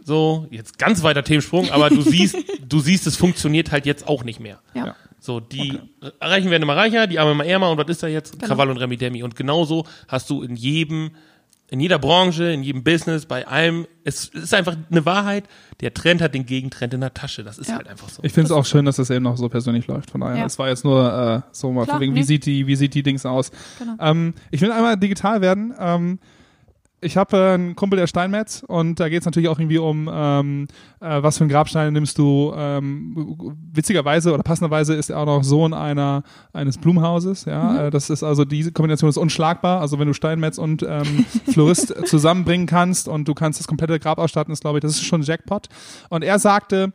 [0.04, 4.24] So, jetzt ganz weiter Themensprung, aber du siehst, du siehst, es funktioniert halt jetzt auch
[4.24, 4.60] nicht mehr.
[4.74, 4.96] Ja.
[5.20, 6.14] So, die okay.
[6.22, 8.34] Reichen werden immer reicher, die Armen immer ärmer und was ist da jetzt?
[8.34, 8.48] Genau.
[8.48, 9.24] Krawall und Remi Demi.
[9.24, 11.12] Und genauso hast du in jedem,
[11.72, 15.46] in jeder Branche, in jedem Business, bei allem, es ist einfach eine Wahrheit,
[15.82, 17.44] der Trend hat den Gegentrend in der Tasche.
[17.44, 17.76] Das ist ja.
[17.76, 18.24] halt einfach so.
[18.24, 20.12] Ich finde es auch schön, dass das eben noch so persönlich läuft.
[20.12, 20.46] Von daher, ja.
[20.46, 22.20] es war jetzt nur äh, so mal Klar, wegen, nee.
[22.20, 23.52] wie sieht die, wie sieht die Dings aus?
[23.78, 23.96] Genau.
[24.00, 25.74] Ähm, ich will einmal digital werden.
[25.80, 26.20] Ähm,
[27.02, 30.10] ich habe äh, einen Kumpel, der Steinmetz, und da geht es natürlich auch irgendwie um,
[30.12, 30.68] ähm,
[31.00, 32.54] äh, was für einen Grabstein nimmst du.
[32.56, 36.24] Ähm, witzigerweise oder passenderweise ist er auch noch Sohn einer
[36.54, 37.46] eines Blumenhauses.
[37.46, 37.80] Ja, mhm.
[37.80, 39.82] äh, das ist also diese Kombination ist unschlagbar.
[39.82, 44.18] Also wenn du Steinmetz und ähm, Florist zusammenbringen kannst und du kannst das komplette Grab
[44.18, 45.68] ausstatten, ist glaube ich, das ist schon ein Jackpot.
[46.10, 46.94] Und er sagte,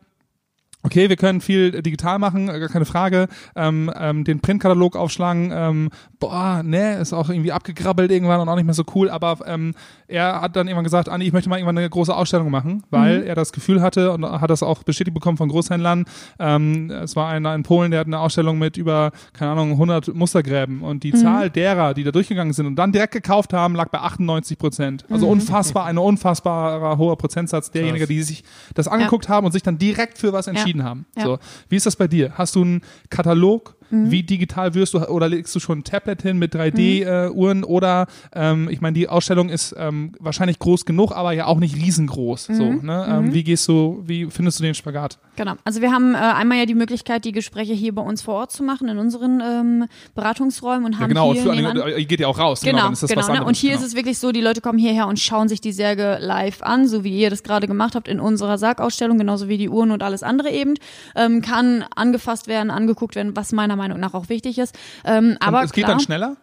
[0.85, 3.26] okay, wir können viel digital machen, äh, gar keine Frage.
[3.57, 8.55] Ähm, ähm, den Printkatalog aufschlagen, ähm, boah, ne, ist auch irgendwie abgegrabbelt irgendwann und auch
[8.57, 9.11] nicht mehr so cool.
[9.11, 9.74] Aber ähm,
[10.07, 13.20] er hat dann irgendwann gesagt, Andi, ich möchte mal irgendwann eine große Ausstellung machen, weil
[13.22, 13.26] Mhm.
[13.26, 16.05] er das Gefühl hatte und hat das auch bestätigt bekommen von Großhändlern.
[16.39, 20.14] Ähm, es war einer in Polen, der hat eine Ausstellung mit über, keine Ahnung, 100
[20.14, 21.01] Mustergräben und Mhm.
[21.01, 24.59] die Zahl derer, die da durchgegangen sind und dann direkt gekauft haben, lag bei 98
[24.59, 25.05] Prozent.
[25.11, 25.32] Also Mhm.
[25.32, 30.18] unfassbar, ein unfassbarer hoher Prozentsatz derjenigen, die sich das angeguckt haben und sich dann direkt
[30.18, 31.06] für was entschieden haben.
[31.16, 31.24] Ja.
[31.24, 32.32] So, wie ist das bei dir?
[32.36, 33.76] Hast du einen Katalog?
[33.95, 34.11] Mhm.
[34.11, 37.64] Wie digital wirst du oder legst du schon ein Tablet hin mit 3D-Uhren Mhm.
[37.64, 41.76] oder ähm, ich meine, die Ausstellung ist ähm, wahrscheinlich groß genug, aber ja auch nicht
[41.76, 42.45] riesengroß.
[42.47, 42.86] So, Mhm.
[42.86, 43.07] ne?
[43.09, 45.18] ähm, wie gehst du, wie findest du den Spagat?
[45.36, 45.55] Genau.
[45.64, 48.53] Also wir haben äh, einmal ja die Möglichkeit, die Gespräche hier bei uns vor Ort
[48.53, 49.84] zu machen, in unseren ähm,
[50.14, 52.78] Beratungsräumen und haben Ja, genau, hier für alle, nebenan- ihr geht ja auch raus, genau,
[52.78, 53.20] Genau, ist das genau.
[53.20, 53.32] was Ne?
[53.34, 53.49] anderes.
[53.49, 53.82] Und hier genau.
[53.82, 56.88] ist es wirklich so, die Leute kommen hierher und schauen sich die Särge live an,
[56.88, 60.03] so wie ihr das gerade gemacht habt in unserer Sargausstellung, genauso wie die Uhren und
[60.03, 60.74] alles andere eben.
[61.16, 64.76] Ähm, kann angefasst werden, angeguckt werden, was meiner Meinung nach auch wichtig ist.
[65.05, 66.37] Ähm, Und aber es geht klar, dann schneller?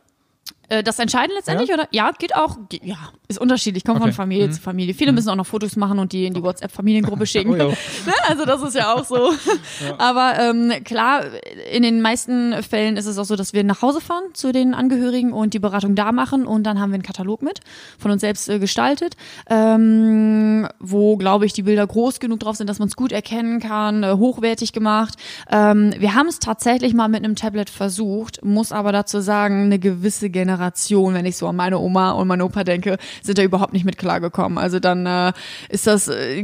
[0.72, 1.76] Äh, das Entscheiden letztendlich, Ja?
[1.76, 1.88] oder?
[1.92, 2.58] Ja, geht auch.
[2.82, 2.98] Ja,
[3.28, 4.08] ist unterschiedlich, kommt Okay.
[4.08, 4.94] von Familie zu Familie.
[4.94, 7.52] Viele müssen auch noch Fotos machen und die in die WhatsApp-Familiengruppe schicken.
[7.52, 7.66] Oh, ja.
[8.06, 8.14] Ne?
[8.28, 9.32] Also das ist ja auch so.
[9.98, 11.24] Aber ähm, klar,
[11.72, 14.74] in den meisten Fällen ist es auch so, dass wir nach Hause fahren zu den
[14.74, 17.60] Angehörigen und die Beratung da machen und dann haben wir einen Katalog mit,
[18.00, 19.16] von uns selbst äh, gestaltet,
[19.50, 23.60] ähm, wo, glaube ich, die Bilder groß genug drauf sind, dass man es gut erkennen
[23.60, 25.16] kann, äh, hochwertig gemacht.
[25.50, 29.80] Ähm, wir haben es tatsächlich mal mit einem Tablet versucht, muss aber dazu sagen, eine
[29.80, 33.74] gewisse Generation, wenn ich so an meine Oma und meinen Opa denke, sind da überhaupt
[33.74, 34.58] nicht mit klargekommen.
[34.58, 35.34] Also dann äh,
[35.70, 36.44] ist das äh,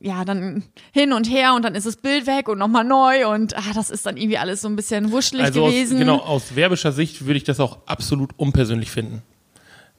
[0.00, 3.56] ja dann hin und her und dann ist das Bild weg und nochmal neu und
[3.56, 5.98] ah, das ist dann irgendwie alles so ein bisschen wuschelig Also aus, gewesen.
[5.98, 9.22] genau, aus werbischer Sicht würde ich das auch absolut unpersönlich finden.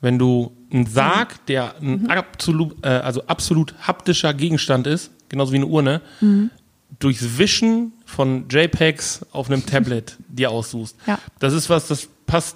[0.02, 2.10] Wenn du einen Sarg, der ein Mhm.
[2.10, 6.52] absolut, äh, also absolut haptischer Gegenstand ist, genauso wie eine Urne, Mhm.
[7.00, 10.96] durchs Wischen von JPEGs auf einem Tablet dir aussuchst.
[11.06, 11.20] Ja.
[11.40, 12.56] Das ist was, das passt,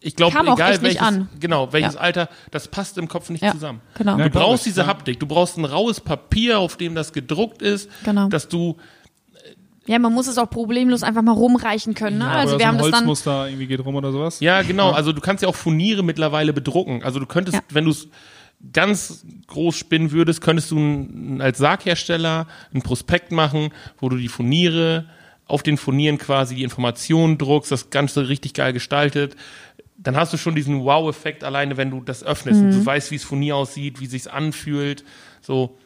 [0.00, 1.28] ich glaube, egal welches, an.
[1.40, 2.00] genau, welches Ja.
[2.00, 3.80] Alter, das passt im Kopf nicht Ja, zusammen.
[3.96, 4.16] genau.
[4.16, 4.86] Du brauchst diese.
[4.86, 8.28] Haptik, du brauchst ein raues Papier, auf dem das gedruckt ist, Genau.
[8.28, 8.76] dass du
[9.86, 12.18] Ja, man muss es auch problemlos einfach mal rumreichen können.
[12.18, 12.24] Ne?
[12.26, 12.94] Ja, also oder wir so haben ein das dann.
[13.00, 14.38] Holzmuster irgendwie geht rum oder sowas?
[14.40, 14.90] Ja, genau.
[14.90, 17.02] Also du kannst ja auch Furniere mittlerweile bedrucken.
[17.02, 17.62] Also du könntest, Ja.
[17.70, 18.06] wenn du es
[18.74, 24.28] ganz groß spinnen würdest, könntest du n- als Sarghersteller einen Prospekt machen, wo du die
[24.28, 25.06] Furniere
[25.46, 29.36] auf den Furnieren quasi die Informationen druckst, das Ganze richtig geil gestaltet.
[29.98, 33.16] Dann hast du schon diesen Wow-Effekt alleine, wenn du das öffnest und du weißt, wie
[33.16, 35.04] es Furnier aussieht, wie es sich anfühlt.
[35.40, 35.76] So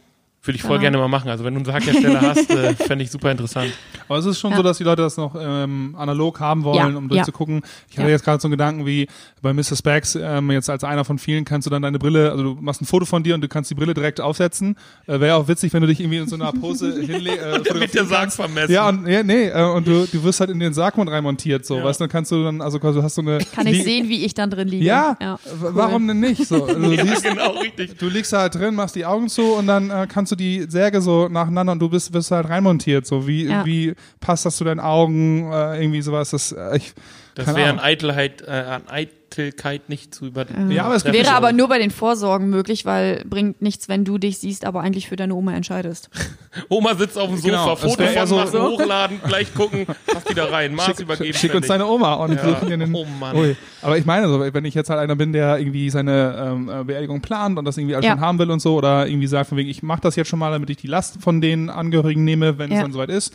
[0.44, 0.80] würde ich voll Genau.
[0.82, 1.28] gerne mal machen.
[1.30, 3.72] Also wenn du einen Sarghersteller hast, äh, fände ich super interessant.
[4.08, 4.56] Aber es ist schon Ja.
[4.56, 7.08] so, dass die Leute das noch ähm, analog haben wollen, Ja, um ja.
[7.08, 7.62] durchzugucken.
[7.88, 8.14] Ich hatte Ja.
[8.14, 9.06] jetzt gerade so einen Gedanken wie
[9.40, 9.76] bei Mr.
[9.76, 12.82] Specs, ähm, jetzt als einer von vielen kannst du dann deine Brille, also du machst
[12.82, 14.76] ein Foto von dir und du kannst die Brille direkt aufsetzen.
[15.06, 17.38] Äh, Wäre auch witzig, wenn du dich irgendwie in so einer Pose hinlegst.
[17.38, 18.72] Äh, Wird der Sarg vermessen.
[18.72, 21.82] Ja, und ja, nee, äh, und du, du wirst halt in den Sargmund reinmontiert, so,
[21.82, 23.38] weißt du, dann kannst du dann, also quasi du hast so eine.
[23.54, 24.84] Kann ich sehen, wie ich dann drin liege.
[24.84, 26.46] Ja, ja w- warum denn nicht?
[26.48, 27.96] So, also, du, Ja, siehst, genau, richtig.
[27.98, 30.66] du liegst da halt drin, machst die Augen zu und dann äh, kannst du die
[30.68, 33.06] Särge so nacheinander und du bist, wirst halt reinmontiert.
[33.06, 33.64] So, wie, Ja.
[33.64, 35.50] wie passt das zu deinen Augen?
[35.52, 36.30] Äh, irgendwie sowas.
[36.30, 36.92] Das, äh, ich,
[37.34, 37.78] Das wäre an.
[37.80, 40.44] Eitelkeit, äh, an Eitelkeit nicht zu über.
[40.68, 44.18] Ja, aber es Wäre aber nur bei den Vorsorgen möglich, weil bringt nichts, wenn du
[44.18, 46.10] dich siehst, aber eigentlich für deine Oma entscheidest.
[46.68, 48.62] Oma sitzt auf dem Sofa, Genau, Foto von so- machen, So.
[48.72, 51.32] hochladen, gleich gucken, passt die da rein, Maß übergeben.
[51.32, 52.44] Schick uns deine Oma und Ja.
[52.50, 52.94] suchen dir den.
[52.94, 53.34] Oh Mann.
[53.34, 53.56] Ui.
[53.80, 56.84] Aber ich meine so, wenn ich jetzt halt einer bin, der irgendwie seine ähm, äh,
[56.84, 58.12] Beerdigung plant und das irgendwie alles Ja.
[58.12, 60.38] schon haben will und so, oder irgendwie sagt von wegen, ich mache das jetzt schon
[60.38, 62.82] mal, damit ich die Last von den Angehörigen nehme, wenn es Ja.
[62.82, 63.32] dann soweit ist.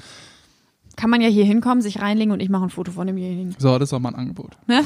[0.97, 3.55] Kann man ja hier hinkommen, sich reinlegen und ich mache ein Foto von demjenigen.
[3.57, 4.57] So, das ist auch mal ein Angebot.
[4.67, 4.83] Ne?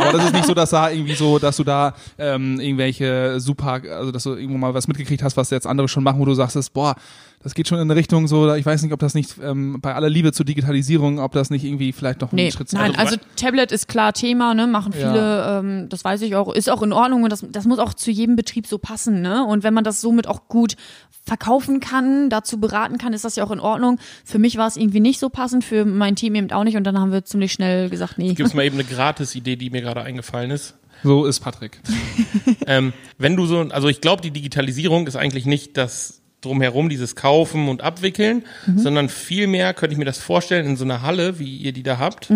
[0.00, 3.80] Aber das ist nicht so, dass da irgendwie so, dass du da ähm, irgendwelche super,
[3.90, 6.34] also dass du irgendwo mal was mitgekriegt hast, was jetzt andere schon machen, wo du
[6.34, 6.96] sagst, boah,
[7.42, 9.94] das geht schon in eine Richtung so, ich weiß nicht, ob das nicht ähm, bei
[9.94, 13.16] aller Liebe zur Digitalisierung, ob das nicht irgendwie vielleicht noch Nee, einen Schritt nein, Also,
[13.16, 15.12] also Tablet ist klar Thema, ne, machen Ja.
[15.12, 17.94] viele, ähm, das weiß ich auch, ist auch in Ordnung und das, das muss auch
[17.94, 20.76] zu jedem Betrieb so passen, ne, und wenn man das somit auch gut
[21.24, 23.98] verkaufen kann, dazu beraten kann, ist das ja auch in Ordnung.
[24.24, 26.84] Für mich war es irgendwie nicht so passend, für mein Team eben auch nicht und
[26.84, 28.34] dann haben wir ziemlich schnell gesagt, nee.
[28.34, 30.74] Gibt's mal eben eine Gratis-Idee, die mir gerade eingefallen ist.
[31.04, 31.80] So ist Patrick.
[32.66, 37.16] ähm, wenn du so, also ich glaube, die Digitalisierung ist eigentlich nicht das drumherum, dieses
[37.16, 38.44] Kaufen und Abwickeln,
[38.76, 41.98] sondern vielmehr könnte ich mir das vorstellen in so einer Halle, wie ihr die da
[41.98, 42.28] habt,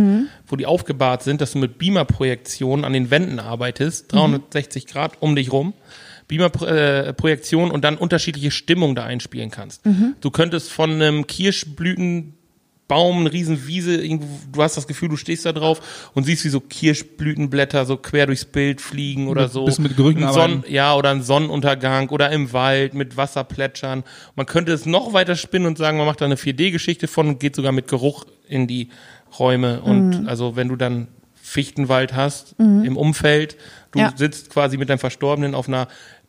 [0.46, 5.36] wo die aufgebahrt sind, dass du mit Beamer-Projektionen an den Wänden arbeitest, 360 Grad um
[5.36, 5.74] dich rum.
[6.28, 9.82] Beamer-Projektion und dann unterschiedliche Stimmungen da einspielen kannst.
[10.20, 12.35] Du könntest von einem Kirschblüten
[12.88, 16.44] Baum, eine riesen Wiese, irgendwo, du hast das Gefühl, du stehst da drauf und siehst,
[16.44, 19.64] wie so Kirschblütenblätter so quer durchs Bild fliegen oder Mit- so.
[19.64, 20.72] bisschen mit Gerüchen Ein Sonn arbeiten.
[20.72, 24.04] Ja, oder ein Sonnenuntergang oder im Wald mit Wasser plätschern.
[24.36, 27.40] Man könnte es noch weiter spinnen und sagen, man macht da eine 4D-Geschichte von und
[27.40, 28.90] geht sogar mit Geruch in die
[29.38, 29.80] Räume.
[29.82, 30.28] Und Mhm.
[30.28, 33.56] also wenn du dann Fichtenwald hast im Umfeld,
[33.92, 34.12] du Ja.
[34.16, 35.88] sitzt quasi mit deinem Verstorbenen auf einer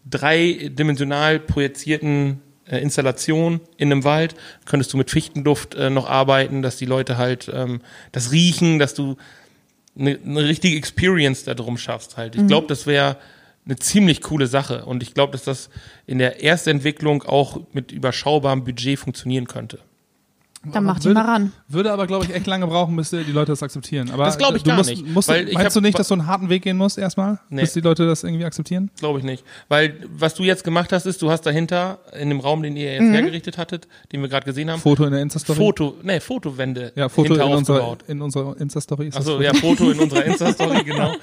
[0.10, 6.78] dreidimensional projizierten äh, Installation in einem Wald, könntest du mit Fichtenduft äh, noch arbeiten, dass
[6.78, 9.18] die Leute halt ähm, das riechen, dass du
[9.98, 12.36] eine, eine richtige Experience da drum schaffst halt.
[12.36, 12.48] Ich Mhm.
[12.48, 13.18] glaube, das wäre
[13.66, 15.70] eine ziemlich coole Sache und ich glaube, dass das
[16.06, 19.80] in der Erstentwicklung auch mit überschaubarem Budget funktionieren könnte.
[20.74, 21.52] Dann mach die würde, mal ran.
[21.68, 24.10] Würde aber, glaube ich, echt lange brauchen, bis die Leute das akzeptieren.
[24.12, 26.08] Aber Das glaube ich du gar musst, nicht, Musst, weil meinst hab- du nicht, dass
[26.08, 27.62] du einen harten Weg gehen musst erstmal, Nee.
[27.62, 28.90] bis die Leute das irgendwie akzeptieren?
[29.00, 29.44] Glaube ich nicht.
[29.70, 32.94] Weil was du jetzt gemacht hast, ist, du hast dahinter in dem Raum, den ihr
[32.94, 35.58] jetzt hergerichtet hattet, den wir gerade gesehen haben, Foto in der Insta-Story?
[35.58, 39.08] Foto, nee, Fotowände Ja, Foto in unserer, in unserer Insta-Story.
[39.08, 39.44] ist das Also Foto.
[39.44, 41.14] ja, Foto in unserer Insta-Story, genau.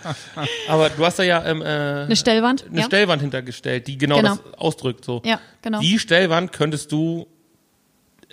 [0.69, 2.65] Aber du hast da ja ähm, äh, Eine Stellwand?
[2.71, 2.87] eine ja.
[2.87, 4.37] Stellwand hintergestellt, die genau, Genau.
[4.37, 5.05] das ausdrückt.
[5.05, 5.23] So.
[5.25, 5.81] Ja, genau.
[5.81, 7.27] Die Stellwand könntest du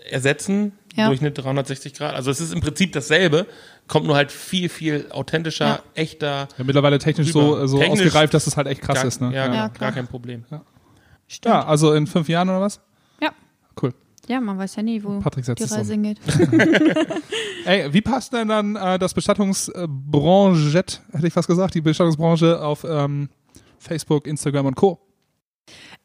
[0.09, 1.07] ersetzen Ja.
[1.07, 2.15] durch eine 360 Grad.
[2.15, 3.47] Also es ist im Prinzip dasselbe,
[3.87, 5.79] kommt nur halt viel, viel authentischer, Ja.
[5.95, 6.47] echter.
[6.57, 7.67] ja, mittlerweile technisch so, Rüber.
[7.67, 9.21] so Technisch ausgereift, dass es halt echt krass gar, ist.
[9.21, 9.27] Ne?
[9.33, 9.91] Ja, Ja, gar, klar.
[9.93, 10.43] kein Problem.
[11.45, 12.81] ja, also in fünf Jahren oder was?
[13.21, 13.29] Ja.
[13.81, 13.93] Cool.
[14.27, 15.77] Ja, man weiß ja nie, wo Patrick die es um.
[15.77, 16.19] Reise hingeht.
[17.65, 20.77] Ey, wie passt denn dann äh, das Bestattungsbranche,
[21.11, 23.29] hätte ich fast gesagt, die Bestattungsbranche auf ähm,
[23.79, 24.99] Facebook, Instagram und Co.?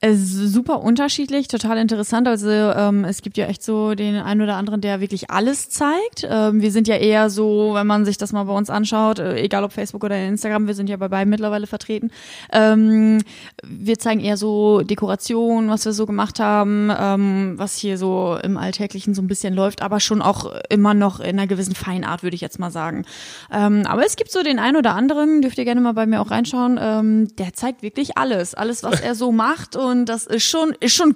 [0.03, 2.28] Ist super unterschiedlich, total interessant.
[2.28, 6.26] Also ähm, es gibt ja echt so den einen oder anderen, der wirklich alles zeigt.
[6.28, 9.40] Ähm, wir sind ja eher so, wenn man sich das mal bei uns anschaut, äh,
[9.40, 12.11] egal ob Facebook oder Instagram, wir sind ja bei beiden mittlerweile vertreten.
[12.53, 13.22] Ähm,
[13.66, 18.59] wir zeigen eher so Dekoration, was wir so gemacht haben, ähm, was hier so im
[18.59, 22.34] Alltäglichen so ein bisschen läuft, aber schon auch immer noch in einer gewissen Feinart, würde
[22.34, 23.07] ich jetzt mal sagen.
[23.51, 26.20] Ähm, aber es gibt so den einen oder anderen, dürft ihr gerne mal bei mir
[26.20, 30.45] auch reinschauen, ähm, der zeigt wirklich alles, alles, was er so macht und das ist
[30.45, 31.14] schon, ist schon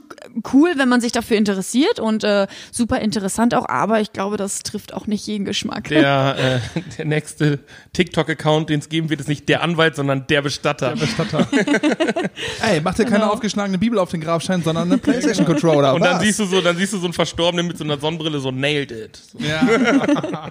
[0.52, 4.62] cool, wenn man sich dafür interessiert und äh, super interessant auch, aber ich glaube, das
[4.62, 5.88] trifft auch nicht jeden Geschmack.
[5.88, 7.58] Der, äh, der nächste
[7.92, 10.94] TikTok-Account, den es geben wird, ist nicht der Anwalt, sondern der Bestatter.
[10.96, 11.46] Bestatter.
[12.62, 13.32] Ey, mach dir keine Genau.
[13.32, 15.92] aufgeschlagene Bibel auf den Grabstein, sondern eine Playstation-Controller.
[15.94, 16.22] Und dann Was?
[16.22, 18.90] siehst du so, dann siehst du so einen Verstorbenen mit so einer Sonnenbrille, so nailed
[18.92, 19.20] it.
[19.32, 19.38] So.
[19.44, 19.60] Ja.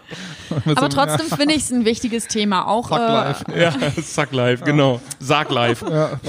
[0.76, 2.68] Aber trotzdem finde ich es ein wichtiges Thema.
[2.68, 3.46] Auch Fuck äh, life.
[3.58, 5.02] Ja, Suck live, genau.
[5.20, 5.84] Sag live.
[5.90, 6.20] Ja,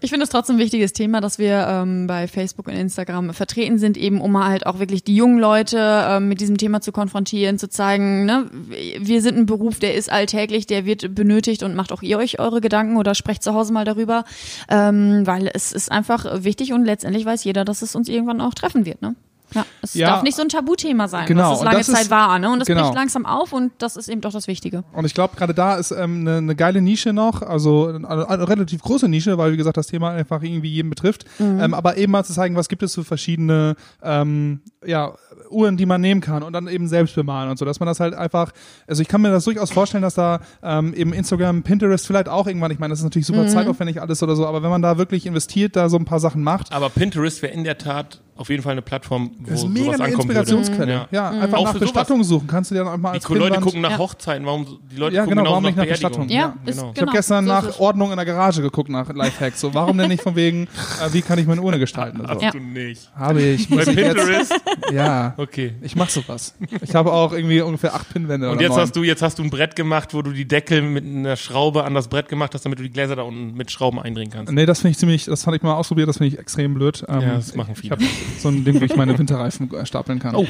[0.00, 3.78] Ich finde es trotzdem ein wichtiges Thema, dass wir ähm, bei Facebook und Instagram vertreten
[3.78, 5.78] sind, eben um halt auch wirklich die jungen Leute
[6.08, 8.50] ähm, mit diesem Thema zu konfrontieren, zu zeigen, ne,
[8.98, 12.38] wir sind ein Beruf, der ist alltäglich, der wird benötigt und macht auch ihr euch
[12.38, 14.24] eure Gedanken oder sprecht zu Hause mal darüber,
[14.68, 18.54] ähm, weil es ist einfach wichtig und letztendlich weiß jeder, dass es uns irgendwann auch
[18.54, 19.02] treffen wird.
[19.02, 19.14] Ne?
[19.54, 21.94] Ja, es Ja, darf nicht so ein Tabuthema sein, genau, was es lange das ist-
[21.96, 22.38] Zeit war.
[22.38, 22.50] Ne?
[22.50, 22.82] Und es genau.
[22.82, 24.84] bricht langsam auf und das ist eben doch das Wichtige.
[24.92, 28.48] Und ich glaube, gerade da ist ähm, eine, eine geile Nische noch, also eine, eine
[28.48, 31.24] relativ große Nische, weil wie gesagt das Thema einfach irgendwie jeden betrifft.
[31.40, 35.12] Ähm, aber eben mal zu zeigen, was gibt es für verschiedene ähm, ja,
[35.50, 38.00] Uhren, die man nehmen kann und dann eben selbst bemalen und so, dass man das
[38.00, 38.52] halt einfach,
[38.86, 42.46] also ich kann mir das durchaus vorstellen, dass da ähm, eben Instagram, Pinterest vielleicht auch
[42.46, 44.98] irgendwann, ich meine, das ist natürlich super zeitaufwendig alles oder so, aber wenn man da
[44.98, 48.48] wirklich investiert, da so ein paar Sachen macht, Aber Pinterest wäre in der Tat auf
[48.48, 50.92] jeden Fall eine Plattform, wo das ist mega sowas eine ankommen Inspirationsquelle.
[50.92, 51.08] würde.
[51.12, 51.92] Ja, einfach Auch nach für sowas.
[51.92, 53.98] Bestattung suchen, kannst du dir dann mal Die als Leute Pinnwand- gucken nach Ja.
[53.98, 55.86] Hochzeiten, warum die Leute Ja, gucken genau, genauso warum nicht nach.
[55.86, 56.28] Bestattung?
[56.28, 56.92] Ja, Ja, genau.
[56.94, 57.78] Ich habe gestern so nach.
[57.80, 59.60] Ordnung in der Garage geguckt, nach Lifehacks.
[59.60, 62.20] So, warum denn nicht von wegen, äh, wie kann ich meine Urne gestalten?
[62.26, 62.50] Also, Ja.
[62.50, 63.10] Du nicht.
[63.16, 63.68] Habe ich.
[63.68, 64.54] Bei Pinterest?
[64.92, 65.74] ja, Okay.
[65.82, 66.54] ich mache sowas.
[66.82, 68.50] Ich habe auch irgendwie ungefähr acht Pinwände.
[68.50, 68.80] Und jetzt neun.
[68.80, 71.84] hast du, jetzt hast du ein Brett gemacht, wo du die Deckel mit einer Schraube
[71.84, 74.52] an das Brett gemacht hast, damit du die Gläser da unten mit Schrauben eindrehen kannst.
[74.52, 77.04] Nee, das finde ich ziemlich, das fand ich mal ausprobiert, das finde ich extrem blöd.
[77.08, 77.96] Ähm, Ja, das machen viele.
[78.38, 80.34] So ein Ding, wo ich meine Winterreifen stapeln kann.
[80.34, 80.46] Oh.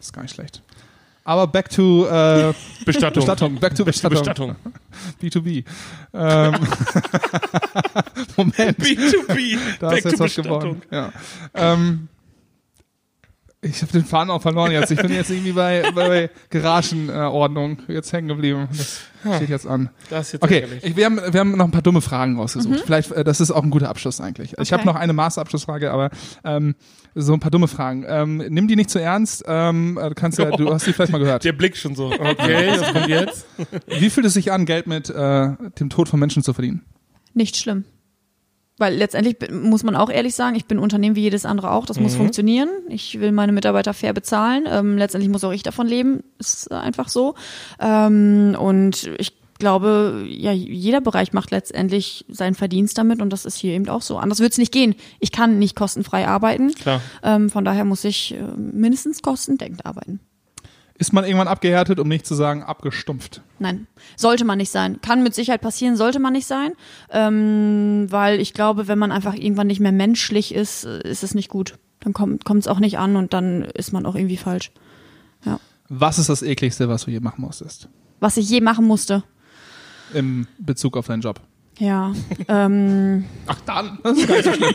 [0.00, 0.62] Ist gar nicht schlecht.
[1.28, 2.54] Aber back to äh,
[2.86, 3.22] Bestattung.
[3.22, 3.54] Bestattung.
[3.56, 4.18] Back to Bestattung.
[4.18, 4.56] Bestattung.
[5.22, 5.62] B2B.
[6.14, 6.54] Ähm,
[8.36, 8.78] Moment.
[8.78, 9.58] B2B.
[9.78, 10.80] Da Back ist jetzt was geworden.
[10.90, 11.12] Ja.
[11.52, 12.08] Ähm,
[13.60, 14.90] ich habe den Faden auch verloren jetzt.
[14.92, 18.68] Ich bin jetzt irgendwie bei, bei Garagenordnung jetzt hängen geblieben.
[18.70, 19.00] Das
[19.36, 19.90] steht jetzt an.
[20.10, 22.80] Das ist jetzt Okay, ich, wir, haben, wir haben noch ein paar dumme Fragen rausgesucht.
[22.84, 24.52] Vielleicht, äh, das ist auch ein guter Abschluss eigentlich.
[24.60, 24.92] Ich habe Okay.
[24.92, 26.10] noch eine Masterabschlussfrage, aber
[26.44, 26.76] ähm,
[27.16, 28.04] so ein paar dumme Fragen.
[28.06, 29.44] Ähm, nimm die nicht zu ernst.
[29.48, 31.42] Ähm, äh, du kannst ja, du hast die vielleicht mal gehört.
[31.44, 32.12] Der Blick schon so.
[32.12, 33.46] Okay, was kommt jetzt?
[33.88, 35.48] Wie fühlt es sich an, Geld mit äh,
[35.80, 36.82] dem Tod von Menschen zu verdienen?
[37.34, 37.84] Nicht schlimm.
[38.78, 41.84] Weil letztendlich muss man auch ehrlich sagen, ich bin ein Unternehmen wie jedes andere auch.
[41.84, 42.18] Das muss Mhm.
[42.18, 42.68] funktionieren.
[42.88, 44.64] Ich will meine Mitarbeiter fair bezahlen.
[44.68, 46.22] Ähm, letztendlich muss auch ich davon leben.
[46.38, 47.34] Ist einfach so.
[47.80, 53.56] Ähm, und ich glaube, ja, jeder Bereich macht letztendlich seinen Verdienst damit und das ist
[53.56, 54.16] hier eben auch so.
[54.18, 54.94] Anders wird es nicht gehen.
[55.18, 56.72] Ich kann nicht kostenfrei arbeiten.
[56.74, 57.00] Klar.
[57.24, 60.20] Ähm, von daher muss ich äh, mindestens kostendeckend arbeiten.
[61.00, 63.42] Ist man irgendwann abgehärtet, um nicht zu sagen abgestumpft?
[63.60, 63.86] Nein,
[64.16, 65.00] sollte man nicht sein.
[65.00, 66.72] Kann mit Sicherheit passieren, sollte man nicht sein.
[67.10, 71.34] Ähm, weil ich glaube, wenn man einfach irgendwann nicht mehr menschlich ist, äh, ist es
[71.34, 71.78] nicht gut.
[72.00, 74.72] Dann kommt es auch nicht an und dann ist man auch irgendwie falsch.
[75.44, 75.60] Ja.
[75.88, 77.88] Was ist das ekligste, was du je machen musstest?
[78.20, 79.22] Was ich je machen musste.
[80.14, 81.40] Im Bezug auf deinen Job.
[81.78, 82.12] Ja.
[82.48, 84.70] ähm, Ach dann, das ist gar nicht so schlimm.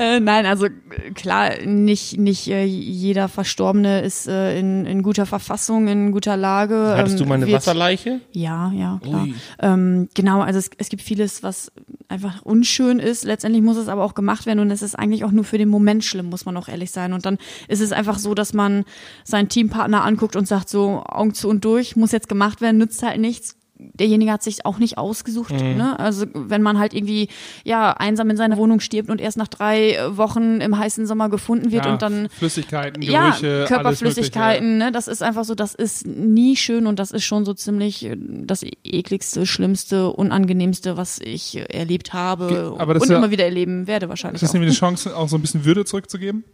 [0.00, 0.66] äh, nein, also
[1.14, 6.94] klar, nicht, nicht äh, jeder Verstorbene ist äh, in, in guter Verfassung, in guter Lage.
[6.96, 8.20] Hattest ähm, du mal eine wird- Wasserleiche?
[8.32, 9.28] Ja, ja, klar.
[9.60, 11.70] Ähm, genau, also es, es gibt vieles, was
[12.08, 13.24] einfach unschön ist.
[13.24, 15.68] Letztendlich muss es aber auch gemacht werden und es ist eigentlich auch nur für den
[15.68, 17.12] Moment schlimm, muss man auch ehrlich sein.
[17.12, 17.38] Und dann
[17.68, 18.84] ist es einfach so, dass man
[19.24, 23.02] seinen Teampartner anguckt und sagt so, Augen zu und durch, muss jetzt gemacht werden, nützt
[23.02, 23.54] halt nichts.
[23.78, 25.52] Derjenige hat sich auch nicht ausgesucht.
[25.52, 25.76] Mhm.
[25.76, 25.98] Ne?
[25.98, 27.28] Also wenn man halt irgendwie
[27.64, 31.28] ja einsam in seiner Wohnung stirbt und erst nach drei äh, Wochen im heißen Sommer
[31.28, 35.74] gefunden wird Ja, und dann Flüssigkeiten, ja, Gerüche, Körperflüssigkeiten, ne, das ist einfach so, das
[35.74, 41.18] ist nie schön und das ist schon so ziemlich äh, das ekligste, schlimmste, unangenehmste, was
[41.20, 44.42] ich erlebt habe und ja- immer wieder erleben werde wahrscheinlich.
[44.42, 46.44] Ist das nämlich eine Chance, auch so ein bisschen Würde zurückzugeben?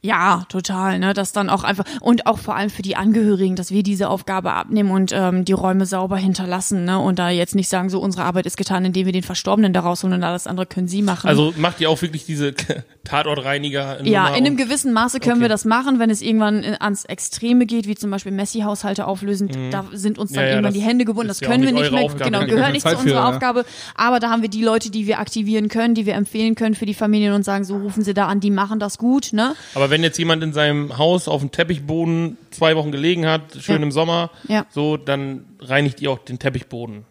[0.00, 3.70] Ja, total, ne, das dann auch einfach und auch vor allem für die Angehörigen, dass
[3.70, 7.68] wir diese Aufgabe abnehmen und ähm, die Räume sauber hinterlassen, ne, und da jetzt nicht
[7.68, 10.66] sagen, so unsere Arbeit ist getan, indem wir den Verstorbenen da rausholen und alles andere
[10.66, 11.28] können sie machen.
[11.28, 12.54] Also macht ihr auch wirklich diese
[13.04, 14.04] Tatortreiniger?
[14.04, 15.42] Ja, in einem gewissen Maße können Okay.
[15.42, 19.50] wir das machen, wenn es irgendwann in- ans Extreme geht, wie zum Beispiel Messi-Haushalte auflösen.
[19.70, 20.44] Da sind uns dann Mhm.
[20.44, 21.28] Ja, ja, irgendwann die Hände gebunden.
[21.28, 22.04] Das ja können wir nicht mehr.
[22.04, 22.30] Aufgabe.
[22.30, 23.28] Genau, gehört nicht zu Zeit für, unserer ja.
[23.30, 23.64] Aufgabe.
[23.96, 26.86] Aber da haben wir die Leute, die wir aktivieren können, die wir empfehlen können für
[26.86, 29.54] die Familien und sagen, so rufen sie da an, die machen das gut, ne?
[29.74, 33.76] Aber wenn jetzt jemand in seinem Haus auf dem Teppichboden zwei Wochen gelegen hat, schön
[33.76, 33.82] Ja.
[33.82, 34.66] im Sommer, Ja.
[34.70, 37.04] so, dann reinigt ihr auch den Teppichboden.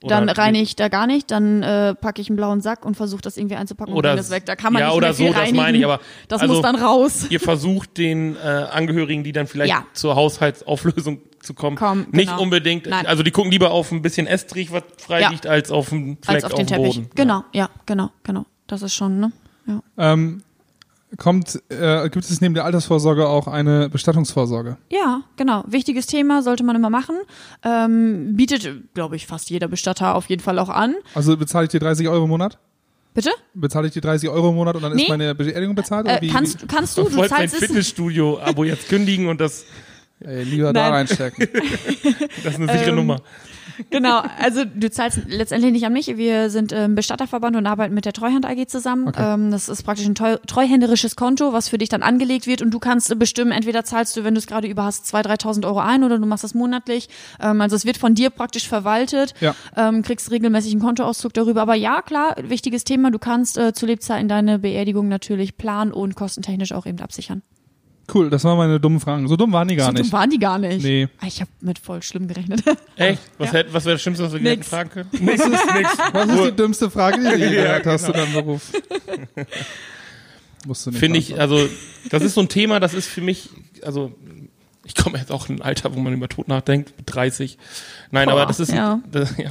[0.00, 2.94] Oder Dann reinige ich da gar nicht, dann äh, packe ich einen blauen Sack und
[2.96, 4.46] versuche das irgendwie einzupacken Oder und bringe das weg.
[4.46, 5.56] Da kann man ja, nicht oder mehr viel so, das reinigen.
[5.56, 7.26] meine ich, aber das also- muss dann raus.
[7.30, 9.84] Ihr versucht den äh, Angehörigen, die dann vielleicht Ja.
[9.94, 12.40] zur Haushaltsauflösung zu kommen, Komm, nicht genau.
[12.42, 13.06] unbedingt, Nein.
[13.06, 15.30] also die gucken lieber auf ein bisschen Estrich, was frei Ja.
[15.30, 16.94] liegt, als auf einen Fleck Als auf den dem Teppich.
[16.96, 17.10] Boden.
[17.16, 18.44] Genau, ja, genau, genau.
[18.68, 19.32] Das ist schon, ne?
[19.66, 19.82] Ja.
[20.12, 20.42] Ähm,
[21.16, 24.76] kommt, äh, gibt es neben der Altersvorsorge auch eine Bestattungsvorsorge?
[24.90, 25.64] Ja, genau.
[25.66, 27.16] Wichtiges Thema, sollte man immer machen.
[27.64, 30.94] Ähm, bietet, glaube ich, fast jeder Bestatter auf jeden Fall auch an.
[31.14, 32.58] Also bezahle ich dir 30 Euro im Monat?
[33.14, 33.30] Bitte?
[33.54, 35.04] Bezahle ich dir 30 Euro im Monat und dann Nee.
[35.04, 36.04] ist meine Beerdigung bezahlt?
[36.04, 37.60] Oder Äh, wie, kannst, kannst du, Du zahlst es.
[37.60, 39.64] Fitnessstudio-Abo jetzt kündigen und das,
[40.20, 40.92] wie, ey, lieber da Nein.
[40.92, 41.48] reinstecken.
[42.44, 43.20] das ist eine sichere Ähm, Nummer.
[43.90, 46.16] Genau, also du zahlst letztendlich nicht an mich.
[46.16, 49.08] Wir sind ähm, Bestatterverband und arbeiten mit der Treuhand AG zusammen.
[49.08, 49.34] Okay.
[49.34, 52.70] Ähm, das ist praktisch ein treu treuhänderisches Konto, was für dich dann angelegt wird und
[52.70, 55.66] du kannst äh, bestimmen, entweder zahlst du, wenn du es gerade über hast, 2.000, 3.000
[55.66, 57.08] Euro ein oder du machst das monatlich.
[57.40, 59.54] Ähm, also es wird von dir praktisch verwaltet, Ja.
[60.02, 61.62] kriegst regelmäßig einen Kontoauszug darüber.
[61.62, 66.14] Aber ja, klar, wichtiges Thema, du kannst äh, zu Lebzeiten deine Beerdigung natürlich planen und
[66.14, 67.42] kostentechnisch auch eben absichern.
[68.12, 69.28] Cool, das waren meine dummen Fragen.
[69.28, 70.12] So dumm waren die gar so dumm nicht.
[70.12, 70.82] waren die gar nicht.
[70.82, 71.08] Nee.
[71.20, 72.62] Ah, Ich habe mit voll schlimm gerechnet.
[72.96, 73.20] Echt?
[73.36, 73.62] Was, Ja.
[73.70, 74.68] was wäre das Schlimmste, was wir hätten Nix.
[74.68, 75.08] fragen können?
[75.12, 78.18] Was ist, was ist die dümmste Frage, die du je gehört hast genau.
[78.18, 78.72] in deinem Beruf?
[80.66, 81.68] Musst du nicht Finde ich, also,
[82.10, 83.48] das ist so ein Thema, das ist für mich,
[83.84, 84.12] also,
[84.84, 87.58] ich komme jetzt auch in ein Alter, wo man über Tod nachdenkt, mit 30.
[88.10, 89.00] Nein, Boah, aber das ist, ja.
[89.10, 89.50] das, ja.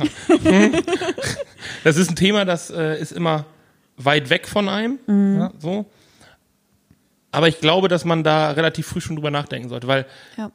[1.84, 3.45] das ist ein Thema, das äh, ist immer
[3.97, 5.39] weit weg von einem, Mhm.
[5.39, 5.86] ja, so.
[7.38, 10.07] Aber ich glaube, dass man da relativ früh schon drüber nachdenken sollte, weil
[10.38, 10.49] ja.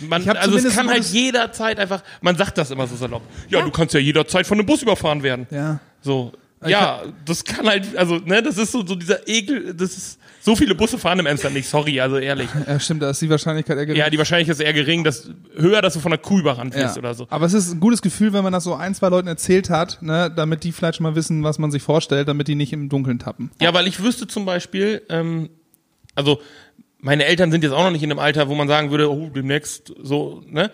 [0.00, 3.22] man, also es kann halt jederzeit einfach, man sagt das immer so salopp.
[3.48, 5.46] Ja, du kannst ja jederzeit von einem Bus überfahren werden.
[5.48, 5.78] Ja.
[6.00, 6.32] So.
[6.66, 10.56] Ja, das kann halt, also, ne, das ist so, so dieser Ekel, das ist, so
[10.56, 12.48] viele Busse fahren im Emsland nicht, sorry, also ehrlich.
[12.66, 14.00] ja, stimmt, da ist die Wahrscheinlichkeit eher gering.
[14.00, 16.98] Ja, die Wahrscheinlichkeit ist eher gering, dass, höher, dass du von einer Kuh überrannt wirst
[16.98, 17.28] oder so.
[17.30, 20.02] Aber es ist ein gutes Gefühl, wenn man das so ein, zwei Leuten erzählt hat,
[20.02, 22.88] ne, damit die vielleicht schon mal wissen, was man sich vorstellt, damit die nicht im
[22.88, 23.50] Dunkeln tappen.
[23.60, 25.50] Ja, weil ich wüsste zum Beispiel, ähm,
[26.16, 26.40] also,
[26.98, 29.28] meine Eltern sind jetzt auch noch nicht in einem Alter, wo man sagen würde, oh,
[29.28, 30.72] demnächst so, ne,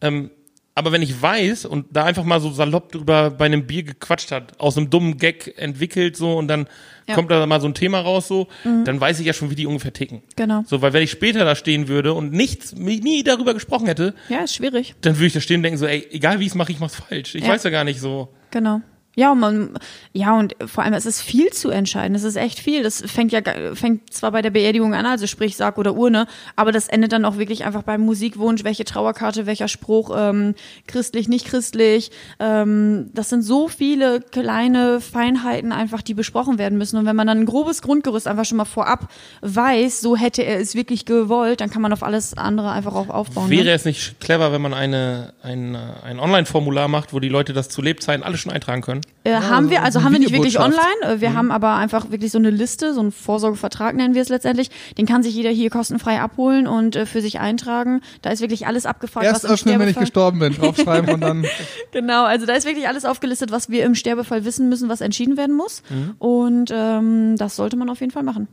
[0.00, 0.30] ähm,
[0.76, 4.32] aber wenn ich weiß und da einfach mal so salopp drüber bei einem Bier gequatscht
[4.32, 6.66] hat, aus einem dummen Gag entwickelt so und dann
[7.06, 7.14] Ja.
[7.14, 9.66] kommt da mal so ein Thema raus so, dann weiß ich ja schon, wie die
[9.66, 10.22] ungefähr ticken.
[10.34, 10.64] Genau.
[10.66, 14.38] So, weil wenn ich später da stehen würde und nichts, nie darüber gesprochen hätte, Ja,
[14.40, 14.94] ist schwierig.
[15.02, 16.80] dann würde ich da stehen und denken so, ey, egal wie ich es mache, ich
[16.80, 17.36] mach's falsch.
[17.36, 17.50] Ich Ja.
[17.50, 18.30] weiß ja gar nicht so.
[18.50, 18.80] Genau.
[19.16, 19.78] Ja, und man,
[20.12, 22.14] ja, und vor allem, es ist viel zu entscheiden.
[22.14, 22.82] Es ist echt viel.
[22.82, 23.40] Das fängt ja,
[23.74, 27.24] fängt zwar bei der Beerdigung an, also sprich Sarg oder Urne, aber das endet dann
[27.24, 30.54] auch wirklich einfach beim Musikwunsch, welche Trauerkarte, welcher Spruch, ähm,
[30.86, 32.10] christlich, nicht christlich.
[32.40, 36.96] Ähm, das sind so viele kleine Feinheiten einfach, die besprochen werden müssen.
[36.96, 39.08] Und wenn man dann ein grobes Grundgerüst einfach schon mal vorab
[39.42, 43.08] weiß, so hätte er es wirklich gewollt, dann kann man auf alles andere einfach auch
[43.08, 43.50] aufbauen.
[43.50, 43.72] Wäre ne?
[43.72, 47.82] es nicht clever, wenn man eine, ein, ein Online-Formular macht, wo die Leute das zu
[47.82, 49.03] Lebzeiten alles schon eintragen können?
[49.26, 50.82] Äh, haben wir, also haben wir nicht wirklich online.
[51.02, 54.28] Äh, Wir haben aber einfach wirklich so eine Liste, so einen Vorsorgevertrag nennen wir es
[54.28, 54.70] letztendlich.
[54.98, 58.02] Den kann sich jeder hier kostenfrei abholen und äh, für sich eintragen.
[58.20, 61.20] Da ist wirklich alles abgefragt, Erst was im öffnen, wenn ich gestorben bin, draufschreiben und
[61.22, 61.46] dann.
[61.92, 65.36] Genau, also da ist wirklich alles aufgelistet, was wir im Sterbefall wissen müssen, was entschieden
[65.36, 65.82] werden muss.
[66.18, 68.48] Und ähm, das sollte man auf jeden Fall machen.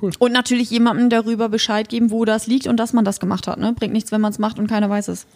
[0.00, 0.10] Cool.
[0.18, 3.58] Und natürlich jemandem darüber Bescheid geben, wo das liegt und dass man das gemacht hat.
[3.58, 3.72] Ne?
[3.74, 5.26] Bringt nichts, wenn man es macht und keiner weiß es.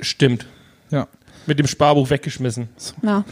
[0.00, 0.46] Stimmt.
[0.90, 1.08] Ja.
[1.48, 2.68] Mit dem Sparbuch weggeschmissen.
[3.02, 3.24] Ja.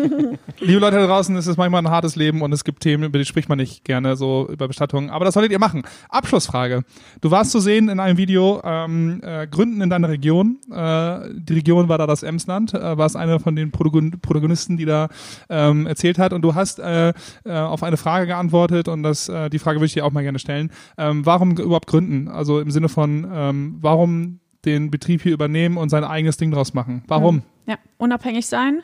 [0.60, 3.20] Liebe Leute da draußen, es ist manchmal ein hartes Leben und es gibt Themen, über
[3.20, 5.10] die spricht man nicht gerne, so über Bestattungen.
[5.10, 5.84] Aber das solltet ihr machen.
[6.08, 6.82] Abschlussfrage.
[7.20, 10.58] Du warst zu sehen in einem Video, ähm, äh, Gründen in deiner Region.
[10.72, 14.84] Äh, die Region war da das Emsland, äh, warst einer von den Protagon Protagonisten, die
[14.84, 15.08] da
[15.48, 16.32] ähm, erzählt hat.
[16.32, 17.10] Und du hast äh,
[17.44, 20.24] äh, auf eine Frage geantwortet und das, äh, die Frage würde ich dir auch mal
[20.24, 20.72] gerne stellen.
[20.98, 22.26] Ähm, warum überhaupt gründen?
[22.26, 26.74] Also im Sinne von, ähm, warum den Betrieb hier übernehmen und sein eigenes Ding draus
[26.74, 27.02] machen?
[27.08, 27.42] Warum?
[27.66, 28.82] Ja, unabhängig sein.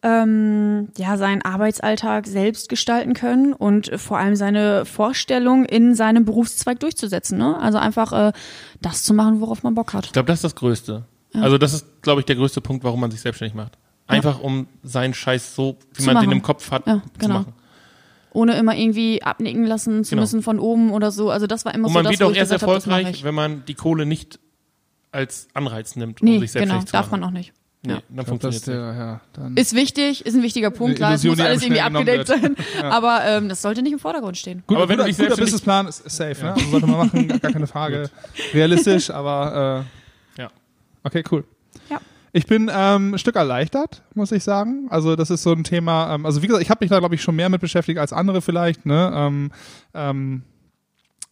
[0.00, 6.78] Ähm, ja, seinen Arbeitsalltag selbst gestalten können und vor allem seine Vorstellung in seinem Berufszweig
[6.78, 7.36] durchzusetzen.
[7.36, 7.58] Ne?
[7.58, 8.32] Also einfach äh,
[8.80, 10.06] das zu machen, worauf man Bock hat.
[10.06, 11.04] Ich glaube, das ist das Größte.
[11.34, 13.76] Also das ist, glaube ich, der größte Punkt, warum man sich selbstständig macht.
[14.06, 16.32] Einfach um seinen Scheiß so, wie Zu man den machen.
[16.38, 17.34] im Kopf hat, Ja, zu genau.
[17.40, 17.52] machen.
[18.32, 20.22] Ohne immer irgendwie abnicken lassen zu Genau.
[20.22, 21.30] müssen von oben oder so.
[21.30, 23.24] Also das war immer Und so man das, wird wo auch ich erst erfolgreich, ich.
[23.24, 24.38] wenn man die Kohle nicht
[25.10, 27.20] als Anreiz nimmt, um Nee, sich genau, selbstständig zu darf machen.
[27.20, 27.52] man auch nicht.
[27.82, 28.02] Nee, Ja.
[28.08, 31.38] dann funktioniert dass der, ja, dann Ist wichtig, ist ein wichtiger Punkt, klar, es muss
[31.38, 32.56] alles irgendwie abgedeckt sein.
[32.82, 34.64] Aber ähm, das sollte nicht im Vordergrund stehen.
[34.66, 36.52] Gut, Aber wenn du guter, guter Businessplan ist, safe, ne?
[36.54, 38.10] Also sollte man machen, gar keine Frage.
[38.52, 39.86] Realistisch, aber
[40.36, 40.50] äh, Ja.
[41.04, 41.44] okay, cool.
[41.88, 42.00] Ja.
[42.32, 44.88] Ich bin ähm, ein Stück erleichtert, muss ich sagen.
[44.90, 47.14] Also das ist so ein Thema, ähm, also wie gesagt, ich habe mich da, glaube
[47.14, 49.12] ich, schon mehr mit beschäftigt als andere vielleicht, ne?
[49.14, 49.52] Ähm,
[49.94, 50.42] ähm,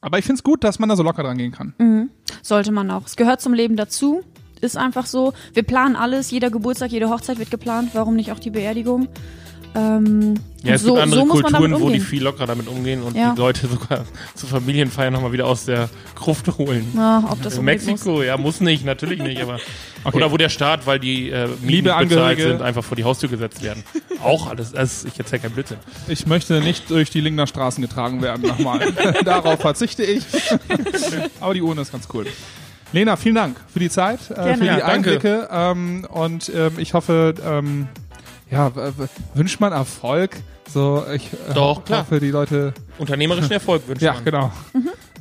[0.01, 1.75] aber ich finde es gut, dass man da so locker dran gehen kann.
[1.79, 2.11] Mhm.
[2.43, 3.05] Sollte man auch.
[3.07, 4.23] Es gehört zum Leben dazu.
[4.61, 5.33] Ist einfach so.
[5.55, 6.31] Wir planen alles.
[6.31, 7.91] Jeder Geburtstag, jede Hochzeit wird geplant.
[7.93, 9.09] Warum nicht auch die Beerdigung?
[9.75, 13.03] Ähm, Ja, es so, gibt andere so muss Kulturen, wo die viel lockerer damit umgehen
[13.03, 13.35] und Ja.
[13.35, 16.91] die Leute sogar zu Familienfeiern nochmal wieder aus der Gruft holen.
[16.97, 19.59] Ja, ob das In Mexiko, ja, muss nicht, natürlich nicht, aber.
[20.13, 23.29] Oder wo der Staat, weil die äh, Mieten Liebe bezahlt sind, einfach vor die Haustür
[23.29, 23.83] gesetzt werden.
[24.23, 25.77] Auch alles, das, ich erzähle kein Blödsinn.
[26.09, 28.93] Ich möchte nicht durch die Lingner Straßen getragen werden nochmal.
[29.25, 30.25] Darauf verzichte ich.
[31.41, 32.27] Aber die Urne ist ganz cool.
[32.97, 34.77] Lena, vielen Dank für die Zeit, äh, für die Ja.
[34.87, 37.89] Einblicke ähm, und ähm, ich hoffe, ähm,
[38.51, 38.73] ja,
[39.35, 40.31] wünscht man Erfolg?
[40.73, 42.01] So, ich äh, Doch, klar.
[42.01, 44.25] hoffe, die Leute, Unternehmerischen Erfolg wünsche ja, man.
[44.25, 44.51] genau.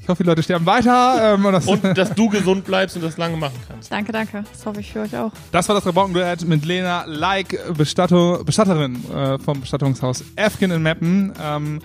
[0.01, 1.33] Ich hoffe, die Leute sterben weiter.
[1.33, 3.91] Ähm, und das, Und dass du gesund bleibst und das lange machen kannst.
[3.91, 4.45] Danke, danke.
[4.53, 5.31] Das hoffe ich für euch auch.
[5.51, 11.33] das war das Rabauken-Duett mit Lena Like, Bestatterin äh, vom Bestattungshaus Efkin in Meppen.
[11.43, 11.79] Ähm,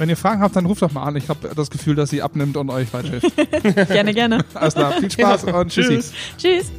[0.00, 1.16] wenn ihr Fragen habt, dann ruft doch mal an.
[1.16, 3.30] Ich habe das Gefühl, dass sie abnimmt und euch weiterhilft.
[3.88, 4.44] Gerne, gerne.
[4.54, 6.00] Alles klar, viel Spaß und tschüssi.
[6.38, 6.72] Tschüss.